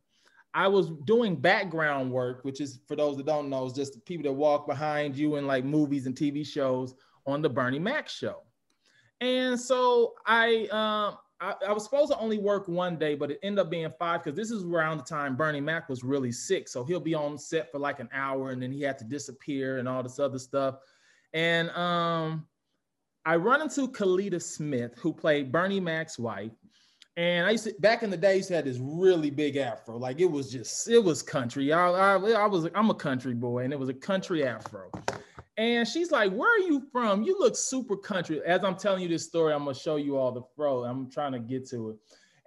I 0.53 0.67
was 0.67 0.89
doing 1.05 1.35
background 1.35 2.11
work, 2.11 2.43
which 2.43 2.59
is 2.59 2.79
for 2.87 2.95
those 2.95 3.17
that 3.17 3.25
don't 3.25 3.49
know, 3.49 3.65
is 3.65 3.73
just 3.73 3.93
the 3.93 3.99
people 3.99 4.23
that 4.23 4.33
walk 4.33 4.67
behind 4.67 5.15
you 5.15 5.35
in 5.35 5.45
like 5.45 5.63
movies 5.63 6.05
and 6.05 6.15
TV 6.15 6.45
shows 6.45 6.95
on 7.25 7.41
the 7.41 7.49
Bernie 7.49 7.79
Mac 7.79 8.09
show. 8.09 8.41
And 9.21 9.59
so 9.59 10.13
I, 10.25 10.67
um, 10.71 11.17
I, 11.41 11.53
I, 11.67 11.73
was 11.73 11.83
supposed 11.83 12.11
to 12.11 12.17
only 12.17 12.37
work 12.37 12.67
one 12.67 12.97
day, 12.97 13.15
but 13.15 13.31
it 13.31 13.39
ended 13.43 13.59
up 13.59 13.69
being 13.69 13.91
five 13.99 14.23
because 14.23 14.35
this 14.35 14.49
is 14.49 14.63
around 14.63 14.97
the 14.97 15.03
time 15.03 15.35
Bernie 15.35 15.61
Mac 15.61 15.87
was 15.87 16.03
really 16.03 16.31
sick. 16.31 16.67
So 16.67 16.83
he'll 16.83 16.99
be 16.99 17.15
on 17.15 17.37
set 17.37 17.71
for 17.71 17.79
like 17.79 17.99
an 17.99 18.09
hour 18.13 18.51
and 18.51 18.61
then 18.61 18.71
he 18.71 18.81
had 18.81 18.97
to 18.99 19.03
disappear 19.05 19.77
and 19.77 19.87
all 19.87 20.01
this 20.01 20.19
other 20.19 20.39
stuff. 20.39 20.75
And 21.33 21.69
um, 21.71 22.47
I 23.25 23.35
run 23.35 23.61
into 23.61 23.87
Kellita 23.89 24.41
Smith, 24.41 24.97
who 24.97 25.13
played 25.13 25.51
Bernie 25.51 25.79
Mac's 25.79 26.17
wife. 26.17 26.51
And 27.19 27.45
I 27.45 27.49
used 27.49 27.65
to 27.65 27.73
back 27.79 28.01
in 28.01 28.09
the 28.09 28.15
day, 28.15 28.41
she 28.41 28.53
had 28.53 28.63
this 28.63 28.77
really 28.79 29.29
big 29.29 29.57
afro. 29.57 29.97
Like 29.97 30.21
it 30.21 30.31
was 30.31 30.49
just, 30.49 30.87
it 30.87 31.03
was 31.03 31.21
country. 31.21 31.73
I, 31.73 31.89
I, 31.89 32.13
I 32.15 32.45
was, 32.47 32.69
I'm 32.73 32.89
a 32.89 32.95
country 32.95 33.33
boy, 33.33 33.65
and 33.65 33.73
it 33.73 33.77
was 33.77 33.89
a 33.89 33.93
country 33.93 34.47
afro. 34.47 34.89
And 35.57 35.85
she's 35.85 36.11
like, 36.11 36.31
Where 36.31 36.49
are 36.49 36.59
you 36.59 36.81
from? 36.93 37.23
You 37.23 37.37
look 37.37 37.57
super 37.57 37.97
country. 37.97 38.41
As 38.45 38.63
I'm 38.63 38.77
telling 38.77 39.01
you 39.01 39.09
this 39.09 39.25
story, 39.25 39.51
I'm 39.53 39.65
gonna 39.65 39.75
show 39.75 39.97
you 39.97 40.15
all 40.15 40.31
the 40.31 40.43
fro. 40.55 40.85
I'm 40.85 41.11
trying 41.11 41.33
to 41.33 41.39
get 41.39 41.67
to 41.71 41.89
it. 41.89 41.97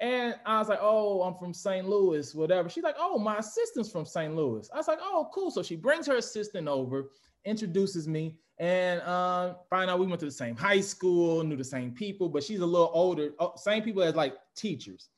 And 0.00 0.36
I 0.46 0.58
was 0.58 0.70
like, 0.70 0.80
Oh, 0.80 1.20
I'm 1.20 1.34
from 1.34 1.52
St. 1.52 1.86
Louis, 1.86 2.34
whatever. 2.34 2.70
She's 2.70 2.82
like, 2.82 2.96
Oh, 2.98 3.18
my 3.18 3.36
assistant's 3.36 3.92
from 3.92 4.06
St. 4.06 4.34
Louis. 4.34 4.70
I 4.72 4.78
was 4.78 4.88
like, 4.88 5.00
Oh, 5.02 5.28
cool. 5.34 5.50
So 5.50 5.62
she 5.62 5.76
brings 5.76 6.06
her 6.06 6.16
assistant 6.16 6.66
over, 6.66 7.10
introduces 7.44 8.08
me, 8.08 8.36
and 8.58 9.00
um, 9.02 9.56
find 9.68 9.90
out 9.90 9.98
we 9.98 10.06
went 10.06 10.20
to 10.20 10.26
the 10.26 10.32
same 10.32 10.56
high 10.56 10.80
school, 10.80 11.42
knew 11.42 11.56
the 11.56 11.64
same 11.64 11.92
people, 11.92 12.28
but 12.28 12.42
she's 12.44 12.60
a 12.60 12.66
little 12.66 12.90
older, 12.92 13.30
oh, 13.40 13.52
same 13.56 13.82
people 13.82 14.02
as 14.02 14.14
like 14.14 14.34
teachers. 14.56 15.08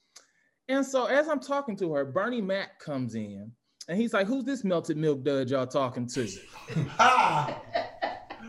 And 0.69 0.85
so 0.85 1.07
as 1.07 1.29
I'm 1.29 1.41
talking 1.41 1.77
to 1.77 1.93
her, 1.95 2.05
Bernie 2.05 2.41
Mac 2.41 2.79
comes 2.79 3.15
in 3.15 3.53
and 3.89 3.99
he's 3.99 4.15
like, 4.15 4.27
Who's 4.27 4.45
this 4.45 4.65
melted 4.65 4.97
milk 4.97 5.25
dud 5.25 5.51
y'all 5.51 5.67
talking 5.67 6.07
to? 6.07 6.29
ah. 6.99 7.61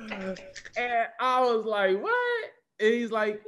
and 0.77 1.07
I 1.19 1.41
was 1.41 1.65
like, 1.65 2.01
What? 2.01 2.45
And 2.79 2.93
he's 2.93 3.11
like, 3.11 3.41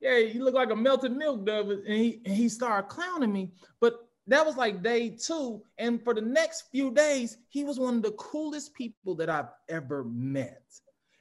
Yeah, 0.00 0.16
you 0.16 0.42
look 0.42 0.54
like 0.54 0.70
a 0.70 0.76
melted 0.76 1.12
milk 1.12 1.44
dud. 1.44 1.68
And 1.68 1.86
he, 1.86 2.22
and 2.24 2.34
he 2.34 2.48
started 2.48 2.88
clowning 2.88 3.32
me. 3.32 3.52
But 3.80 4.03
that 4.26 4.44
was 4.44 4.56
like 4.56 4.82
day 4.82 5.10
two. 5.10 5.62
And 5.78 6.02
for 6.02 6.14
the 6.14 6.22
next 6.22 6.70
few 6.70 6.90
days, 6.90 7.38
he 7.48 7.64
was 7.64 7.78
one 7.78 7.96
of 7.96 8.02
the 8.02 8.12
coolest 8.12 8.74
people 8.74 9.14
that 9.16 9.28
I've 9.28 9.50
ever 9.68 10.04
met. 10.04 10.62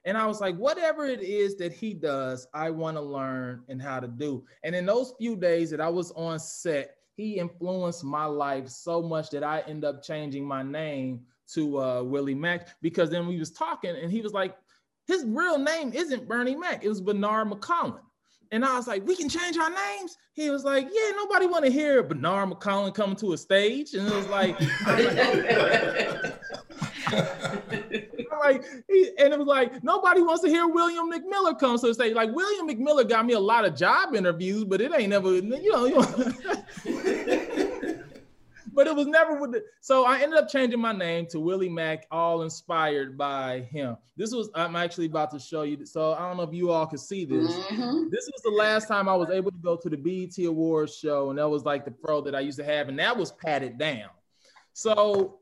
And 0.05 0.17
I 0.17 0.25
was 0.25 0.41
like, 0.41 0.55
whatever 0.57 1.05
it 1.05 1.21
is 1.21 1.55
that 1.57 1.71
he 1.71 1.93
does, 1.93 2.47
I 2.53 2.69
want 2.69 2.97
to 2.97 3.01
learn 3.01 3.63
and 3.69 3.81
how 3.81 3.99
to 3.99 4.07
do. 4.07 4.43
And 4.63 4.75
in 4.75 4.85
those 4.85 5.13
few 5.17 5.35
days 5.35 5.69
that 5.71 5.79
I 5.79 5.89
was 5.89 6.11
on 6.11 6.39
set, 6.39 6.95
he 7.15 7.37
influenced 7.37 8.03
my 8.03 8.25
life 8.25 8.67
so 8.67 9.01
much 9.01 9.29
that 9.29 9.43
I 9.43 9.61
end 9.61 9.85
up 9.85 10.03
changing 10.03 10.45
my 10.45 10.63
name 10.63 11.21
to 11.53 11.79
uh, 11.79 12.03
Willie 12.03 12.35
Macc 12.35 12.67
because 12.81 13.09
then 13.09 13.27
we 13.27 13.37
was 13.37 13.51
talking 13.51 13.95
and 13.95 14.11
he 14.11 14.21
was 14.21 14.33
like, 14.33 14.55
his 15.07 15.23
real 15.25 15.57
name 15.57 15.93
isn't 15.93 16.27
Bernie 16.27 16.55
Mac, 16.55 16.83
it 16.83 16.89
was 16.89 17.01
Bernard 17.01 17.49
McCullough. 17.49 17.99
And 18.53 18.63
I 18.63 18.77
was 18.77 18.85
like, 18.85 19.03
we 19.07 19.15
can 19.15 19.27
change 19.27 19.57
our 19.57 19.71
names. 19.71 20.15
He 20.33 20.51
was 20.51 20.63
like, 20.63 20.87
yeah, 20.93 21.09
nobody 21.15 21.47
want 21.47 21.65
to 21.65 21.71
hear 21.71 22.03
Bernard 22.03 22.51
McCullough 22.51 22.93
coming 22.93 23.15
to 23.15 23.33
a 23.33 23.37
stage. 23.37 23.95
And 23.95 24.07
it 24.07 24.13
was 24.13 24.27
like, 24.27 24.59
like, 28.43 28.63
he, 28.87 29.09
and 29.17 29.33
it 29.33 29.39
was 29.39 29.47
like, 29.47 29.83
nobody 29.83 30.21
wants 30.21 30.43
to 30.43 30.49
hear 30.49 30.67
William 30.67 31.11
McMiller 31.11 31.57
come 31.57 31.79
to 31.79 31.87
the 31.87 31.95
stage. 31.95 32.13
Like, 32.13 32.31
William 32.31 32.69
McMiller 32.69 33.09
got 33.09 33.25
me 33.25 33.33
a 33.33 33.39
lot 33.39 33.65
of 33.65 33.75
job 33.75 34.13
interviews, 34.13 34.65
but 34.65 34.81
it 34.81 34.91
ain't 34.95 35.09
never, 35.09 35.33
you 35.33 35.41
know, 35.41 35.85
you 35.85 35.95
know. 35.95 36.03
but 38.73 38.87
it 38.87 38.95
was 38.95 39.07
never 39.07 39.39
with 39.39 39.51
the. 39.51 39.63
So 39.81 40.05
I 40.05 40.19
ended 40.19 40.37
up 40.39 40.49
changing 40.49 40.79
my 40.79 40.91
name 40.91 41.27
to 41.27 41.39
Willie 41.39 41.69
Macc, 41.69 42.03
all 42.11 42.41
inspired 42.41 43.17
by 43.17 43.61
him. 43.61 43.97
This 44.17 44.33
was 44.33 44.49
I'm 44.55 44.75
actually 44.75 45.05
about 45.05 45.31
to 45.31 45.39
show 45.39 45.63
you. 45.63 45.85
So 45.85 46.13
I 46.13 46.27
don't 46.27 46.37
know 46.37 46.43
if 46.43 46.53
you 46.53 46.71
all 46.71 46.85
can 46.85 46.97
see 46.97 47.25
this. 47.25 47.51
Mm-hmm. 47.51 48.09
This 48.09 48.29
was 48.31 48.41
the 48.43 48.51
last 48.51 48.87
time 48.87 49.07
I 49.07 49.15
was 49.15 49.29
able 49.29 49.51
to 49.51 49.57
go 49.57 49.75
to 49.77 49.89
the 49.89 49.97
BET 49.97 50.45
Awards 50.45 50.95
show, 50.95 51.29
and 51.29 51.39
that 51.39 51.49
was 51.49 51.63
like 51.63 51.85
the 51.85 51.91
pro 51.91 52.21
that 52.21 52.35
I 52.35 52.39
used 52.39 52.59
to 52.59 52.65
have, 52.65 52.89
and 52.89 52.99
that 52.99 53.15
was 53.15 53.31
padded 53.31 53.77
down. 53.77 54.09
So 54.73 55.39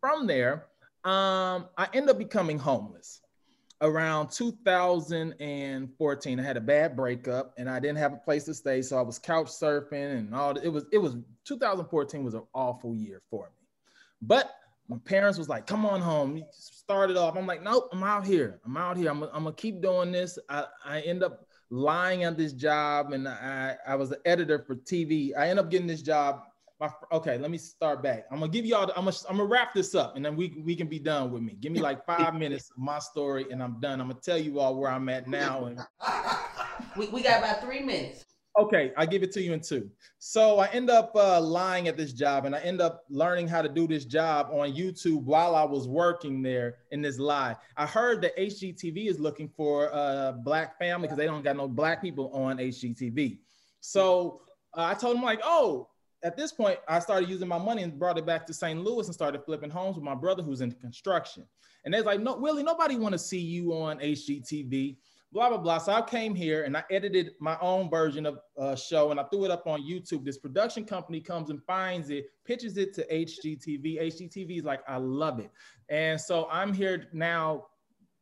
from 0.00 0.26
there, 0.26 0.66
um, 1.04 1.68
I 1.76 1.88
ended 1.92 2.10
up 2.10 2.18
becoming 2.18 2.58
homeless 2.58 3.20
around 3.80 4.30
2014 4.30 6.40
i 6.40 6.42
had 6.42 6.56
a 6.56 6.60
bad 6.60 6.96
breakup 6.96 7.52
and 7.58 7.68
i 7.68 7.80
didn't 7.80 7.98
have 7.98 8.12
a 8.12 8.16
place 8.16 8.44
to 8.44 8.54
stay. 8.54 8.80
So 8.82 8.96
i 8.96 9.02
was 9.02 9.18
couch 9.18 9.48
surfing 9.48 10.18
and 10.18 10.32
all 10.34 10.56
it 10.56 10.68
was 10.68 10.84
it 10.92 10.98
was 10.98 11.16
2014 11.44 12.22
was 12.24 12.34
an 12.34 12.42
awful 12.54 12.94
year 12.94 13.20
for 13.30 13.46
me. 13.46 13.66
But 14.22 14.54
my 14.88 14.98
parents 15.04 15.38
was 15.38 15.48
like 15.48 15.66
come 15.66 15.86
on 15.86 16.00
home. 16.00 16.44
Started 16.52 17.16
off. 17.16 17.36
I'm 17.36 17.46
like 17.46 17.62
nope 17.62 17.88
i'm 17.92 18.02
out 18.02 18.26
here. 18.26 18.60
I'm 18.64 18.76
out 18.76 18.96
here. 18.96 19.10
I'm, 19.10 19.22
I'm 19.24 19.44
gonna 19.44 19.52
keep 19.52 19.82
doing 19.82 20.12
this. 20.12 20.38
I, 20.48 20.64
I 20.84 21.00
end 21.00 21.22
up 21.22 21.46
lying 21.70 22.24
at 22.24 22.36
this 22.36 22.52
job 22.52 23.12
and 23.12 23.26
i 23.26 23.74
i 23.86 23.96
was 23.96 24.12
an 24.12 24.18
editor 24.26 24.60
for 24.60 24.76
tv 24.76 25.30
i 25.36 25.48
end 25.48 25.58
up 25.58 25.70
getting 25.70 25.86
this 25.86 26.02
job 26.02 26.42
my 26.80 26.90
okay, 27.12 27.38
let 27.38 27.50
me 27.50 27.58
start 27.58 28.02
back. 28.02 28.26
I'm 28.30 28.40
gonna 28.40 28.50
give 28.50 28.66
y'all. 28.66 28.90
I'm 28.96 29.04
gonna 29.04 29.16
I'm 29.28 29.36
gonna 29.36 29.48
wrap 29.48 29.74
this 29.74 29.94
up, 29.94 30.16
and 30.16 30.24
then 30.24 30.36
we 30.36 30.60
we 30.64 30.74
can 30.74 30.88
be 30.88 30.98
done 30.98 31.30
with 31.30 31.42
me. 31.42 31.56
Give 31.60 31.72
me 31.72 31.80
like 31.80 32.04
five 32.04 32.34
minutes 32.38 32.70
of 32.70 32.78
my 32.78 32.98
story, 32.98 33.46
and 33.50 33.62
I'm 33.62 33.80
done. 33.80 34.00
I'm 34.00 34.08
gonna 34.08 34.20
tell 34.20 34.38
you 34.38 34.58
all 34.58 34.76
where 34.76 34.90
I'm 34.90 35.08
at 35.08 35.28
now. 35.28 35.66
And 35.66 35.80
we 36.96 37.08
we 37.08 37.22
got 37.22 37.38
about 37.38 37.62
three 37.62 37.80
minutes. 37.80 38.24
Okay, 38.56 38.92
I 38.96 39.04
give 39.04 39.24
it 39.24 39.32
to 39.32 39.42
you 39.42 39.52
in 39.52 39.60
two. 39.60 39.90
So 40.20 40.60
I 40.60 40.68
end 40.68 40.88
up 40.88 41.10
uh, 41.16 41.40
lying 41.40 41.88
at 41.88 41.96
this 41.96 42.12
job, 42.12 42.44
and 42.44 42.54
I 42.54 42.60
end 42.60 42.80
up 42.80 43.02
learning 43.08 43.48
how 43.48 43.62
to 43.62 43.68
do 43.68 43.88
this 43.88 44.04
job 44.04 44.48
on 44.52 44.72
YouTube 44.72 45.24
while 45.24 45.56
I 45.56 45.64
was 45.64 45.88
working 45.88 46.40
there 46.40 46.76
in 46.92 47.02
this 47.02 47.18
lie. 47.18 47.56
I 47.76 47.84
heard 47.84 48.22
that 48.22 48.36
HGTV 48.36 49.08
is 49.08 49.18
looking 49.18 49.48
for 49.48 49.86
a 49.86 50.36
black 50.44 50.78
family 50.78 51.08
because 51.08 51.18
they 51.18 51.26
don't 51.26 51.42
got 51.42 51.56
no 51.56 51.66
black 51.66 52.00
people 52.00 52.30
on 52.32 52.58
HGTV. 52.58 53.38
So 53.80 54.42
uh, 54.76 54.84
I 54.84 54.94
told 54.94 55.16
them 55.16 55.24
like, 55.24 55.40
oh, 55.42 55.88
at 56.24 56.38
this 56.38 56.52
point, 56.52 56.78
I 56.88 56.98
started 56.98 57.28
using 57.28 57.46
my 57.46 57.58
money 57.58 57.82
and 57.82 57.98
brought 57.98 58.18
it 58.18 58.24
back 58.24 58.46
to 58.46 58.54
St. 58.54 58.82
Louis 58.82 59.06
and 59.06 59.14
started 59.14 59.44
flipping 59.44 59.68
homes 59.68 59.96
with 59.96 60.04
my 60.04 60.14
brother 60.14 60.42
who's 60.42 60.62
in 60.62 60.72
construction. 60.72 61.44
And 61.84 61.92
they're 61.92 62.02
like, 62.02 62.20
no, 62.20 62.34
Willie, 62.34 62.62
nobody 62.62 62.96
want 62.96 63.12
to 63.12 63.18
see 63.18 63.38
you 63.38 63.74
on 63.74 63.98
HGTV, 63.98 64.96
blah, 65.32 65.50
blah, 65.50 65.58
blah. 65.58 65.76
So 65.76 65.92
I 65.92 66.00
came 66.00 66.34
here 66.34 66.64
and 66.64 66.78
I 66.78 66.84
edited 66.90 67.32
my 67.40 67.58
own 67.60 67.90
version 67.90 68.24
of 68.24 68.38
a 68.56 68.74
show 68.74 69.10
and 69.10 69.20
I 69.20 69.24
threw 69.24 69.44
it 69.44 69.50
up 69.50 69.66
on 69.66 69.82
YouTube. 69.82 70.24
This 70.24 70.38
production 70.38 70.86
company 70.86 71.20
comes 71.20 71.50
and 71.50 71.62
finds 71.62 72.08
it, 72.08 72.30
pitches 72.46 72.78
it 72.78 72.94
to 72.94 73.06
HGTV. 73.12 74.02
HGTV 74.02 74.58
is 74.58 74.64
like, 74.64 74.80
I 74.88 74.96
love 74.96 75.40
it. 75.40 75.50
And 75.90 76.18
so 76.18 76.48
I'm 76.50 76.72
here 76.72 77.04
now 77.12 77.66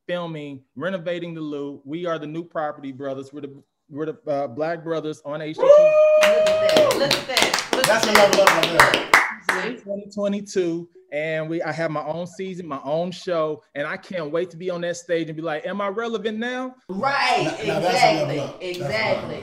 filming, 0.09 0.64
renovating 0.74 1.34
the 1.34 1.40
Lou. 1.40 1.80
We 1.84 2.05
are 2.07 2.18
the 2.18 2.26
new 2.26 2.42
property 2.42 2.90
brothers. 2.90 3.32
We're 3.32 3.42
the, 3.42 3.62
we're 3.88 4.07
the 4.07 4.18
uh, 4.26 4.48
black 4.48 4.82
brothers 4.82 5.22
on 5.24 5.38
HGTV. 5.38 5.57
Look 5.57 6.48
at 6.48 6.76
that. 6.76 6.96
Look 6.98 7.14
at 7.14 7.26
that. 7.28 7.72
That's 7.85 8.07
a 8.07 8.12
level 8.12 8.41
up 8.43 8.49
right 8.49 9.12
there. 9.49 9.72
2022 9.72 10.89
and 11.12 11.49
we 11.49 11.62
I 11.62 11.70
have 11.70 11.91
my 11.91 12.05
own 12.05 12.26
season, 12.26 12.66
my 12.66 12.80
own 12.83 13.11
show, 13.12 13.62
and 13.74 13.87
I 13.87 13.99
can't 13.99 14.33
wait 14.33 14.51
to 14.51 14.57
be 14.57 14.70
on 14.70 14.80
that 14.80 14.97
stage 14.97 15.28
and 15.28 15.37
be 15.37 15.43
like, 15.43 15.66
"Am 15.66 15.80
I 15.80 15.89
relevant 15.89 16.39
now?" 16.39 16.74
Right, 16.89 17.45
now, 17.66 17.78
exactly, 17.78 18.37
now 18.37 18.55
exactly. 18.61 19.41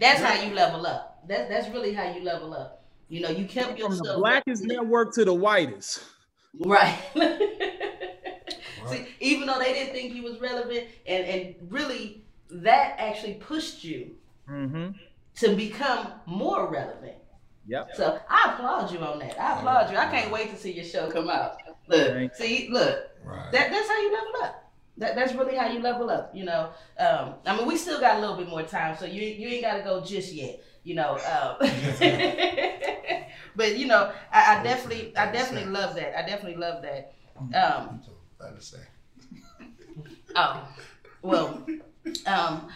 That's, 0.00 0.20
that's 0.20 0.20
how 0.20 0.42
you 0.44 0.52
level 0.54 0.84
up. 0.84 1.22
That's 1.28 1.48
that's 1.48 1.68
really 1.68 1.94
how 1.94 2.12
you 2.12 2.24
level 2.24 2.52
up. 2.52 2.84
You 3.08 3.20
know, 3.20 3.30
you 3.30 3.46
kept 3.46 3.80
from 3.80 3.96
the 3.96 4.14
blackest 4.16 4.64
network 4.64 5.14
to 5.14 5.24
the 5.24 5.34
whitest. 5.34 6.02
Right. 6.58 6.98
See, 7.14 9.06
even 9.20 9.46
though 9.46 9.58
they 9.58 9.72
didn't 9.72 9.94
think 9.94 10.12
you 10.12 10.22
was 10.22 10.38
relevant, 10.38 10.86
and 11.06 11.24
and 11.24 11.54
really 11.70 12.24
that 12.50 12.96
actually 12.98 13.34
pushed 13.34 13.82
you 13.82 14.16
mm-hmm. 14.46 14.90
to 15.36 15.56
become 15.56 16.12
more 16.26 16.68
relevant. 16.68 17.14
Yep. 17.66 17.90
So 17.94 18.20
I 18.28 18.52
applaud 18.52 18.92
you 18.92 18.98
on 18.98 19.18
that. 19.20 19.40
I 19.40 19.58
applaud 19.58 19.90
you. 19.90 19.96
I 19.96 20.06
can't 20.06 20.30
wait 20.32 20.50
to 20.50 20.56
see 20.56 20.72
your 20.72 20.84
show 20.84 21.10
come 21.10 21.30
out. 21.30 21.56
Look, 21.88 22.34
see, 22.34 22.68
look. 22.70 23.10
Right. 23.24 23.52
That 23.52 23.70
that's 23.70 23.88
how 23.88 24.00
you 24.00 24.12
level 24.12 24.32
up. 24.42 24.72
That, 24.98 25.14
that's 25.16 25.32
really 25.34 25.56
how 25.56 25.68
you 25.68 25.80
level 25.80 26.10
up. 26.10 26.32
You 26.34 26.44
know, 26.44 26.70
um, 26.98 27.34
I 27.46 27.56
mean, 27.56 27.66
we 27.66 27.76
still 27.76 28.00
got 28.00 28.18
a 28.18 28.20
little 28.20 28.36
bit 28.36 28.48
more 28.48 28.62
time, 28.62 28.96
so 28.96 29.06
you 29.06 29.22
you 29.22 29.48
ain't 29.48 29.62
got 29.62 29.76
to 29.76 29.82
go 29.82 30.00
just 30.00 30.32
yet. 30.32 30.62
You 30.84 30.96
know, 30.96 31.12
um, 31.12 31.56
but 33.56 33.78
you 33.78 33.86
know, 33.86 34.12
I, 34.32 34.58
I, 34.58 34.62
definitely 34.64 35.16
I 35.16 35.30
definitely 35.30 35.70
love 35.70 35.94
that. 35.94 36.18
I 36.18 36.26
definitely 36.26 36.60
love 36.60 36.82
that. 36.82 37.14
Um, 37.54 38.02
oh, 40.36 40.68
well, 41.22 41.64
um, 42.26 42.68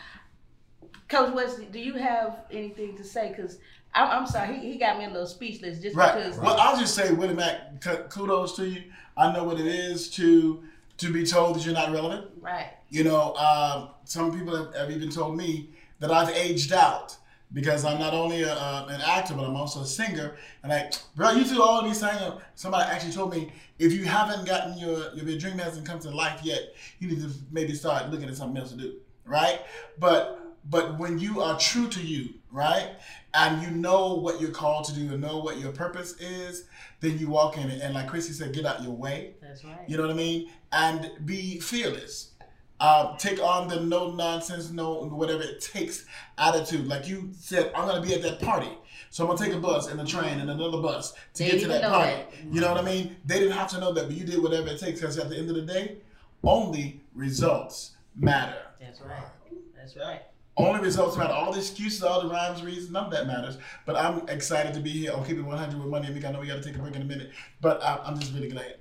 Coach 1.09 1.35
Wesley, 1.35 1.67
do 1.67 1.81
you 1.81 1.95
have 1.95 2.45
anything 2.51 2.97
to 2.97 3.05
say? 3.05 3.29
Because 3.29 3.59
I'm, 3.97 4.21
I'm 4.21 4.27
sorry, 4.27 4.59
he, 4.59 4.73
he 4.73 4.79
got 4.79 4.99
me 4.99 5.07
a 5.07 5.09
little 5.09 5.27
speechless 5.27 5.81
just 5.81 5.97
right. 5.97 6.15
because. 6.15 6.39
Well, 6.39 6.57
I'll 6.59 6.79
just 6.79 6.95
say, 6.95 7.13
Willie 7.13 7.35
Macc, 7.35 8.11
kudos 8.11 8.55
to 8.57 8.67
you. 8.69 8.85
I 9.17 9.33
know 9.33 9.45
what 9.45 9.59
it 9.59 9.67
is 9.67 10.11
to 10.11 10.63
to 10.99 11.13
be 11.13 11.27
told 11.27 11.57
that 11.57 11.65
you're 11.65 11.75
not 11.75 11.93
relevant. 11.93 12.27
Right. 12.41 12.71
You 12.89 13.05
know, 13.05 13.35
uh, 13.37 13.89
some 14.05 14.37
people 14.37 14.57
have, 14.57 14.75
have, 14.75 14.91
even 14.91 15.11
told 15.11 15.37
me 15.37 15.71
that 15.99 16.11
I've 16.11 16.31
aged 16.31 16.73
out. 16.73 17.17
because 17.53 17.85
I'm 17.85 17.99
not 17.99 18.13
only 18.13 18.43
a, 18.43 18.53
uh, 18.53 18.87
an 18.91 19.01
actor, 19.01 19.35
but 19.35 19.45
I'm 19.45 19.57
also 19.57 19.81
a 19.81 19.87
singer. 19.87 20.37
And 20.63 20.71
like, 20.73 20.95
bro, 21.15 21.31
you 21.31 21.45
do 21.45 21.63
all 21.63 21.83
these 21.83 22.01
things. 22.01 22.21
Somebody 22.55 22.91
actually 22.91 23.13
told 23.13 23.33
me 23.33 23.53
if 23.79 23.93
you 23.93 24.05
haven't 24.05 24.47
gotten 24.47 24.77
your, 24.79 25.15
your 25.15 25.39
dream 25.39 25.59
hasn't 25.59 25.87
come 25.87 25.99
to 26.01 26.11
life 26.11 26.41
yet, 26.43 26.75
you 26.99 27.09
need 27.09 27.21
to 27.21 27.31
maybe 27.51 27.75
start 27.75 28.11
looking 28.11 28.29
at 28.29 28.37
something 28.37 28.61
else 28.61 28.73
to 28.73 28.77
do, 28.77 28.97
right? 29.25 29.61
But 29.99 30.46
but 30.69 30.99
when 30.99 31.19
you 31.19 31.41
are 31.41 31.59
true 31.59 31.89
to 31.89 32.01
you, 32.01 32.35
right, 32.51 32.91
and 33.35 33.63
you 33.63 33.71
know 33.71 34.15
what 34.15 34.41
you're 34.41 34.51
called 34.51 34.85
to 34.87 34.95
do 34.95 35.13
and 35.13 35.21
know 35.21 35.39
what 35.39 35.59
your 35.59 35.73
purpose 35.73 36.15
is, 36.21 36.65
then 37.01 37.19
you 37.19 37.29
walk 37.29 37.57
in 37.59 37.71
it. 37.71 37.83
And 37.83 37.95
like 37.95 38.09
Chrissy 38.09 38.33
said, 38.33 38.53
get 38.53 38.65
out 38.65 38.83
your 38.83 38.93
way. 38.93 39.35
That's 39.43 39.65
right. 39.65 39.79
You 39.87 39.97
know 39.97 40.03
what 40.05 40.13
I 40.13 40.17
mean? 40.17 40.51
And 40.73 41.11
be 41.25 41.61
fearless. 41.61 42.33
Uh, 42.79 43.17
take 43.17 43.41
on 43.41 43.69
the 43.69 43.81
no 43.81 44.11
nonsense, 44.11 44.71
no 44.71 45.05
whatever 45.05 45.43
it 45.43 45.61
takes 45.61 46.05
attitude. 46.37 46.87
Like 46.87 47.09
you 47.09 47.31
said, 47.39 47.73
I'm 47.75 47.87
gonna 47.89 48.03
be 48.03 48.15
at 48.15 48.21
that 48.21 48.39
party, 48.41 48.69
so 49.09 49.25
I'm 49.25 49.35
gonna 49.35 49.47
take 49.47 49.57
a 49.57 49.61
bus 49.61 49.87
and 49.87 49.99
a 49.99 50.05
train 50.05 50.41
and 50.41 50.51
another 50.51 50.83
bus 50.83 51.13
to 51.35 51.43
They 51.43 51.53
get 51.53 51.61
to 51.63 51.69
that 51.69 51.83
party. 51.91 52.13
that. 52.13 52.53
You 52.53 52.61
know 52.61 52.69
what 52.69 52.77
I 52.77 52.85
mean? 52.85 53.17
They 53.25 53.39
didn't 53.39 53.57
have 53.57 53.71
to 53.71 53.81
know 53.81 53.95
that, 53.95 54.09
but 54.09 54.15
you 54.15 54.27
did 54.27 54.43
whatever 54.43 54.69
it 54.69 54.79
takes. 54.79 55.01
Because 55.01 55.17
at 55.19 55.31
the 55.31 55.39
end 55.39 55.49
of 55.49 55.57
the 55.57 55.63
day, 55.63 55.97
only 56.45 57.01
results 57.15 57.93
matter. 58.15 58.59
That's 58.79 59.01
right. 59.01 59.25
That's 59.75 59.97
right. 59.97 60.23
Only 60.59 60.81
results 60.81 61.17
matter. 61.17 61.35
All 61.35 61.53
the 61.53 61.59
excuses, 61.59 62.03
all 62.03 62.23
the 62.23 62.29
rhymes, 62.29 62.63
reasons, 62.63 62.91
none 62.91 63.07
of 63.07 63.13
that 63.13 63.27
matters. 63.27 63.59
But 63.85 63.97
I'm 63.97 64.27
excited 64.29 64.73
to 64.75 64.81
be 64.81 64.91
here. 64.91 65.13
I'll 65.13 65.23
keep 65.23 65.37
it 65.37 65.43
100 65.43 65.79
with 65.79 65.89
Money. 65.89 66.09
I 66.09 66.33
know 66.33 66.41
we 66.41 66.47
got 66.47 66.57
to 66.57 66.63
take 66.63 66.77
a 66.77 66.79
break 66.79 66.97
in 66.97 67.03
a 67.03 67.05
minute, 67.05 67.31
but 67.61 67.83
I, 67.83 68.01
I'm 68.05 68.19
just 68.19 68.33
really 68.33 68.49
glad. 68.49 68.77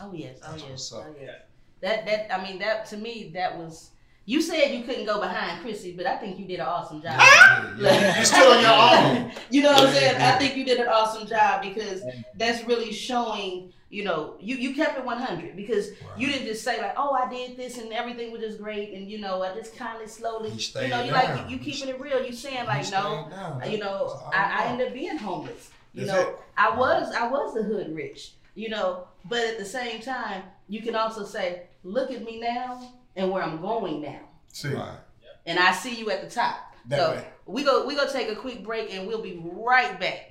Oh 0.00 0.12
yes. 0.12 0.38
Oh 0.42 0.52
That's 0.52 0.64
yes. 0.64 0.92
Oh 0.92 1.14
yes. 1.20 1.42
That 1.82 2.06
that 2.06 2.34
I 2.34 2.42
mean 2.42 2.58
that 2.60 2.86
to 2.86 2.96
me 2.96 3.30
that 3.34 3.56
was. 3.56 3.90
You 4.26 4.40
said 4.42 4.68
you 4.68 4.84
couldn't 4.84 5.06
go 5.06 5.20
behind 5.20 5.60
Chrissy, 5.62 5.92
but 5.96 6.06
I 6.06 6.16
think 6.16 6.38
you 6.38 6.46
did 6.46 6.60
an 6.60 6.66
awesome 6.66 7.02
job. 7.02 7.14
Ah! 7.16 7.74
You're 8.16 8.24
still 8.24 8.52
on 8.52 8.60
your 8.60 9.22
own. 9.24 9.32
you 9.50 9.62
know 9.62 9.72
what 9.72 9.88
I'm 9.88 9.94
saying? 9.94 10.20
I 10.20 10.38
think 10.38 10.56
you 10.56 10.64
did 10.64 10.78
an 10.78 10.88
awesome 10.88 11.26
job 11.26 11.62
because 11.62 12.02
that's 12.36 12.64
really 12.64 12.92
showing, 12.92 13.72
you 13.90 14.04
know, 14.04 14.36
you, 14.40 14.56
you 14.56 14.74
kept 14.74 14.96
it 14.98 15.04
100 15.04 15.56
because 15.56 15.90
you 16.16 16.28
didn't 16.28 16.46
just 16.46 16.62
say 16.64 16.80
like, 16.80 16.94
oh, 16.96 17.10
I 17.12 17.28
did 17.28 17.56
this 17.56 17.76
and 17.78 17.92
everything 17.92 18.30
was 18.32 18.40
just 18.40 18.58
great 18.62 18.92
and 18.94 19.10
you 19.10 19.18
know, 19.18 19.42
I 19.42 19.52
just 19.54 19.76
kindly 19.76 20.06
slowly, 20.06 20.50
You 20.50 20.82
you 20.82 20.88
know, 20.88 21.02
you 21.02 21.10
down. 21.10 21.36
like 21.36 21.50
you 21.50 21.58
keeping 21.58 21.88
it 21.88 22.00
real. 22.00 22.24
You 22.24 22.32
saying 22.32 22.66
like, 22.66 22.84
You 22.86 22.92
no, 22.92 23.28
down. 23.30 23.70
you 23.70 23.78
know, 23.78 24.20
I, 24.32 24.62
I 24.62 24.66
ended 24.68 24.88
up 24.88 24.94
being 24.94 25.16
homeless. 25.18 25.70
You 25.92 26.06
That's 26.06 26.18
know, 26.18 26.28
it. 26.30 26.36
I 26.56 26.76
was 26.76 27.12
I 27.14 27.28
was 27.28 27.52
the 27.54 27.62
hood 27.64 27.94
rich. 27.94 28.32
You 28.54 28.68
know, 28.68 29.08
but 29.28 29.38
at 29.40 29.58
the 29.58 29.64
same 29.64 30.00
time, 30.02 30.42
you 30.68 30.82
can 30.82 30.94
also 30.94 31.24
say, 31.24 31.62
look 31.84 32.10
at 32.10 32.22
me 32.24 32.40
now 32.40 32.92
and 33.16 33.30
where 33.30 33.42
I'm 33.42 33.60
going 33.60 34.02
now, 34.02 34.20
See, 34.52 34.68
Right. 34.74 34.98
and 35.46 35.58
I 35.58 35.72
see 35.72 35.94
you 35.94 36.10
at 36.10 36.22
the 36.22 36.28
top. 36.30 36.74
That 36.86 36.98
so 36.98 37.10
way. 37.12 37.24
we 37.46 37.62
go 37.64 37.86
we 37.86 37.94
go 37.96 38.06
take 38.10 38.28
a 38.28 38.36
quick 38.36 38.62
break 38.64 38.92
and 38.94 39.06
we'll 39.06 39.22
be 39.22 39.40
right 39.44 39.98
back. 39.98 40.29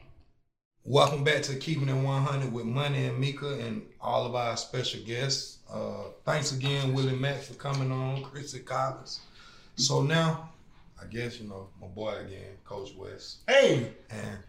Welcome 0.89 1.23
back 1.23 1.43
to 1.43 1.55
Keeping 1.55 1.87
It 1.87 1.93
100 1.93 2.51
with 2.51 2.65
Money 2.65 3.05
and 3.05 3.19
Mika 3.19 3.59
and 3.59 3.83
all 4.01 4.25
of 4.25 4.33
our 4.33 4.57
special 4.57 5.01
guests. 5.01 5.59
Uh, 5.71 6.05
thanks 6.25 6.51
again, 6.51 6.95
Willie 6.95 7.13
Macc, 7.15 7.41
for 7.43 7.53
coming 7.53 7.91
on, 7.91 8.23
Chrissy 8.23 8.61
Collins. 8.61 9.19
So 9.75 10.01
now, 10.01 10.49
I 10.99 11.05
guess, 11.05 11.39
you 11.39 11.47
know, 11.47 11.67
my 11.79 11.85
boy 11.85 12.15
again, 12.25 12.57
Coach 12.65 12.95
West. 12.97 13.37
Hey, 13.47 13.91
And 14.09 14.39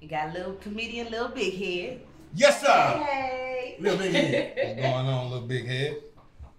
You 0.00 0.06
got 0.08 0.30
a 0.30 0.32
little 0.34 0.52
comedian, 0.54 1.10
little 1.10 1.30
big 1.30 1.54
head. 1.54 2.00
yes, 2.32 2.60
sir. 2.60 3.04
Hey. 3.04 3.76
Little 3.80 3.98
big 3.98 4.12
head. 4.14 4.54
what's 4.76 4.80
going 4.80 5.06
on, 5.08 5.30
little 5.32 5.48
big 5.48 5.66
head? 5.66 5.96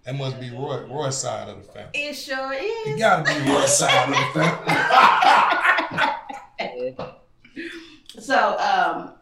That 0.04 0.16
must 0.16 0.38
be 0.38 0.50
Roy, 0.50 0.84
Roy's 0.86 1.16
side 1.16 1.48
of 1.48 1.66
the 1.66 1.72
family. 1.72 1.90
it 1.94 2.12
sure 2.12 2.52
It 2.52 2.58
is. 2.88 2.98
gotta 3.00 3.24
be 3.24 3.50
Roy's 3.50 3.74
side 3.74 4.04
of 4.10 4.14
the 4.14 4.38
family. 4.38 5.44
So, 8.28 8.58
um, 8.58 9.12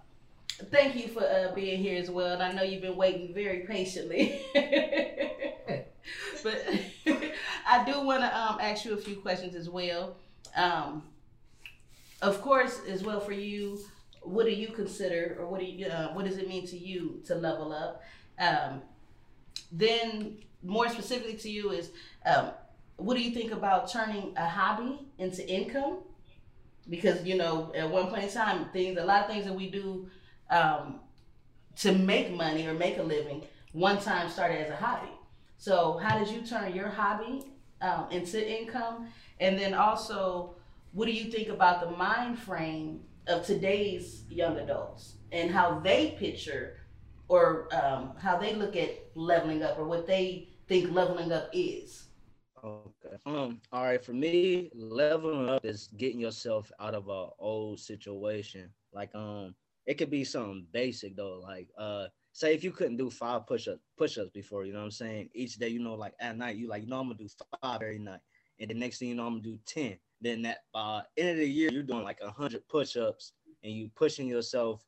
thank 0.72 0.96
you 0.96 1.07
for 1.07 1.22
uh, 1.22 1.54
being 1.54 1.80
here 1.80 1.96
as 1.96 2.11
well. 2.11 2.32
And 2.32 2.42
I 2.42 2.50
know 2.50 2.64
you've 2.64 2.82
been 2.82 2.96
waiting 2.96 3.32
very 3.32 3.61
patiently. 3.61 4.42
but 6.42 6.64
I 7.68 7.84
do 7.84 8.00
want 8.04 8.22
to 8.22 8.36
um, 8.36 8.59
ask 8.61 8.84
you 8.84 8.94
a 8.94 8.96
few 8.96 9.14
questions 9.14 9.54
as 9.54 9.70
well. 9.70 10.16
Um, 10.57 11.04
of 12.20 12.42
course, 12.42 12.80
as 12.88 13.04
well 13.04 13.20
for 13.20 13.30
you, 13.30 13.78
what 14.22 14.44
do 14.44 14.50
you 14.50 14.72
consider, 14.72 15.36
or 15.38 15.46
what 15.46 15.61
do 15.61 15.66
you, 15.66 15.86
uh, 15.86 16.09
what 16.12 16.24
does 16.24 16.38
it 16.38 16.48
mean 16.48 16.66
to 16.66 16.76
you 16.76 17.22
to 17.26 17.36
level 17.36 17.72
up? 17.72 18.02
Um, 18.40 18.82
then, 19.70 20.38
more 20.64 20.88
specifically 20.88 21.36
to 21.36 21.48
you, 21.48 21.70
is 21.70 21.92
um, 22.24 22.50
what 22.96 23.16
do 23.16 23.22
you 23.22 23.30
think 23.30 23.52
about 23.52 23.88
turning 23.88 24.32
a 24.36 24.48
hobby 24.48 24.98
into 25.16 25.48
income? 25.48 25.98
Because 26.89 27.24
you 27.24 27.37
know, 27.37 27.72
at 27.74 27.89
one 27.91 28.09
point 28.09 28.24
in 28.24 28.30
time, 28.30 28.66
things, 28.72 28.99
a 28.99 29.05
lot 29.05 29.22
of 29.22 29.28
things 29.28 29.45
that 29.45 29.55
we 29.55 29.70
do 29.70 30.09
um, 30.51 31.01
to 31.76 31.93
make 31.93 32.32
money 32.32 32.66
or 32.66 32.74
make 32.74 32.99
a 32.99 33.03
living, 33.03 33.43
one 33.72 34.01
time 34.01 34.28
started 34.28 34.61
as 34.61 34.70
a 34.70 34.76
hobby. 34.76 35.11
So, 35.59 35.99
how 35.99 36.18
did 36.18 36.28
you 36.28 36.43
turn 36.43 36.74
your 36.74 36.89
hobby 36.89 37.53
um, 37.80 38.07
into 38.11 38.39
income? 38.61 39.09
And 39.41 39.59
then 39.59 39.74
also, 39.74 40.55
what 40.93 41.07
do 41.07 41.12
you 41.12 41.30
think 41.30 41.49
about 41.49 41.80
the 41.80 41.97
mind 41.97 42.39
frame 42.39 43.01
of 43.26 43.45
today's 43.45 44.22
young 44.30 44.59
adults 44.59 45.16
and 45.32 45.51
how 45.51 45.80
they 45.80 46.16
picture 46.18 46.78
or 47.28 47.68
um, 47.74 48.12
how 48.18 48.39
they 48.39 48.55
look 48.55 48.76
at 48.76 48.91
leveling 49.14 49.62
up 49.62 49.78
or 49.78 49.84
what 49.84 50.07
they 50.07 50.49
think 50.68 50.93
leveling 50.93 51.32
up 51.32 51.51
is? 51.53 52.05
Um. 53.24 53.60
All 53.72 53.84
right. 53.84 54.02
For 54.02 54.12
me, 54.12 54.70
leveling 54.74 55.48
up 55.48 55.64
is 55.64 55.88
getting 55.96 56.20
yourself 56.20 56.70
out 56.78 56.94
of 56.94 57.08
a 57.08 57.28
old 57.38 57.78
situation. 57.78 58.70
Like 58.92 59.14
um, 59.14 59.54
it 59.86 59.94
could 59.94 60.10
be 60.10 60.24
something 60.24 60.66
basic 60.72 61.16
though. 61.16 61.40
Like 61.42 61.68
uh, 61.78 62.06
say 62.32 62.54
if 62.54 62.62
you 62.62 62.70
couldn't 62.70 62.96
do 62.96 63.10
five 63.10 63.46
push-ups 63.46 63.80
push-ups 63.96 64.30
before, 64.30 64.64
you 64.64 64.72
know 64.72 64.78
what 64.80 64.84
I'm 64.86 64.90
saying? 64.90 65.30
Each 65.34 65.56
day, 65.56 65.68
you 65.68 65.80
know, 65.80 65.94
like 65.94 66.14
at 66.20 66.36
night, 66.36 66.56
you 66.56 66.68
like, 66.68 66.82
you 66.82 66.88
know, 66.88 67.00
I'm 67.00 67.06
gonna 67.08 67.18
do 67.18 67.28
five 67.62 67.82
every 67.82 67.98
night, 67.98 68.20
and 68.58 68.70
the 68.70 68.74
next 68.74 68.98
thing 68.98 69.08
you 69.08 69.14
know, 69.14 69.26
I'm 69.26 69.34
gonna 69.34 69.42
do 69.42 69.58
ten. 69.66 69.98
Then 70.20 70.42
that 70.42 70.58
uh 70.74 71.02
end 71.16 71.30
of 71.30 71.36
the 71.36 71.48
year, 71.48 71.70
you're 71.70 71.82
doing 71.82 72.04
like 72.04 72.20
a 72.22 72.30
hundred 72.30 72.66
push-ups, 72.68 73.32
and 73.62 73.72
you 73.72 73.90
pushing 73.94 74.28
yourself 74.28 74.84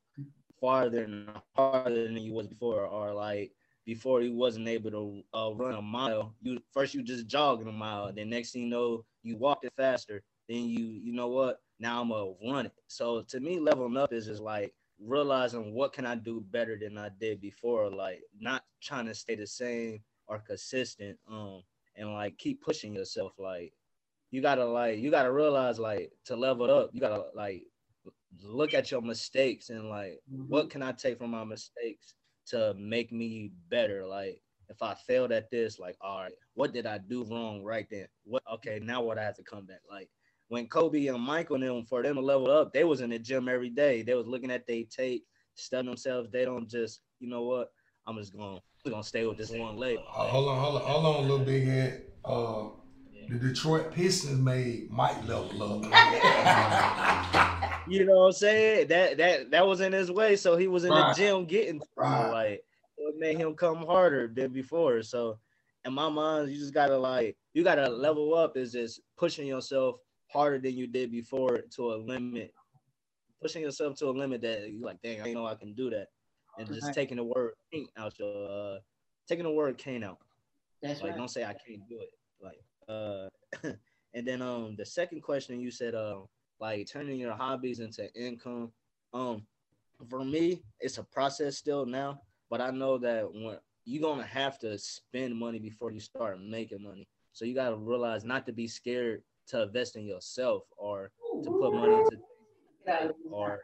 farther 0.60 1.04
and 1.04 1.28
harder 1.56 2.04
than 2.04 2.16
you 2.18 2.32
was 2.32 2.48
before, 2.48 2.86
or 2.86 3.12
like 3.14 3.52
before 3.88 4.20
he 4.20 4.28
wasn't 4.28 4.68
able 4.68 4.90
to 4.90 5.22
uh, 5.32 5.50
run 5.54 5.72
a 5.72 5.80
mile. 5.80 6.34
You 6.42 6.60
first 6.74 6.92
you 6.92 7.02
just 7.02 7.26
jogging 7.26 7.68
a 7.68 7.72
mile, 7.72 8.12
then 8.12 8.28
next 8.28 8.52
thing 8.52 8.64
you 8.64 8.68
know 8.68 9.06
you 9.22 9.38
walked 9.38 9.64
it 9.64 9.72
faster. 9.78 10.22
Then 10.46 10.68
you 10.68 10.84
you 10.84 11.14
know 11.14 11.28
what? 11.28 11.62
Now 11.80 12.02
I'm 12.02 12.10
gonna 12.10 12.34
run 12.46 12.66
it. 12.66 12.72
So 12.88 13.22
to 13.22 13.40
me, 13.40 13.58
leveling 13.58 13.96
up 13.96 14.12
is 14.12 14.26
just 14.26 14.42
like 14.42 14.74
realizing 15.02 15.72
what 15.72 15.94
can 15.94 16.04
I 16.04 16.16
do 16.16 16.44
better 16.50 16.78
than 16.78 16.98
I 16.98 17.08
did 17.18 17.40
before. 17.40 17.90
Like 17.90 18.20
not 18.38 18.62
trying 18.82 19.06
to 19.06 19.14
stay 19.14 19.36
the 19.36 19.46
same 19.46 20.00
or 20.26 20.38
consistent. 20.40 21.16
Um, 21.26 21.62
and 21.96 22.12
like 22.12 22.36
keep 22.36 22.60
pushing 22.60 22.92
yourself. 22.92 23.32
Like 23.38 23.72
you 24.30 24.42
gotta 24.42 24.66
like 24.66 24.98
you 24.98 25.10
gotta 25.10 25.32
realize 25.32 25.78
like 25.78 26.12
to 26.26 26.36
level 26.36 26.70
up, 26.70 26.90
you 26.92 27.00
gotta 27.00 27.24
like 27.34 27.62
look 28.42 28.74
at 28.74 28.90
your 28.90 29.00
mistakes 29.00 29.70
and 29.70 29.88
like 29.88 30.20
what 30.28 30.68
can 30.68 30.82
I 30.82 30.92
take 30.92 31.16
from 31.16 31.30
my 31.30 31.44
mistakes 31.44 32.16
to 32.50 32.74
make 32.78 33.12
me 33.12 33.52
better? 33.68 34.06
Like 34.06 34.40
if 34.68 34.82
I 34.82 34.94
failed 34.94 35.32
at 35.32 35.50
this, 35.50 35.78
like 35.78 35.96
all 36.00 36.22
right, 36.22 36.32
what 36.54 36.72
did 36.72 36.86
I 36.86 36.98
do 36.98 37.24
wrong 37.24 37.62
right 37.62 37.86
then? 37.90 38.06
What 38.24 38.42
okay, 38.54 38.80
now 38.82 39.02
what 39.02 39.18
I 39.18 39.24
have 39.24 39.36
to 39.36 39.42
come 39.42 39.66
back. 39.66 39.80
Like 39.90 40.08
when 40.48 40.66
Kobe 40.66 41.06
and 41.06 41.20
Michael 41.20 41.56
and 41.56 41.64
them 41.64 41.84
for 41.84 42.02
them 42.02 42.16
to 42.16 42.20
level 42.20 42.50
up, 42.50 42.72
they 42.72 42.84
was 42.84 43.00
in 43.00 43.10
the 43.10 43.18
gym 43.18 43.48
every 43.48 43.70
day. 43.70 44.02
They 44.02 44.14
was 44.14 44.26
looking 44.26 44.50
at 44.50 44.66
their 44.66 44.84
tape, 44.84 45.24
studying 45.54 45.90
themselves. 45.90 46.30
They 46.30 46.44
don't 46.44 46.68
just, 46.68 47.00
you 47.20 47.28
know 47.28 47.42
what, 47.42 47.70
I'm 48.06 48.16
just 48.16 48.36
gonna 48.36 48.60
gonna 48.88 49.04
stay 49.04 49.26
with 49.26 49.36
this 49.36 49.50
one 49.50 49.76
leg. 49.76 49.98
Uh, 49.98 50.26
hold 50.26 50.48
on, 50.48 50.58
hold 50.58 50.76
on, 50.76 50.88
hold 50.88 51.16
on, 51.16 51.22
little 51.22 51.44
big 51.44 51.64
head. 51.64 52.04
Uh, 52.24 52.68
the 53.28 53.38
Detroit 53.38 53.92
Pistons 53.92 54.40
made 54.40 54.90
Mike 54.90 55.26
level 55.28 55.84
up. 55.84 57.44
You 57.90 58.04
know 58.04 58.16
what 58.18 58.26
I'm 58.26 58.32
saying? 58.32 58.88
That 58.88 59.16
that 59.16 59.50
that 59.50 59.66
was 59.66 59.80
in 59.80 59.92
his 59.94 60.10
way, 60.10 60.36
so 60.36 60.56
he 60.58 60.68
was 60.68 60.84
in 60.84 60.92
Right. 60.92 61.08
the 61.08 61.14
gym 61.14 61.46
getting 61.46 61.80
Right. 61.96 62.28
like 62.30 62.64
it 62.98 63.14
made 63.16 63.38
him 63.38 63.54
come 63.54 63.78
harder 63.86 64.28
than 64.28 64.52
before. 64.52 65.02
So 65.02 65.38
in 65.86 65.94
my 65.94 66.10
mind, 66.10 66.50
you 66.50 66.58
just 66.58 66.74
gotta 66.74 66.98
like 66.98 67.38
you 67.54 67.64
gotta 67.64 67.88
level 67.88 68.34
up 68.34 68.58
is 68.58 68.72
just 68.72 69.00
pushing 69.16 69.46
yourself 69.46 70.00
harder 70.30 70.58
than 70.58 70.76
you 70.76 70.86
did 70.86 71.10
before 71.10 71.62
to 71.76 71.94
a 71.94 71.96
limit. 71.96 72.52
Pushing 73.40 73.62
yourself 73.62 73.96
to 74.00 74.08
a 74.08 74.10
limit 74.10 74.42
that 74.42 74.70
you 74.70 74.82
like, 74.82 75.00
dang, 75.00 75.22
I 75.22 75.32
know 75.32 75.46
I 75.46 75.54
can 75.54 75.72
do 75.72 75.88
that. 75.88 76.08
And 76.58 76.68
just 76.68 76.88
Right. 76.88 76.94
taking 76.94 77.16
the 77.16 77.24
word 77.24 77.54
can't 77.72 77.88
out 77.96 78.18
your 78.18 78.50
uh 78.50 78.78
taking 79.26 79.44
the 79.44 79.50
word 79.50 79.78
can't 79.78 80.04
out. 80.04 80.18
That's 80.82 81.00
Like 81.00 81.12
right. 81.12 81.16
don't 81.16 81.28
say 81.30 81.42
I 81.44 81.54
can't 81.54 81.88
do 81.88 82.00
it. 82.00 82.10
Like 82.42 82.60
uh 82.88 83.28
and 84.14 84.26
then 84.26 84.42
um 84.42 84.74
the 84.76 84.84
second 84.84 85.22
question 85.22 85.60
you 85.60 85.70
said 85.70 85.94
um 85.94 86.26
like 86.60 86.88
turning 86.90 87.18
your 87.18 87.34
hobbies 87.34 87.80
into 87.80 88.12
income. 88.14 88.72
Um 89.12 89.42
for 90.08 90.24
me, 90.24 90.62
it's 90.80 90.98
a 90.98 91.02
process 91.02 91.56
still 91.56 91.84
now, 91.84 92.20
but 92.50 92.60
I 92.60 92.70
know 92.70 92.98
that 92.98 93.32
when 93.32 93.58
you're 93.84 94.02
gonna 94.02 94.26
have 94.26 94.58
to 94.60 94.78
spend 94.78 95.34
money 95.34 95.58
before 95.58 95.90
you 95.90 96.00
start 96.00 96.40
making 96.40 96.82
money. 96.82 97.08
So 97.32 97.44
you 97.44 97.54
gotta 97.54 97.76
realize 97.76 98.24
not 98.24 98.46
to 98.46 98.52
be 98.52 98.68
scared 98.68 99.22
to 99.48 99.62
invest 99.62 99.96
in 99.96 100.04
yourself 100.04 100.64
or 100.76 101.10
to 101.42 101.50
put 101.50 101.72
money 101.74 101.94
into 101.94 102.18
or 103.30 103.60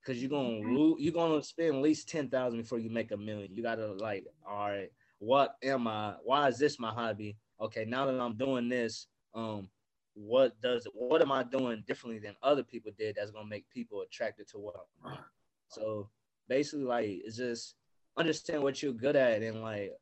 because 0.00 0.20
you're 0.20 0.30
gonna 0.30 0.58
lose, 0.72 0.96
you're 0.98 1.12
gonna 1.12 1.42
spend 1.42 1.76
at 1.76 1.82
least 1.82 2.08
ten 2.08 2.28
thousand 2.28 2.60
before 2.60 2.78
you 2.78 2.90
make 2.90 3.10
a 3.12 3.16
million. 3.16 3.54
You 3.54 3.62
gotta 3.62 3.92
like, 3.94 4.26
all 4.48 4.68
right, 4.68 4.90
what 5.18 5.56
am 5.62 5.86
I? 5.88 6.14
Why 6.22 6.48
is 6.48 6.58
this 6.58 6.78
my 6.78 6.90
hobby? 6.90 7.36
Okay, 7.60 7.84
now 7.84 8.06
that 8.06 8.20
I'm 8.20 8.36
doing 8.36 8.68
this, 8.68 9.06
um, 9.34 9.68
what 10.14 10.60
does 10.60 10.86
what 10.94 11.22
am 11.22 11.32
I 11.32 11.42
doing 11.42 11.82
differently 11.86 12.20
than 12.20 12.36
other 12.42 12.62
people 12.62 12.92
did 12.96 13.16
that's 13.16 13.30
gonna 13.30 13.48
make 13.48 13.68
people 13.70 14.02
attracted 14.02 14.48
to 14.48 14.58
what 14.58 14.76
I'm 14.76 15.10
doing? 15.10 15.24
So 15.68 16.08
basically, 16.48 16.84
like, 16.84 17.06
it's 17.24 17.36
just 17.36 17.74
understand 18.16 18.62
what 18.62 18.82
you're 18.82 18.92
good 18.92 19.16
at 19.16 19.42
and 19.42 19.62
like 19.62 19.92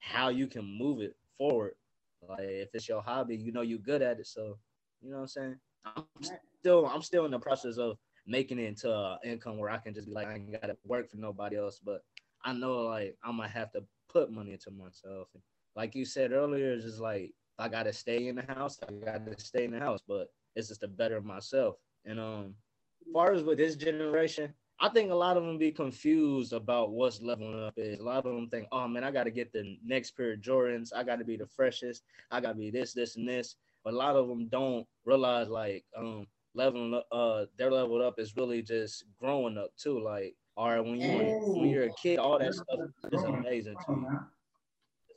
how 0.00 0.28
you 0.28 0.46
can 0.46 0.64
move 0.64 1.00
it 1.00 1.16
forward. 1.36 1.74
Like, 2.28 2.40
if 2.40 2.68
it's 2.74 2.88
your 2.88 3.02
hobby, 3.02 3.36
you 3.36 3.52
know 3.52 3.62
you're 3.62 3.78
good 3.78 4.02
at 4.02 4.20
it, 4.20 4.26
so 4.26 4.58
you 5.00 5.10
know 5.10 5.16
what 5.16 5.22
I'm 5.22 5.28
saying. 5.28 5.56
I'm 5.96 6.04
still 6.60 6.86
I'm 6.86 7.02
still 7.02 7.24
in 7.24 7.30
the 7.30 7.38
process 7.38 7.78
of 7.78 7.98
making 8.26 8.58
it 8.58 8.66
into 8.66 9.18
income 9.24 9.58
where 9.58 9.70
I 9.70 9.78
can 9.78 9.94
just 9.94 10.08
be 10.08 10.12
like 10.12 10.28
I 10.28 10.34
ain't 10.34 10.60
gotta 10.60 10.76
work 10.84 11.10
for 11.10 11.16
nobody 11.16 11.56
else, 11.56 11.80
but 11.82 12.02
I 12.44 12.52
know 12.52 12.82
like 12.82 13.16
I'm 13.24 13.36
gonna 13.36 13.48
have 13.48 13.72
to 13.72 13.82
put 14.08 14.30
money 14.30 14.52
into 14.52 14.70
myself. 14.70 15.28
And 15.34 15.42
like 15.78 15.94
you 15.94 16.04
said 16.04 16.32
earlier, 16.32 16.72
it's 16.72 16.84
just 16.84 16.98
like 16.98 17.32
I 17.56 17.68
gotta 17.68 17.92
stay 17.92 18.26
in 18.26 18.34
the 18.34 18.42
house, 18.42 18.80
I 18.86 18.92
gotta 18.92 19.38
stay 19.38 19.64
in 19.64 19.70
the 19.70 19.78
house, 19.78 20.00
but 20.06 20.26
it's 20.56 20.66
just 20.68 20.80
to 20.80 20.88
better 20.88 21.20
myself. 21.20 21.76
And 22.04 22.18
um, 22.18 22.54
as 23.06 23.12
far 23.12 23.32
as 23.32 23.44
with 23.44 23.58
this 23.58 23.76
generation, 23.76 24.52
I 24.80 24.88
think 24.88 25.12
a 25.12 25.14
lot 25.14 25.36
of 25.36 25.44
them 25.44 25.56
be 25.56 25.70
confused 25.70 26.52
about 26.52 26.90
what's 26.90 27.22
leveling 27.22 27.62
up 27.62 27.74
is. 27.76 28.00
A 28.00 28.02
lot 28.02 28.26
of 28.26 28.34
them 28.34 28.48
think, 28.48 28.66
oh 28.72 28.88
man, 28.88 29.04
I 29.04 29.12
gotta 29.12 29.30
get 29.30 29.52
the 29.52 29.78
next 29.84 30.16
pair 30.16 30.32
of 30.32 30.40
Jordans, 30.40 30.92
I 30.94 31.04
gotta 31.04 31.24
be 31.24 31.36
the 31.36 31.46
freshest, 31.46 32.02
I 32.32 32.40
gotta 32.40 32.58
be 32.58 32.72
this, 32.72 32.92
this, 32.92 33.16
and 33.16 33.28
this. 33.28 33.54
But 33.84 33.94
a 33.94 33.96
lot 33.96 34.16
of 34.16 34.26
them 34.26 34.48
don't 34.48 34.84
realize 35.04 35.48
like 35.48 35.84
um 35.96 36.26
leveling 36.54 36.92
up, 36.94 37.06
uh, 37.12 37.44
their 37.56 37.70
leveled 37.70 38.02
up 38.02 38.18
is 38.18 38.36
really 38.36 38.62
just 38.62 39.04
growing 39.20 39.56
up 39.56 39.70
too. 39.76 40.00
Like, 40.00 40.34
all 40.56 40.70
right, 40.70 40.80
when 40.80 41.00
you 41.00 41.08
when 41.54 41.68
you're 41.68 41.84
a 41.84 41.94
kid, 42.02 42.18
all 42.18 42.36
that 42.40 42.54
stuff 42.54 42.80
is 43.12 43.22
amazing 43.22 43.76
to 43.86 43.92
you. 43.92 44.18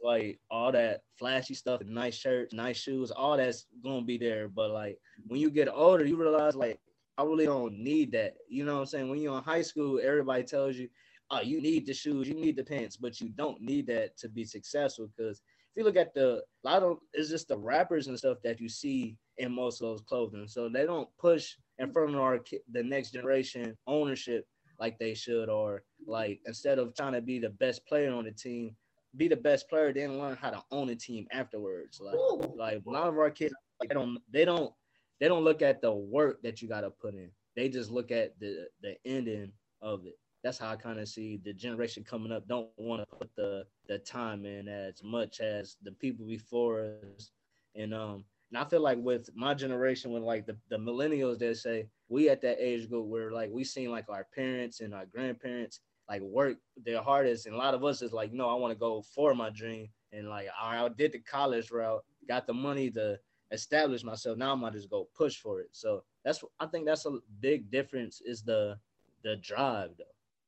Like 0.03 0.39
all 0.49 0.71
that 0.71 1.01
flashy 1.17 1.53
stuff, 1.53 1.81
nice 1.85 2.15
shirts, 2.15 2.53
nice 2.53 2.77
shoes, 2.77 3.11
all 3.11 3.37
that's 3.37 3.67
gonna 3.83 4.03
be 4.03 4.17
there. 4.17 4.47
But 4.47 4.71
like 4.71 4.97
when 5.27 5.39
you 5.39 5.49
get 5.49 5.69
older, 5.69 6.05
you 6.05 6.15
realize 6.15 6.55
like 6.55 6.79
I 7.17 7.23
really 7.23 7.45
don't 7.45 7.77
need 7.77 8.11
that. 8.13 8.35
You 8.49 8.65
know 8.65 8.75
what 8.75 8.79
I'm 8.81 8.85
saying? 8.87 9.09
When 9.09 9.19
you're 9.19 9.37
in 9.37 9.43
high 9.43 9.61
school, 9.61 9.99
everybody 10.03 10.43
tells 10.43 10.75
you, 10.75 10.89
oh, 11.29 11.41
you 11.41 11.61
need 11.61 11.85
the 11.85 11.93
shoes, 11.93 12.27
you 12.27 12.33
need 12.33 12.55
the 12.55 12.63
pants, 12.63 12.97
but 12.97 13.21
you 13.21 13.29
don't 13.29 13.61
need 13.61 13.87
that 13.87 14.17
to 14.17 14.29
be 14.29 14.43
successful. 14.43 15.09
Because 15.15 15.39
if 15.39 15.77
you 15.77 15.83
look 15.83 15.97
at 15.97 16.13
the 16.13 16.41
a 16.65 16.67
lot 16.67 16.83
of 16.83 16.97
it's 17.13 17.29
just 17.29 17.47
the 17.47 17.57
rappers 17.57 18.07
and 18.07 18.17
stuff 18.17 18.37
that 18.43 18.59
you 18.59 18.69
see 18.69 19.17
in 19.37 19.51
most 19.53 19.81
of 19.81 19.87
those 19.87 20.01
clothing. 20.01 20.47
So 20.47 20.69
they 20.69 20.85
don't 20.85 21.09
push 21.19 21.55
in 21.79 21.91
front 21.91 22.15
of 22.15 22.21
our 22.21 22.39
the 22.71 22.83
next 22.83 23.11
generation 23.11 23.77
ownership 23.87 24.45
like 24.79 24.97
they 24.97 25.13
should, 25.13 25.47
or 25.47 25.83
like 26.07 26.39
instead 26.45 26.79
of 26.79 26.95
trying 26.95 27.13
to 27.13 27.21
be 27.21 27.39
the 27.39 27.49
best 27.49 27.85
player 27.85 28.11
on 28.11 28.25
the 28.25 28.31
team, 28.31 28.75
be 29.15 29.27
the 29.27 29.35
best 29.35 29.69
player, 29.69 29.93
then 29.93 30.19
learn 30.19 30.37
how 30.37 30.49
to 30.49 30.63
own 30.71 30.89
a 30.89 30.95
team 30.95 31.27
afterwards. 31.31 31.99
Like 31.99 32.15
Ooh. 32.15 32.53
like 32.57 32.81
a 32.85 32.89
lot 32.89 33.07
of 33.07 33.17
our 33.17 33.29
kids 33.29 33.53
they 33.81 33.93
don't 33.93 34.19
they 34.31 34.45
don't 34.45 34.73
they 35.19 35.27
don't 35.27 35.43
look 35.43 35.61
at 35.61 35.81
the 35.81 35.91
work 35.91 36.41
that 36.43 36.61
you 36.61 36.67
got 36.67 36.81
to 36.81 36.89
put 36.89 37.13
in. 37.13 37.29
They 37.55 37.69
just 37.69 37.91
look 37.91 38.11
at 38.11 38.39
the 38.39 38.67
the 38.81 38.95
ending 39.05 39.51
of 39.81 40.05
it. 40.05 40.17
That's 40.43 40.57
how 40.57 40.71
I 40.71 40.75
kind 40.75 40.99
of 40.99 41.07
see 41.07 41.39
the 41.43 41.53
generation 41.53 42.03
coming 42.03 42.31
up 42.31 42.47
don't 42.47 42.69
want 42.77 43.01
to 43.01 43.17
put 43.17 43.29
the 43.35 43.65
the 43.87 43.99
time 43.99 44.45
in 44.45 44.67
as 44.67 45.03
much 45.03 45.39
as 45.39 45.77
the 45.83 45.91
people 45.91 46.25
before 46.25 46.95
us. 47.15 47.31
And 47.75 47.93
um 47.93 48.25
and 48.51 48.57
I 48.57 48.65
feel 48.65 48.81
like 48.81 48.97
with 48.99 49.29
my 49.33 49.53
generation, 49.53 50.11
with 50.11 50.23
like 50.23 50.45
the, 50.45 50.57
the 50.69 50.77
millennials, 50.77 51.39
they 51.39 51.53
say 51.53 51.87
we 52.09 52.27
at 52.27 52.41
that 52.41 52.57
age 52.59 52.89
group 52.89 53.07
where 53.07 53.31
like 53.31 53.49
we 53.49 53.63
seen 53.63 53.89
like 53.91 54.09
our 54.09 54.27
parents 54.35 54.81
and 54.81 54.93
our 54.93 55.05
grandparents 55.05 55.79
like 56.11 56.21
work 56.21 56.57
their 56.83 57.01
hardest, 57.01 57.45
and 57.45 57.55
a 57.55 57.57
lot 57.57 57.73
of 57.73 57.85
us 57.85 58.01
is 58.01 58.11
like, 58.11 58.33
no, 58.33 58.49
I 58.49 58.55
want 58.55 58.73
to 58.73 58.77
go 58.77 59.01
for 59.15 59.33
my 59.33 59.49
dream, 59.49 59.87
and 60.11 60.27
like 60.27 60.47
I 60.61 60.89
did 60.89 61.13
the 61.13 61.19
college 61.19 61.71
route, 61.71 62.03
got 62.27 62.45
the 62.47 62.53
money 62.53 62.91
to 62.91 63.17
establish 63.51 64.03
myself. 64.03 64.37
Now 64.37 64.51
I'm 64.51 64.59
gonna 64.59 64.73
just 64.75 64.89
go 64.89 65.07
push 65.15 65.37
for 65.37 65.61
it. 65.61 65.69
So 65.71 66.03
that's 66.25 66.43
I 66.59 66.65
think 66.65 66.85
that's 66.85 67.05
a 67.05 67.19
big 67.39 67.71
difference 67.71 68.21
is 68.25 68.43
the 68.43 68.77
the 69.23 69.37
drive 69.37 69.91
though. 69.97 70.03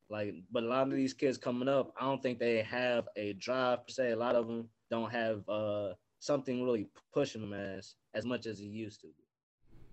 Like, 0.09 0.34
but 0.51 0.64
a 0.64 0.68
lot 0.68 0.88
of 0.88 0.93
these 0.93 1.14
kids 1.14 1.38
coming 1.38 1.70
up, 1.70 1.93
I 1.97 2.03
don't 2.03 2.22
think 2.22 2.39
they 2.39 2.61
have 2.64 3.07
a 3.16 3.32
drive 3.34 3.88
per 3.88 3.91
se. 3.93 4.11
A 4.11 4.18
lot 4.18 4.36
of 4.36 4.47
them 4.47 4.68
don't 4.91 5.11
have 5.11 5.47
uh 5.47 5.93
something 6.20 6.61
really 6.66 6.89
pushing 7.14 7.39
them 7.39 7.53
as 7.53 7.95
as 8.14 8.26
much 8.26 8.47
as 8.47 8.59
he 8.59 8.66
used 8.66 8.99
to. 8.99 9.07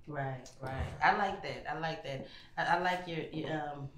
Right, 0.08 0.50
right. 0.60 0.92
I 1.04 1.16
like 1.16 1.40
that. 1.44 1.64
I 1.70 1.78
like 1.78 2.02
that. 2.02 2.26
I, 2.58 2.76
I 2.76 2.78
like 2.80 3.06
your, 3.06 3.20
your 3.32 3.52
um. 3.52 3.88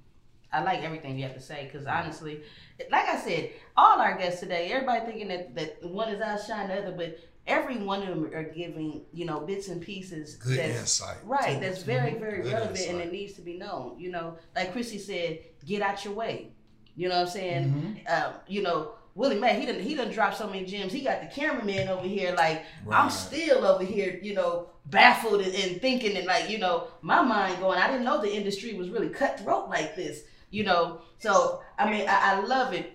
I 0.53 0.63
like 0.63 0.83
everything 0.83 1.19
you 1.19 1.25
have 1.25 1.35
to 1.35 1.41
say 1.41 1.69
because 1.71 1.87
honestly, 1.87 2.43
like 2.91 3.09
I 3.09 3.19
said, 3.19 3.51
all 3.77 4.01
our 4.01 4.17
guests 4.17 4.41
today, 4.41 4.71
everybody 4.73 5.07
thinking 5.07 5.29
that, 5.29 5.55
that 5.55 5.85
one 5.85 6.09
is 6.09 6.21
outshining 6.21 6.69
the 6.69 6.83
other, 6.83 6.97
but 6.97 7.19
every 7.47 7.79
one 7.79 8.03
of 8.03 8.09
them 8.09 8.27
are 8.35 8.45
giving 8.45 9.03
you 9.13 9.25
know 9.25 9.41
bits 9.41 9.69
and 9.69 9.81
pieces. 9.81 10.37
Good 10.37 10.59
that's, 10.59 10.81
insight. 10.81 11.17
Right. 11.25 11.61
That's 11.61 11.83
very 11.83 12.15
very 12.15 12.43
Good 12.43 12.53
relevant 12.53 12.79
insight. 12.79 12.95
and 12.95 13.01
it 13.01 13.13
needs 13.13 13.35
to 13.35 13.41
be 13.41 13.57
known. 13.57 13.99
You 13.99 14.11
know, 14.11 14.37
like 14.55 14.73
Chrissy 14.73 14.99
said, 14.99 15.41
get 15.67 15.83
out 15.83 16.05
your 16.05 16.15
way. 16.15 16.53
You 16.97 17.09
know 17.09 17.17
what 17.17 17.29
I'm 17.29 17.33
saying? 17.33 18.05
Mm-hmm. 18.07 18.25
Um, 18.25 18.35
you 18.47 18.63
know, 18.63 18.93
Willie 19.15 19.37
Macc, 19.37 19.59
he 19.59 19.67
done 19.67 19.81
he 19.81 19.95
done 19.95 20.11
dropped 20.11 20.39
so 20.39 20.47
many 20.47 20.65
gems. 20.65 20.93
He 20.93 21.01
got 21.01 21.21
the 21.21 21.27
cameraman 21.27 21.89
over 21.89 22.07
here, 22.07 22.35
like 22.35 22.65
I'm 22.91 23.11
still 23.11 23.65
over 23.65 23.85
here, 23.85 24.19
you 24.23 24.35
know, 24.35 24.69
baffled 24.87 25.43
and, 25.43 25.55
and 25.55 25.81
thinking 25.81 26.17
and 26.17 26.27
like, 26.27 26.49
you 26.49 26.59
know, 26.59 26.89
my 27.03 27.23
mind 27.23 27.61
going, 27.61 27.79
I 27.79 27.89
didn't 27.89 28.05
know 28.05 28.21
the 28.21 28.35
industry 28.35 28.75
was 28.75 28.89
really 28.89 29.11
cutthroat 29.11 29.69
like 29.69 29.97
this, 29.97 30.23
you 30.53 30.63
know. 30.63 31.01
So 31.19 31.61
I 31.77 31.91
mean, 31.91 32.09
I, 32.09 32.37
I 32.37 32.41
love 32.41 32.73
it. 32.73 32.93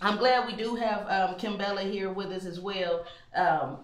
I'm 0.00 0.16
glad 0.16 0.46
we 0.46 0.56
do 0.56 0.76
have 0.76 1.06
um, 1.08 1.36
Kim 1.36 1.58
Bella 1.58 1.82
here 1.82 2.10
with 2.10 2.28
us 2.28 2.46
as 2.46 2.58
well. 2.58 3.04
Um, 3.34 3.80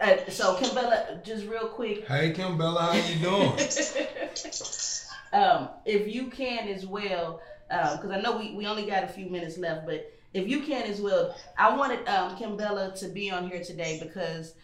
uh, 0.00 0.16
so 0.28 0.56
Kim 0.56 0.74
Bella, 0.74 1.20
just 1.24 1.46
real 1.46 1.68
quick, 1.68 2.08
Hey 2.08 2.32
Kim 2.32 2.58
Bella, 2.58 2.80
how 2.80 3.08
you 3.08 3.20
doing? 3.20 3.52
um, 5.32 5.68
if 5.84 6.12
you 6.12 6.26
can 6.26 6.66
as 6.66 6.84
well, 6.84 7.40
because 7.68 8.10
I 8.10 8.20
know 8.20 8.36
we, 8.36 8.54
we 8.54 8.66
only 8.66 8.84
got 8.84 9.04
a 9.04 9.08
few 9.08 9.26
minutes 9.26 9.58
left, 9.58 9.86
but 9.86 10.12
if 10.34 10.48
you 10.48 10.62
can 10.62 10.84
as 10.84 11.00
well, 11.00 11.36
I 11.58 11.76
wanted 11.76 12.06
um, 12.08 12.36
Kim 12.36 12.56
Bella 12.56 12.94
to 12.96 13.08
be 13.08 13.30
on 13.30 13.48
here 13.48 13.62
today 13.62 14.00
because 14.02 14.54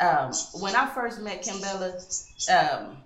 um, 0.00 0.32
when 0.60 0.74
I 0.74 0.86
first 0.86 1.20
met 1.20 1.42
Kim 1.42 1.60
Bella, 1.60 1.98
um, 2.50 2.96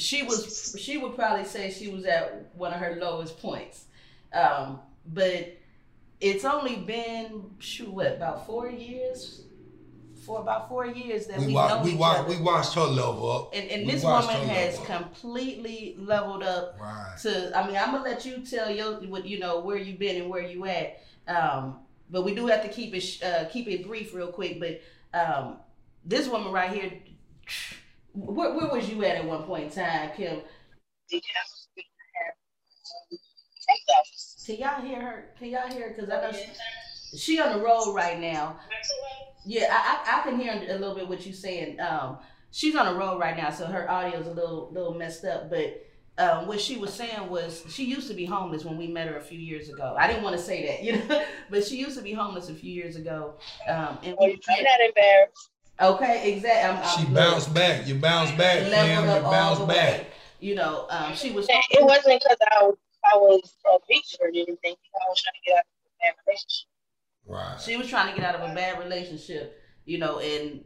she 0.00 0.22
was 0.22 0.76
she 0.78 0.98
would 0.98 1.14
probably 1.14 1.44
say 1.44 1.70
she 1.70 1.88
was 1.88 2.04
at 2.04 2.50
one 2.54 2.72
of 2.72 2.80
her 2.80 2.96
lowest 3.00 3.38
points, 3.40 3.84
um, 4.32 4.80
but 5.06 5.56
it's 6.20 6.44
only 6.44 6.76
been 6.76 7.44
shoot 7.58 7.88
what 7.90 8.12
about 8.16 8.46
four 8.46 8.68
years, 8.68 9.42
for 10.26 10.40
about 10.40 10.68
four 10.68 10.86
years 10.86 11.26
that 11.26 11.38
we 11.40 11.46
we, 11.46 11.52
know 11.54 11.80
we 11.82 11.92
each 11.92 11.98
watched 11.98 12.20
other. 12.20 12.28
we 12.28 12.40
watched 12.42 12.74
her 12.74 12.82
level 12.82 13.30
up. 13.30 13.54
And, 13.54 13.70
and 13.70 13.88
this 13.88 14.02
woman 14.04 14.48
has 14.48 14.78
completely 14.80 15.96
leveled 15.98 16.42
up 16.42 16.76
Right. 16.80 17.16
to 17.22 17.58
I 17.58 17.66
mean 17.66 17.76
I'm 17.76 17.92
gonna 17.92 18.04
let 18.04 18.24
you 18.26 18.38
tell 18.44 18.70
your 18.70 18.94
what 19.08 19.24
you 19.26 19.38
know 19.38 19.60
where 19.60 19.78
you've 19.78 19.98
been 19.98 20.20
and 20.20 20.30
where 20.30 20.42
you 20.42 20.66
at. 20.66 21.00
Um, 21.26 21.78
but 22.10 22.22
we 22.24 22.34
do 22.34 22.46
have 22.48 22.62
to 22.62 22.68
keep 22.68 22.94
it 22.94 23.22
uh, 23.24 23.44
keep 23.46 23.68
it 23.68 23.86
brief 23.86 24.12
real 24.14 24.28
quick. 24.28 24.60
But 24.60 24.82
um, 25.14 25.56
this 26.04 26.28
woman 26.28 26.52
right 26.52 26.70
here, 26.70 26.92
where, 28.12 28.54
where 28.54 28.68
was 28.68 28.88
you 28.88 29.04
at 29.04 29.16
at 29.16 29.24
one 29.24 29.44
point 29.44 29.64
in 29.64 29.70
time, 29.70 30.10
Kim? 30.16 30.40
Can 34.46 34.56
y'all 34.56 34.80
hear 34.80 35.00
her? 35.00 35.24
Can 35.38 35.48
y'all 35.48 35.68
hear 35.68 35.88
her? 35.88 35.94
Because 35.94 36.10
I 36.10 36.20
know 36.20 36.32
she, 36.32 37.16
she 37.16 37.40
on 37.40 37.56
the 37.56 37.64
road 37.64 37.94
right 37.94 38.18
now. 38.18 38.58
Yeah, 39.44 39.68
I, 39.70 40.04
I, 40.04 40.20
I 40.20 40.22
can 40.22 40.38
hear 40.38 40.52
a 40.52 40.78
little 40.78 40.94
bit 40.94 41.08
what 41.08 41.24
you're 41.24 41.34
saying. 41.34 41.80
Um, 41.80 42.18
she's 42.50 42.74
on 42.74 42.92
the 42.92 42.98
road 42.98 43.18
right 43.18 43.36
now, 43.36 43.50
so 43.50 43.66
her 43.66 43.90
audio's 43.90 44.26
a 44.26 44.32
little 44.32 44.70
little 44.72 44.94
messed 44.94 45.24
up. 45.24 45.50
But 45.50 45.86
um, 46.18 46.46
what 46.46 46.60
she 46.60 46.76
was 46.76 46.92
saying 46.92 47.30
was 47.30 47.64
she 47.68 47.84
used 47.84 48.08
to 48.08 48.14
be 48.14 48.26
homeless 48.26 48.64
when 48.64 48.76
we 48.76 48.86
met 48.86 49.08
her 49.08 49.16
a 49.16 49.22
few 49.22 49.38
years 49.38 49.68
ago. 49.68 49.94
I 49.98 50.06
didn't 50.06 50.22
want 50.22 50.36
to 50.36 50.42
say 50.42 50.66
that, 50.66 50.82
you 50.84 50.98
know, 50.98 51.24
but 51.48 51.64
she 51.64 51.76
used 51.78 51.96
to 51.96 52.02
be 52.02 52.12
homeless 52.12 52.48
a 52.48 52.54
few 52.54 52.72
years 52.72 52.96
ago. 52.96 53.34
Um, 53.68 53.98
and 54.02 54.16
Well, 54.18 54.28
we, 54.28 54.40
you're 54.48 54.64
not 54.64 54.80
embarrassed. 54.86 55.49
Okay, 55.80 56.32
exactly. 56.34 57.04
She 57.04 57.10
bounced 57.12 57.52
back. 57.54 57.86
You 57.86 57.94
bounced 57.96 58.36
back, 58.36 58.60
Kim. 58.62 58.70
leveled 58.70 59.04
You 59.06 59.10
up 59.12 59.22
bounced 59.32 59.66
back. 59.68 60.00
way. 60.00 60.06
You 60.40 60.54
know, 60.54 60.86
um, 60.90 61.14
she 61.14 61.32
was. 61.32 61.46
It 61.48 61.84
wasn't 61.84 62.20
because 62.22 62.38
I, 62.52 62.62
was- 62.64 62.76
I 63.12 63.16
was 63.16 63.54
a 63.66 63.78
bitch 63.92 64.16
or 64.20 64.28
anything. 64.28 64.56
I 64.64 65.08
was 65.08 65.22
trying 65.22 65.34
to 65.34 65.46
get 65.46 65.56
out 65.56 65.64
of 65.64 65.66
a 65.86 66.00
bad 66.00 66.14
relationship. 66.26 66.68
Right. 67.26 67.60
She 67.60 67.76
was 67.76 67.88
trying 67.88 68.12
to 68.14 68.18
get 68.20 68.28
out 68.28 68.40
of 68.40 68.50
a 68.50 68.54
bad 68.54 68.78
relationship, 68.78 69.62
you 69.84 69.98
know, 69.98 70.18
and 70.18 70.64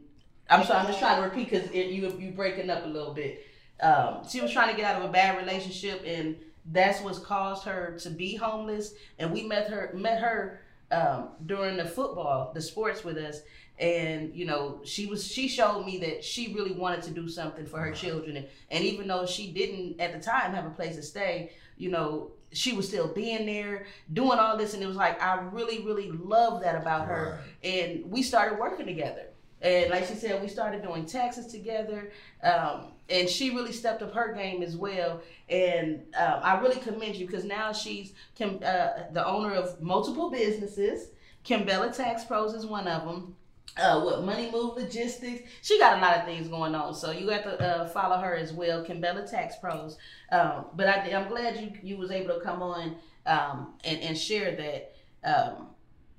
I'm 0.49 0.63
sorry, 0.63 0.79
I'm 0.79 0.87
just 0.87 0.99
trying 0.99 1.21
to 1.21 1.27
repeat 1.27 1.49
because 1.49 1.71
you 1.73 2.09
you 2.19 2.31
breaking 2.31 2.69
up 2.69 2.85
a 2.85 2.87
little 2.87 3.13
bit. 3.13 3.45
Um, 3.81 4.27
she 4.29 4.41
was 4.41 4.51
trying 4.51 4.73
to 4.73 4.75
get 4.81 4.85
out 4.89 5.01
of 5.01 5.09
a 5.09 5.11
bad 5.11 5.37
relationship, 5.37 6.01
and 6.05 6.37
that's 6.71 7.01
what's 7.01 7.19
caused 7.19 7.65
her 7.65 7.97
to 7.99 8.09
be 8.09 8.35
homeless. 8.35 8.93
And 9.19 9.31
we 9.31 9.43
met 9.43 9.69
her 9.69 9.91
met 9.95 10.19
her 10.19 10.61
um, 10.91 11.29
during 11.45 11.77
the 11.77 11.85
football, 11.85 12.51
the 12.53 12.61
sports 12.61 13.03
with 13.03 13.17
us, 13.17 13.41
and 13.77 14.33
you 14.33 14.45
know 14.45 14.79
she 14.83 15.05
was 15.05 15.27
she 15.27 15.47
showed 15.47 15.85
me 15.85 15.97
that 15.97 16.23
she 16.23 16.53
really 16.53 16.71
wanted 16.71 17.01
to 17.03 17.11
do 17.11 17.27
something 17.27 17.65
for 17.65 17.79
her 17.79 17.91
children, 17.91 18.37
and, 18.37 18.47
and 18.71 18.83
even 18.83 19.07
though 19.07 19.25
she 19.25 19.51
didn't 19.51 19.99
at 19.99 20.13
the 20.13 20.19
time 20.19 20.53
have 20.53 20.65
a 20.65 20.69
place 20.69 20.95
to 20.95 21.03
stay, 21.03 21.51
you 21.77 21.89
know 21.89 22.31
she 22.55 22.73
was 22.73 22.87
still 22.87 23.07
being 23.07 23.45
there 23.45 23.85
doing 24.13 24.39
all 24.39 24.57
this. 24.57 24.73
And 24.73 24.81
it 24.81 24.87
was 24.87 24.95
like 24.95 25.21
i 25.21 25.39
really 25.51 25.81
really 25.81 26.11
love 26.11 26.61
that 26.61 26.75
about 26.81 27.07
her. 27.07 27.39
And 27.63 28.09
we 28.09 28.23
started 28.23 28.59
working 28.59 28.85
together. 28.85 29.27
And 29.61 29.89
like 29.89 30.05
she 30.05 30.15
said 30.15 30.41
we 30.41 30.47
started 30.47 30.81
doing 30.81 31.05
taxes 31.05 31.47
together. 31.47 32.11
Um, 32.43 32.91
and 33.09 33.29
she 33.29 33.51
really 33.51 33.73
stepped 33.73 34.01
up 34.01 34.13
her 34.13 34.33
game 34.33 34.63
as 34.63 34.75
well. 34.77 35.21
And 35.49 36.01
um, 36.17 36.39
i 36.41 36.59
really 36.59 36.79
commend 36.79 37.15
you 37.15 37.27
because 37.27 37.43
now 37.45 37.73
she's 37.73 38.13
uh, 38.41 38.89
the 39.11 39.23
owner 39.25 39.53
of 39.53 39.81
multiple 39.81 40.29
businesses. 40.29 41.09
Kimbella 41.45 41.95
tax 41.95 42.23
pros 42.23 42.53
is 42.53 42.65
one 42.65 42.87
of 42.87 43.05
them 43.05 43.35
uh, 43.77 44.01
what 44.01 44.23
money 44.23 44.49
move 44.51 44.75
logistics 44.77 45.49
she 45.61 45.77
got 45.79 45.97
a 45.97 46.01
lot 46.01 46.17
of 46.17 46.25
things 46.25 46.47
going 46.47 46.73
on 46.75 46.93
so 46.93 47.11
you 47.11 47.27
have 47.29 47.43
to 47.43 47.61
uh, 47.61 47.87
follow 47.89 48.17
her 48.17 48.35
as 48.35 48.53
well 48.53 48.83
kimbella 48.83 49.29
tax 49.29 49.55
pros 49.57 49.97
um, 50.31 50.65
but 50.75 50.87
I, 50.87 51.11
i'm 51.11 51.27
glad 51.27 51.57
you 51.57 51.71
you 51.83 51.97
was 51.97 52.11
able 52.11 52.35
to 52.35 52.39
come 52.41 52.61
on 52.61 52.95
um, 53.25 53.73
and, 53.83 53.99
and 54.01 54.17
share 54.17 54.55
that 54.55 54.95
um, 55.23 55.67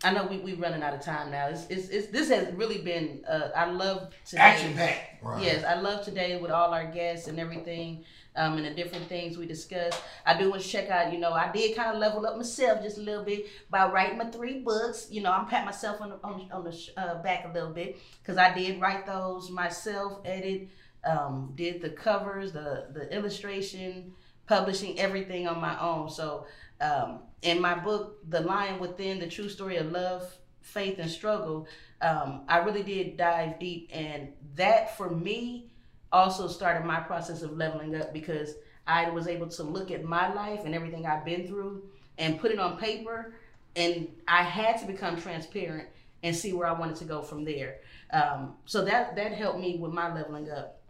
I 0.04 0.12
know 0.12 0.26
we 0.26 0.38
we 0.38 0.52
running 0.54 0.82
out 0.82 0.92
of 0.94 1.00
time 1.00 1.30
now. 1.30 1.48
It's, 1.48 1.66
it's, 1.68 1.88
it's 1.88 2.09
this 2.09 2.28
has 2.28 2.52
really 2.54 2.78
been. 2.78 3.24
Uh, 3.26 3.48
I 3.57 3.70
love 3.70 4.12
today. 4.26 4.42
Action 4.42 4.74
packed. 4.74 5.22
Right. 5.22 5.42
Yes, 5.42 5.64
I 5.64 5.80
love 5.80 6.04
today 6.04 6.38
with 6.38 6.50
all 6.50 6.74
our 6.74 6.86
guests 6.86 7.28
and 7.28 7.40
everything, 7.40 8.04
um, 8.37 8.57
and 8.59 8.66
the 8.66 8.70
different 8.70 9.07
things 9.09 9.37
we 9.39 9.47
discussed. 9.47 10.01
I 10.24 10.39
do 10.39 10.51
want 10.51 10.62
to 10.62 10.68
check 10.68 10.89
out. 10.91 11.12
You 11.12 11.18
know, 11.18 11.32
I 11.32 11.51
did 11.51 11.76
kind 11.76 11.91
of 11.91 11.99
level 11.99 12.26
up 12.26 12.37
myself 12.37 12.82
just 12.82 12.99
a 12.99 13.01
little 13.01 13.24
bit 13.24 13.47
by 13.70 13.91
writing 13.91 14.18
my 14.18 14.26
three 14.26 14.61
books. 14.61 15.09
You 15.11 15.22
know, 15.22 15.32
I'm 15.32 15.47
patting 15.47 15.66
myself 15.66 16.01
on 16.01 16.11
the 16.11 16.18
on, 16.22 16.49
on 16.53 16.64
the 16.64 16.91
uh, 16.97 17.22
back 17.22 17.45
a 17.47 17.53
little 17.53 17.72
bit 17.72 17.99
because 18.22 18.37
I 18.39 18.55
did 18.55 18.80
write 18.80 19.07
those 19.07 19.51
myself, 19.51 20.20
edit, 20.24 20.68
um, 21.05 21.53
did 21.55 21.80
the 21.80 21.91
covers, 21.91 22.53
the 22.53 22.87
the 22.93 23.12
illustration, 23.14 24.12
publishing 24.47 24.99
everything 24.99 25.49
on 25.49 25.61
my 25.61 25.78
own. 25.80 26.11
So 26.11 26.47
um, 26.80 27.20
in 27.43 27.61
my 27.61 27.74
book, 27.74 28.18
The 28.28 28.41
Lion 28.41 28.78
Within: 28.78 29.18
The 29.18 29.28
True 29.28 29.49
Story 29.49 29.76
of 29.76 29.91
Love, 29.91 30.37
Faith, 30.61 30.99
and 30.99 31.11
Struggle, 31.11 31.66
um, 32.03 32.43
I 32.49 32.59
really 32.59 32.82
did 32.82 33.16
dive 33.16 33.59
deep, 33.59 33.89
and 33.93 34.28
that 34.57 34.97
for 34.97 35.11
me 35.11 35.70
also 36.12 36.48
started 36.48 36.86
my 36.86 37.00
process 37.00 37.42
of 37.42 37.57
leveling 37.57 37.94
up 37.94 38.12
because 38.12 38.54
I 38.86 39.11
was 39.11 39.26
able 39.26 39.48
to 39.48 39.62
look 39.62 39.90
at 39.90 40.04
my 40.04 40.32
life 40.32 40.61
and 40.64 40.74
everything 40.74 41.07
I've 41.07 41.24
been 41.24 41.46
through 41.46 41.82
and 42.18 42.38
put 42.38 42.50
it 42.50 42.59
on 42.59 42.78
paper, 42.78 43.34
and 43.74 44.09
I 44.26 44.42
had 44.42 44.78
to 44.80 44.86
become 44.86 45.20
transparent 45.20 45.88
and 46.22 46.34
see 46.34 46.52
where 46.52 46.66
I 46.66 46.72
wanted 46.72 46.96
to 46.96 47.04
go 47.04 47.22
from 47.22 47.44
there. 47.44 47.80
Um, 48.12 48.54
so 48.64 48.84
that 48.84 49.16
that 49.16 49.32
helped 49.32 49.61
me 49.61 49.76
with 49.78 49.92
my 49.92 50.12
leveling 50.12 50.50
up. 50.50 50.80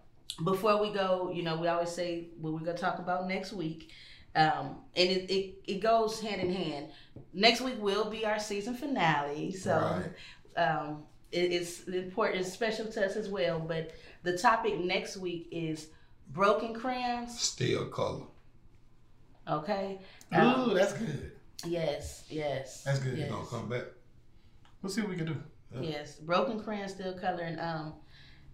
Before 0.45 0.81
we 0.81 0.91
go, 0.91 1.31
you 1.33 1.43
know, 1.43 1.57
we 1.57 1.67
always 1.67 1.91
say 1.91 2.29
what 2.41 2.53
we're 2.53 2.61
gonna 2.61 2.77
talk 2.77 2.99
about 2.99 3.27
next 3.27 3.53
week. 3.53 3.91
Um, 4.35 4.77
and 4.95 5.09
it, 5.09 5.31
it, 5.31 5.55
it 5.67 5.81
goes 5.81 6.21
hand 6.21 6.43
in 6.43 6.53
hand. 6.53 6.89
Next 7.33 7.62
week 7.62 7.81
will 7.81 8.11
be 8.11 8.27
our 8.27 8.39
season 8.39 8.75
finale, 8.75 9.51
so 9.51 10.03
um, 10.59 11.05
it, 11.33 11.53
it's 11.53 11.85
important, 11.85 12.43
it's 12.43 12.53
special 12.53 12.87
to 12.87 13.07
us 13.07 13.17
as 13.17 13.31
well. 13.31 13.59
But 13.59 13.93
the 14.27 14.37
topic 14.37 14.79
next 14.81 15.16
week 15.16 15.49
is 15.53 15.89
broken 16.33 16.74
crayons. 16.74 17.39
Still 17.41 17.87
color. 17.87 18.24
Okay. 19.49 20.01
Ooh, 20.35 20.39
Um, 20.39 20.74
that's 20.74 20.93
good. 20.93 21.33
yes, 21.64 22.24
yes. 22.29 22.83
That's 22.83 22.99
good. 22.99 23.12
You 23.16 23.24
Yes. 23.24 23.31
gonna 23.31 23.47
come 23.47 23.68
back? 23.68 23.85
We'll 24.83 24.91
see 24.93 25.01
what 25.01 25.11
we 25.11 25.16
can 25.16 25.27
do. 25.27 25.43
Yes, 25.81 26.16
broken 26.16 26.59
crayons 26.62 26.93
still 26.93 27.14
coloring. 27.18 27.59
Um, 27.61 27.95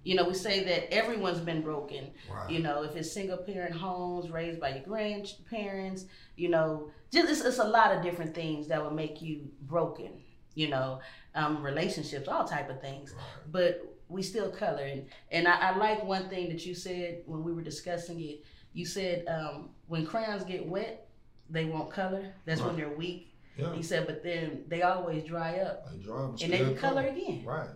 you 0.02 0.14
know, 0.16 0.24
we 0.24 0.34
say 0.34 0.64
that 0.64 0.92
everyone's 0.92 1.40
been 1.40 1.62
broken. 1.62 2.12
Right. 2.30 2.50
You 2.50 2.58
know, 2.58 2.82
if 2.82 2.96
it's 2.96 3.10
single 3.12 3.36
parent 3.38 3.74
homes 3.74 4.30
raised 4.30 4.60
by 4.60 4.70
your 4.74 4.82
grandparents, 4.84 6.06
you 6.36 6.48
know, 6.48 6.90
just 7.12 7.30
it's, 7.30 7.40
it's 7.42 7.58
a 7.58 7.64
lot 7.64 7.94
of 7.96 8.02
different 8.02 8.34
things 8.34 8.66
that 8.68 8.82
would 8.84 8.94
make 8.94 9.22
you 9.22 9.48
broken. 9.62 10.20
You 10.54 10.68
know, 10.68 11.00
um, 11.34 11.62
relationships, 11.62 12.28
all 12.28 12.44
type 12.44 12.68
of 12.68 12.80
things. 12.82 13.14
But 13.50 13.80
we 14.12 14.22
still 14.22 14.50
color, 14.50 14.84
and 14.84 15.06
and 15.30 15.48
I, 15.48 15.70
I 15.70 15.76
like 15.76 16.04
one 16.04 16.28
thing 16.28 16.48
that 16.50 16.64
you 16.66 16.74
said 16.74 17.22
when 17.26 17.42
we 17.42 17.52
were 17.52 17.62
discussing 17.62 18.20
it. 18.20 18.44
You 18.72 18.86
said 18.86 19.26
um, 19.28 19.70
when 19.86 20.06
crayons 20.06 20.44
get 20.44 20.66
wet, 20.66 21.08
they 21.50 21.64
won't 21.64 21.90
color. 21.90 22.32
That's 22.44 22.60
when 22.60 22.76
they're 22.76 22.88
weak. 22.88 23.34
Yeah. 23.56 23.74
He 23.74 23.82
said, 23.82 24.06
but 24.06 24.22
then 24.22 24.64
they 24.68 24.80
always 24.80 25.24
dry 25.24 25.58
up, 25.58 25.90
They 25.90 25.98
draw 25.98 26.22
them 26.28 26.36
and 26.42 26.52
they 26.52 26.58
can 26.58 26.76
color 26.76 27.02
again. 27.02 27.44
Right. 27.44 27.68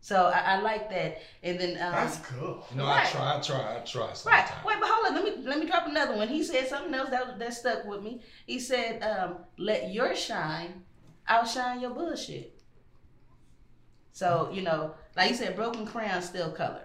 So 0.00 0.26
I, 0.26 0.38
I 0.38 0.60
like 0.60 0.88
that. 0.90 1.18
And 1.42 1.58
then 1.58 1.70
um, 1.72 1.92
That's 1.92 2.18
cool. 2.18 2.64
You 2.70 2.76
know, 2.78 2.84
Right. 2.84 3.06
I 3.06 3.10
try, 3.10 3.36
I 3.36 3.40
try, 3.40 3.76
I 3.76 3.80
try 3.80 4.06
right. 4.26 4.64
Wait, 4.64 4.76
but 4.80 4.88
hold 4.88 5.06
on. 5.08 5.14
Let 5.14 5.24
me 5.24 5.44
let 5.44 5.58
me 5.58 5.66
drop 5.66 5.88
another 5.88 6.16
one. 6.16 6.28
He 6.28 6.42
said 6.44 6.68
something 6.68 6.94
else 6.94 7.10
that 7.10 7.38
that 7.38 7.52
stuck 7.54 7.84
with 7.86 8.02
me. 8.02 8.22
He 8.46 8.60
said, 8.60 9.02
um, 9.02 9.38
"Let 9.58 9.92
your 9.92 10.14
shine 10.14 10.84
outshine 11.28 11.80
your 11.80 11.90
bullshit." 11.90 12.62
So 14.12 14.50
you 14.52 14.62
know, 14.62 14.94
like 15.16 15.30
you 15.30 15.36
said, 15.36 15.56
broken 15.56 15.86
crayons 15.86 16.26
still 16.26 16.50
color. 16.52 16.84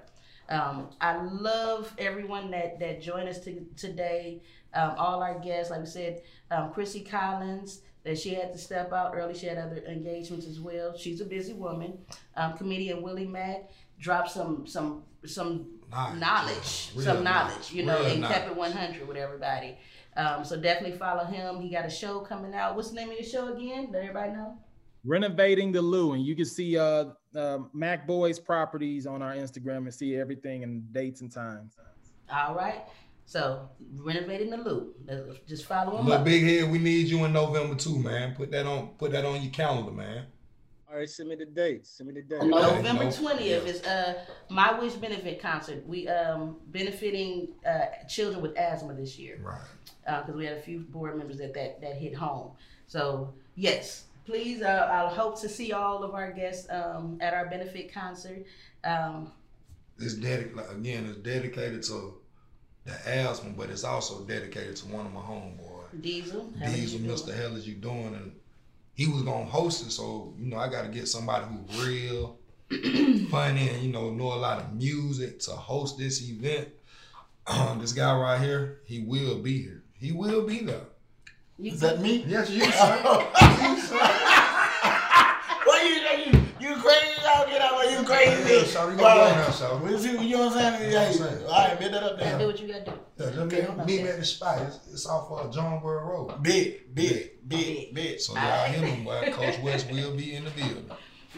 Um, 0.50 0.90
I 1.02 1.18
love 1.24 1.92
everyone 1.98 2.52
that 2.52 2.80
that 2.80 3.02
joined 3.02 3.30
us 3.30 3.40
to, 3.46 3.66
today. 3.78 4.42
Um, 4.74 4.94
all 4.98 5.24
our 5.24 5.40
guests, 5.40 5.72
like 5.72 5.80
we 5.80 5.86
said, 5.86 6.22
um, 6.52 6.72
Chrissy 6.74 7.00
Collins, 7.02 7.82
that 8.04 8.20
she 8.20 8.34
had 8.34 8.52
to 8.52 8.58
step 8.60 8.92
out 8.92 9.14
early. 9.16 9.34
She 9.34 9.46
had 9.48 9.58
other 9.58 9.82
engagements 9.88 10.46
as 10.46 10.60
well. 10.60 10.96
She's 10.98 11.22
a 11.22 11.26
busy 11.26 11.54
woman. 11.54 11.98
Um, 12.36 12.58
comedian 12.58 13.02
Willie 13.02 13.26
Macc 13.26 13.68
dropped 14.00 14.32
some 14.32 14.68
some 14.68 15.04
some 15.26 15.68
Knowledge. 15.92 16.20
knowledge, 16.20 16.92
Real 16.96 17.06
some 17.06 17.24
knowledge, 17.24 17.52
knowledge. 17.54 17.72
you 17.72 17.84
know, 17.86 18.00
Real 18.00 18.12
and 18.16 18.24
kept 18.26 18.50
it 18.50 18.56
100 18.56 19.08
with 19.08 19.18
everybody. 19.18 19.78
Um, 20.18 20.44
so 20.44 20.60
definitely 20.60 20.98
follow 20.98 21.24
him. 21.24 21.62
He 21.62 21.70
got 21.70 21.86
a 21.86 21.90
show 21.90 22.20
coming 22.20 22.54
out. 22.54 22.76
What's 22.76 22.90
the 22.90 22.96
name 22.96 23.10
of 23.12 23.16
your 23.20 23.24
show 23.28 23.54
again? 23.54 23.90
Let 23.92 24.02
everybody 24.02 24.32
know. 24.34 24.58
Renovating 25.06 25.72
the 25.72 25.82
Lou, 25.82 26.14
and 26.14 26.26
you 26.26 26.36
can 26.36 26.46
see 26.46 26.78
uh, 26.78 27.06
uh 27.36 27.60
Mac 27.74 28.06
Boys 28.08 28.40
properties 28.40 29.06
on 29.08 29.22
our 29.22 29.34
Instagram 29.34 29.78
and 29.80 29.94
see 29.94 30.16
everything 30.16 30.64
and 30.64 30.92
dates 30.94 31.22
and 31.22 31.32
times. 31.32 31.76
All 32.32 32.56
right. 32.56 32.82
So 33.28 33.68
renovating 33.96 34.52
the 34.52 34.58
loop. 34.58 34.98
Just 35.48 35.66
follow 35.66 35.98
him 35.98 36.06
Little 36.06 36.20
up. 36.20 36.26
big 36.26 36.44
head, 36.44 36.72
we 36.72 36.78
need 36.78 37.08
you 37.08 37.26
in 37.26 37.34
November 37.34 37.76
too, 37.76 37.98
man. 37.98 38.36
Put 38.36 38.52
that 38.52 38.66
on, 38.68 38.90
put 39.00 39.12
that 39.12 39.26
on 39.26 39.42
your 39.42 39.52
calendar, 39.52 39.92
man. 39.92 40.26
All 40.88 41.00
right, 41.00 41.10
send 41.10 41.30
me 41.30 41.36
the 41.36 41.46
date. 41.48 41.86
Send 41.88 42.08
me 42.08 42.14
the 42.14 42.22
date. 42.22 42.44
November 42.48 43.06
no- 43.06 43.12
twentieth 43.12 43.66
is 43.68 43.84
uh 43.84 44.24
my 44.50 44.80
wish 44.80 44.94
benefit 44.94 45.42
concert. 45.42 45.86
We 45.88 46.08
um 46.08 46.58
benefiting 46.68 47.50
uh 47.68 48.06
children 48.08 48.42
with 48.42 48.56
asthma 48.58 48.94
this 48.94 49.18
year. 49.18 49.40
Right. 49.42 49.60
because 50.06 50.36
we 50.36 50.46
had 50.46 50.58
a 50.58 50.62
few 50.62 50.82
board 50.82 51.18
members 51.18 51.38
that 51.40 51.54
that, 51.56 51.82
that 51.82 51.96
hit 51.96 52.14
home. 52.16 52.52
So 52.88 53.34
yes, 53.56 54.06
please. 54.26 54.62
Uh, 54.62 54.90
I'll 54.92 55.10
hope 55.10 55.40
to 55.42 55.50
see 55.50 55.72
all 55.72 56.04
of 56.04 56.14
our 56.14 56.32
guests 56.32 56.68
um, 56.70 57.18
at 57.22 57.34
our 57.34 57.46
benefit 57.48 57.94
concert. 57.94 58.46
Um, 58.84 59.32
It's 60.00 60.16
dedicated 60.16 60.60
again. 60.72 61.06
It's 61.08 61.20
dedicated 61.20 61.84
to 61.84 62.16
the 62.86 62.94
asthma, 63.10 63.52
but 63.58 63.70
it's 63.70 63.84
also 63.84 64.24
dedicated 64.26 64.76
to 64.78 64.88
one 64.88 65.06
of 65.06 65.14
my 65.14 65.22
homeboys. 65.22 66.02
Diesel, 66.02 66.52
Diesel? 66.64 67.00
Mr. 67.00 67.36
Hell 67.36 67.56
is 67.56 67.68
you 67.68 67.76
doing? 67.76 68.14
And 68.16 68.34
he 68.94 69.08
was 69.08 69.22
gonna 69.24 69.46
host 69.46 69.86
it, 69.86 69.92
so 69.92 70.34
you 70.38 70.48
know 70.48 70.58
I 70.58 70.70
got 70.70 70.84
to 70.84 70.90
get 70.90 71.08
somebody 71.08 71.46
who 71.46 71.86
real 71.86 72.38
funny 73.30 73.70
and 73.70 73.84
you 73.84 73.92
know 73.92 74.10
know 74.12 74.34
a 74.34 74.36
lot 74.36 74.60
of 74.60 74.74
music 74.74 75.40
to 75.42 75.52
host 75.52 75.98
this 75.98 76.22
event. 76.30 76.70
this 77.80 77.94
guy 77.94 78.18
right 78.18 78.42
here, 78.42 78.80
he 78.86 79.02
will 79.02 79.40
be 79.40 79.62
here. 79.62 79.84
He 79.94 80.12
will 80.12 80.46
be 80.46 80.60
there. 80.62 80.88
You- 81.58 81.72
Is 81.72 81.80
that 81.80 82.02
me? 82.02 82.26
Yes, 82.28 82.50
you 82.50 82.62
sir. 82.72 83.02
What 85.66 85.84
you 85.84 86.34
you 86.34 86.42
you 86.60 86.76
crazy 86.82 87.22
out 87.26 87.48
get 87.48 87.62
out 87.62 87.84
you 87.86 87.92
Yeah, 87.92 88.04
crazy. 88.04 88.76
shawty, 88.76 88.92
we 88.92 88.96
gonna 88.98 89.02
Well, 89.04 89.30
go 89.30 89.36
now, 89.36 89.48
shawty. 89.48 89.82
we'll 89.82 90.00
see, 90.00 90.12
you 90.28 90.36
know 90.38 90.46
what 90.48 90.58
I'm 90.58 90.80
saying? 90.80 90.92
You 90.92 90.96
know 90.96 91.02
what 91.02 91.08
I'm 91.08 91.14
Yeah, 91.14 91.28
saying? 91.30 91.46
all 91.46 91.68
right, 91.68 91.80
bet 91.80 91.92
that 91.92 92.04
up 92.04 92.20
gotta 92.20 92.38
do 92.40 92.46
what 92.48 92.60
you 92.62 92.68
gotta 92.68 92.86
do. 92.86 92.92
Yeah, 92.92 93.26
let 93.26 93.38
Okay, 93.38 93.62
hold 93.62 93.78
me 93.78 93.82
on 93.82 93.88
meet 93.88 94.04
me 94.04 94.10
at 94.10 94.20
the 94.20 94.26
spot. 94.26 94.62
It's, 94.64 94.80
it's 94.92 95.06
off 95.08 95.32
of 95.32 95.54
John 95.54 95.82
Burr 95.82 96.04
Road. 96.06 96.44
Big, 96.44 96.94
big, 96.94 97.48
big, 97.48 97.94
big. 97.94 98.20
So 98.20 98.34
y'all 98.34 98.66
hear 98.66 98.82
me, 98.84 99.04
boy. 99.04 99.30
Coach 99.34 99.60
West 99.60 99.90
will 99.92 100.16
be 100.16 100.36
in 100.36 100.44
the 100.46 100.52
building. 100.52 100.90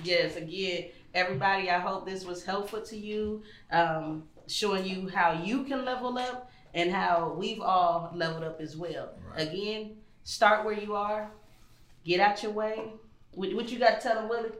Yes, 0.03 0.35
again, 0.35 0.85
everybody. 1.13 1.69
I 1.69 1.79
hope 1.79 2.05
this 2.07 2.25
was 2.25 2.43
helpful 2.43 2.81
to 2.81 2.97
you, 2.97 3.43
um, 3.71 4.23
showing 4.47 4.83
you 4.85 5.07
how 5.09 5.33
you 5.43 5.63
can 5.63 5.85
level 5.85 6.17
up 6.17 6.49
and 6.73 6.91
how 6.91 7.33
we've 7.37 7.61
all 7.61 8.11
leveled 8.13 8.43
up 8.43 8.59
as 8.61 8.75
well. 8.75 9.09
Right. 9.31 9.47
Again, 9.47 9.95
start 10.27 10.65
where 10.65 10.73
you 10.77 10.93
are, 10.93 11.31
get 12.03 12.19
out 12.19 12.43
your 12.43 12.51
way. 12.51 12.91
What, 13.33 13.53
what 13.55 13.71
you 13.71 13.79
got 13.79 14.01
to 14.01 14.07
tell 14.07 14.15
them, 14.15 14.27
Willie? 14.27 14.51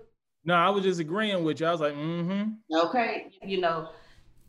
No, 0.45 0.53
I 0.53 0.70
was 0.70 0.84
just 0.84 0.99
agreeing 1.01 1.43
with 1.43 1.59
you. 1.59 1.65
I 1.68 1.72
was 1.72 1.82
like, 1.82 1.93
mm-hmm. 1.93 2.51
Okay, 2.86 3.28
you 3.43 3.59
know, 3.59 3.89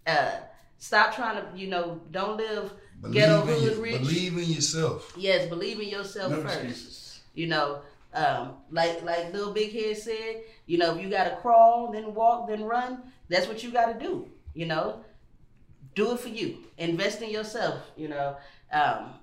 uh, 0.07 0.31
stop 0.79 1.13
trying 1.15 1.43
to, 1.43 1.59
you 1.59 1.67
know, 1.67 2.01
don't 2.13 2.37
live 2.37 2.73
ghetto 3.11 3.45
Believe 3.45 3.57
in, 3.57 3.63
hood 3.65 3.73
your, 3.75 3.83
rich. 3.83 4.01
believe 4.03 4.33
in 4.39 4.45
yourself. 4.45 5.13
Yes, 5.17 5.49
believe 5.49 5.81
in 5.81 5.89
yourself 5.89 6.31
No 6.31 6.43
first. 6.43 6.55
excuses. 6.55 7.21
You 7.35 7.49
know, 7.49 7.81
Um, 8.15 8.55
like 8.71 9.03
like 9.03 9.33
little 9.33 9.53
big 9.53 9.73
head 9.73 9.97
said, 9.97 10.43
you 10.67 10.79
know, 10.79 10.95
if 10.97 11.03
you 11.03 11.11
gotta 11.11 11.37
crawl, 11.43 11.91
then 11.93 12.15
walk, 12.15 12.49
then 12.49 12.63
run, 12.65 13.03
that's 13.29 13.47
what 13.49 13.63
you 13.65 13.71
gotta 13.73 13.99
do. 13.99 14.29
You 14.55 14.67
know, 14.67 15.01
do 15.95 16.13
it 16.13 16.21
for 16.21 16.29
you. 16.29 16.59
Invest 16.79 17.23
in 17.23 17.31
yourself. 17.31 17.79
You 17.97 18.09
know, 18.09 18.37
um, 18.73 19.15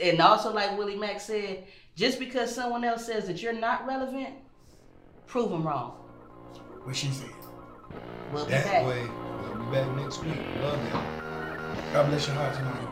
and 0.00 0.20
also 0.20 0.52
like 0.52 0.76
Willie 0.78 0.96
Macc 0.96 1.20
said, 1.20 1.64
just 1.96 2.18
because 2.18 2.54
someone 2.54 2.84
else 2.84 3.06
says 3.06 3.26
that 3.26 3.42
you're 3.42 3.52
not 3.52 3.86
relevant, 3.86 4.30
prove 5.26 5.50
them 5.50 5.66
wrong. 5.66 5.92
What 6.84 6.96
she 6.96 7.08
said. 7.08 7.30
We'll 8.32 8.44
be 8.44 8.52
That 8.52 8.64
back. 8.64 8.86
way, 8.86 9.06
we'll 9.42 9.64
be 9.64 9.72
back 9.72 9.96
next 9.96 10.22
week. 10.24 10.36
Love 10.60 10.78
y'all. 10.90 11.92
God 11.92 12.08
bless 12.10 12.26
your 12.26 12.36
heart 12.36 12.54
tonight. 12.54 12.87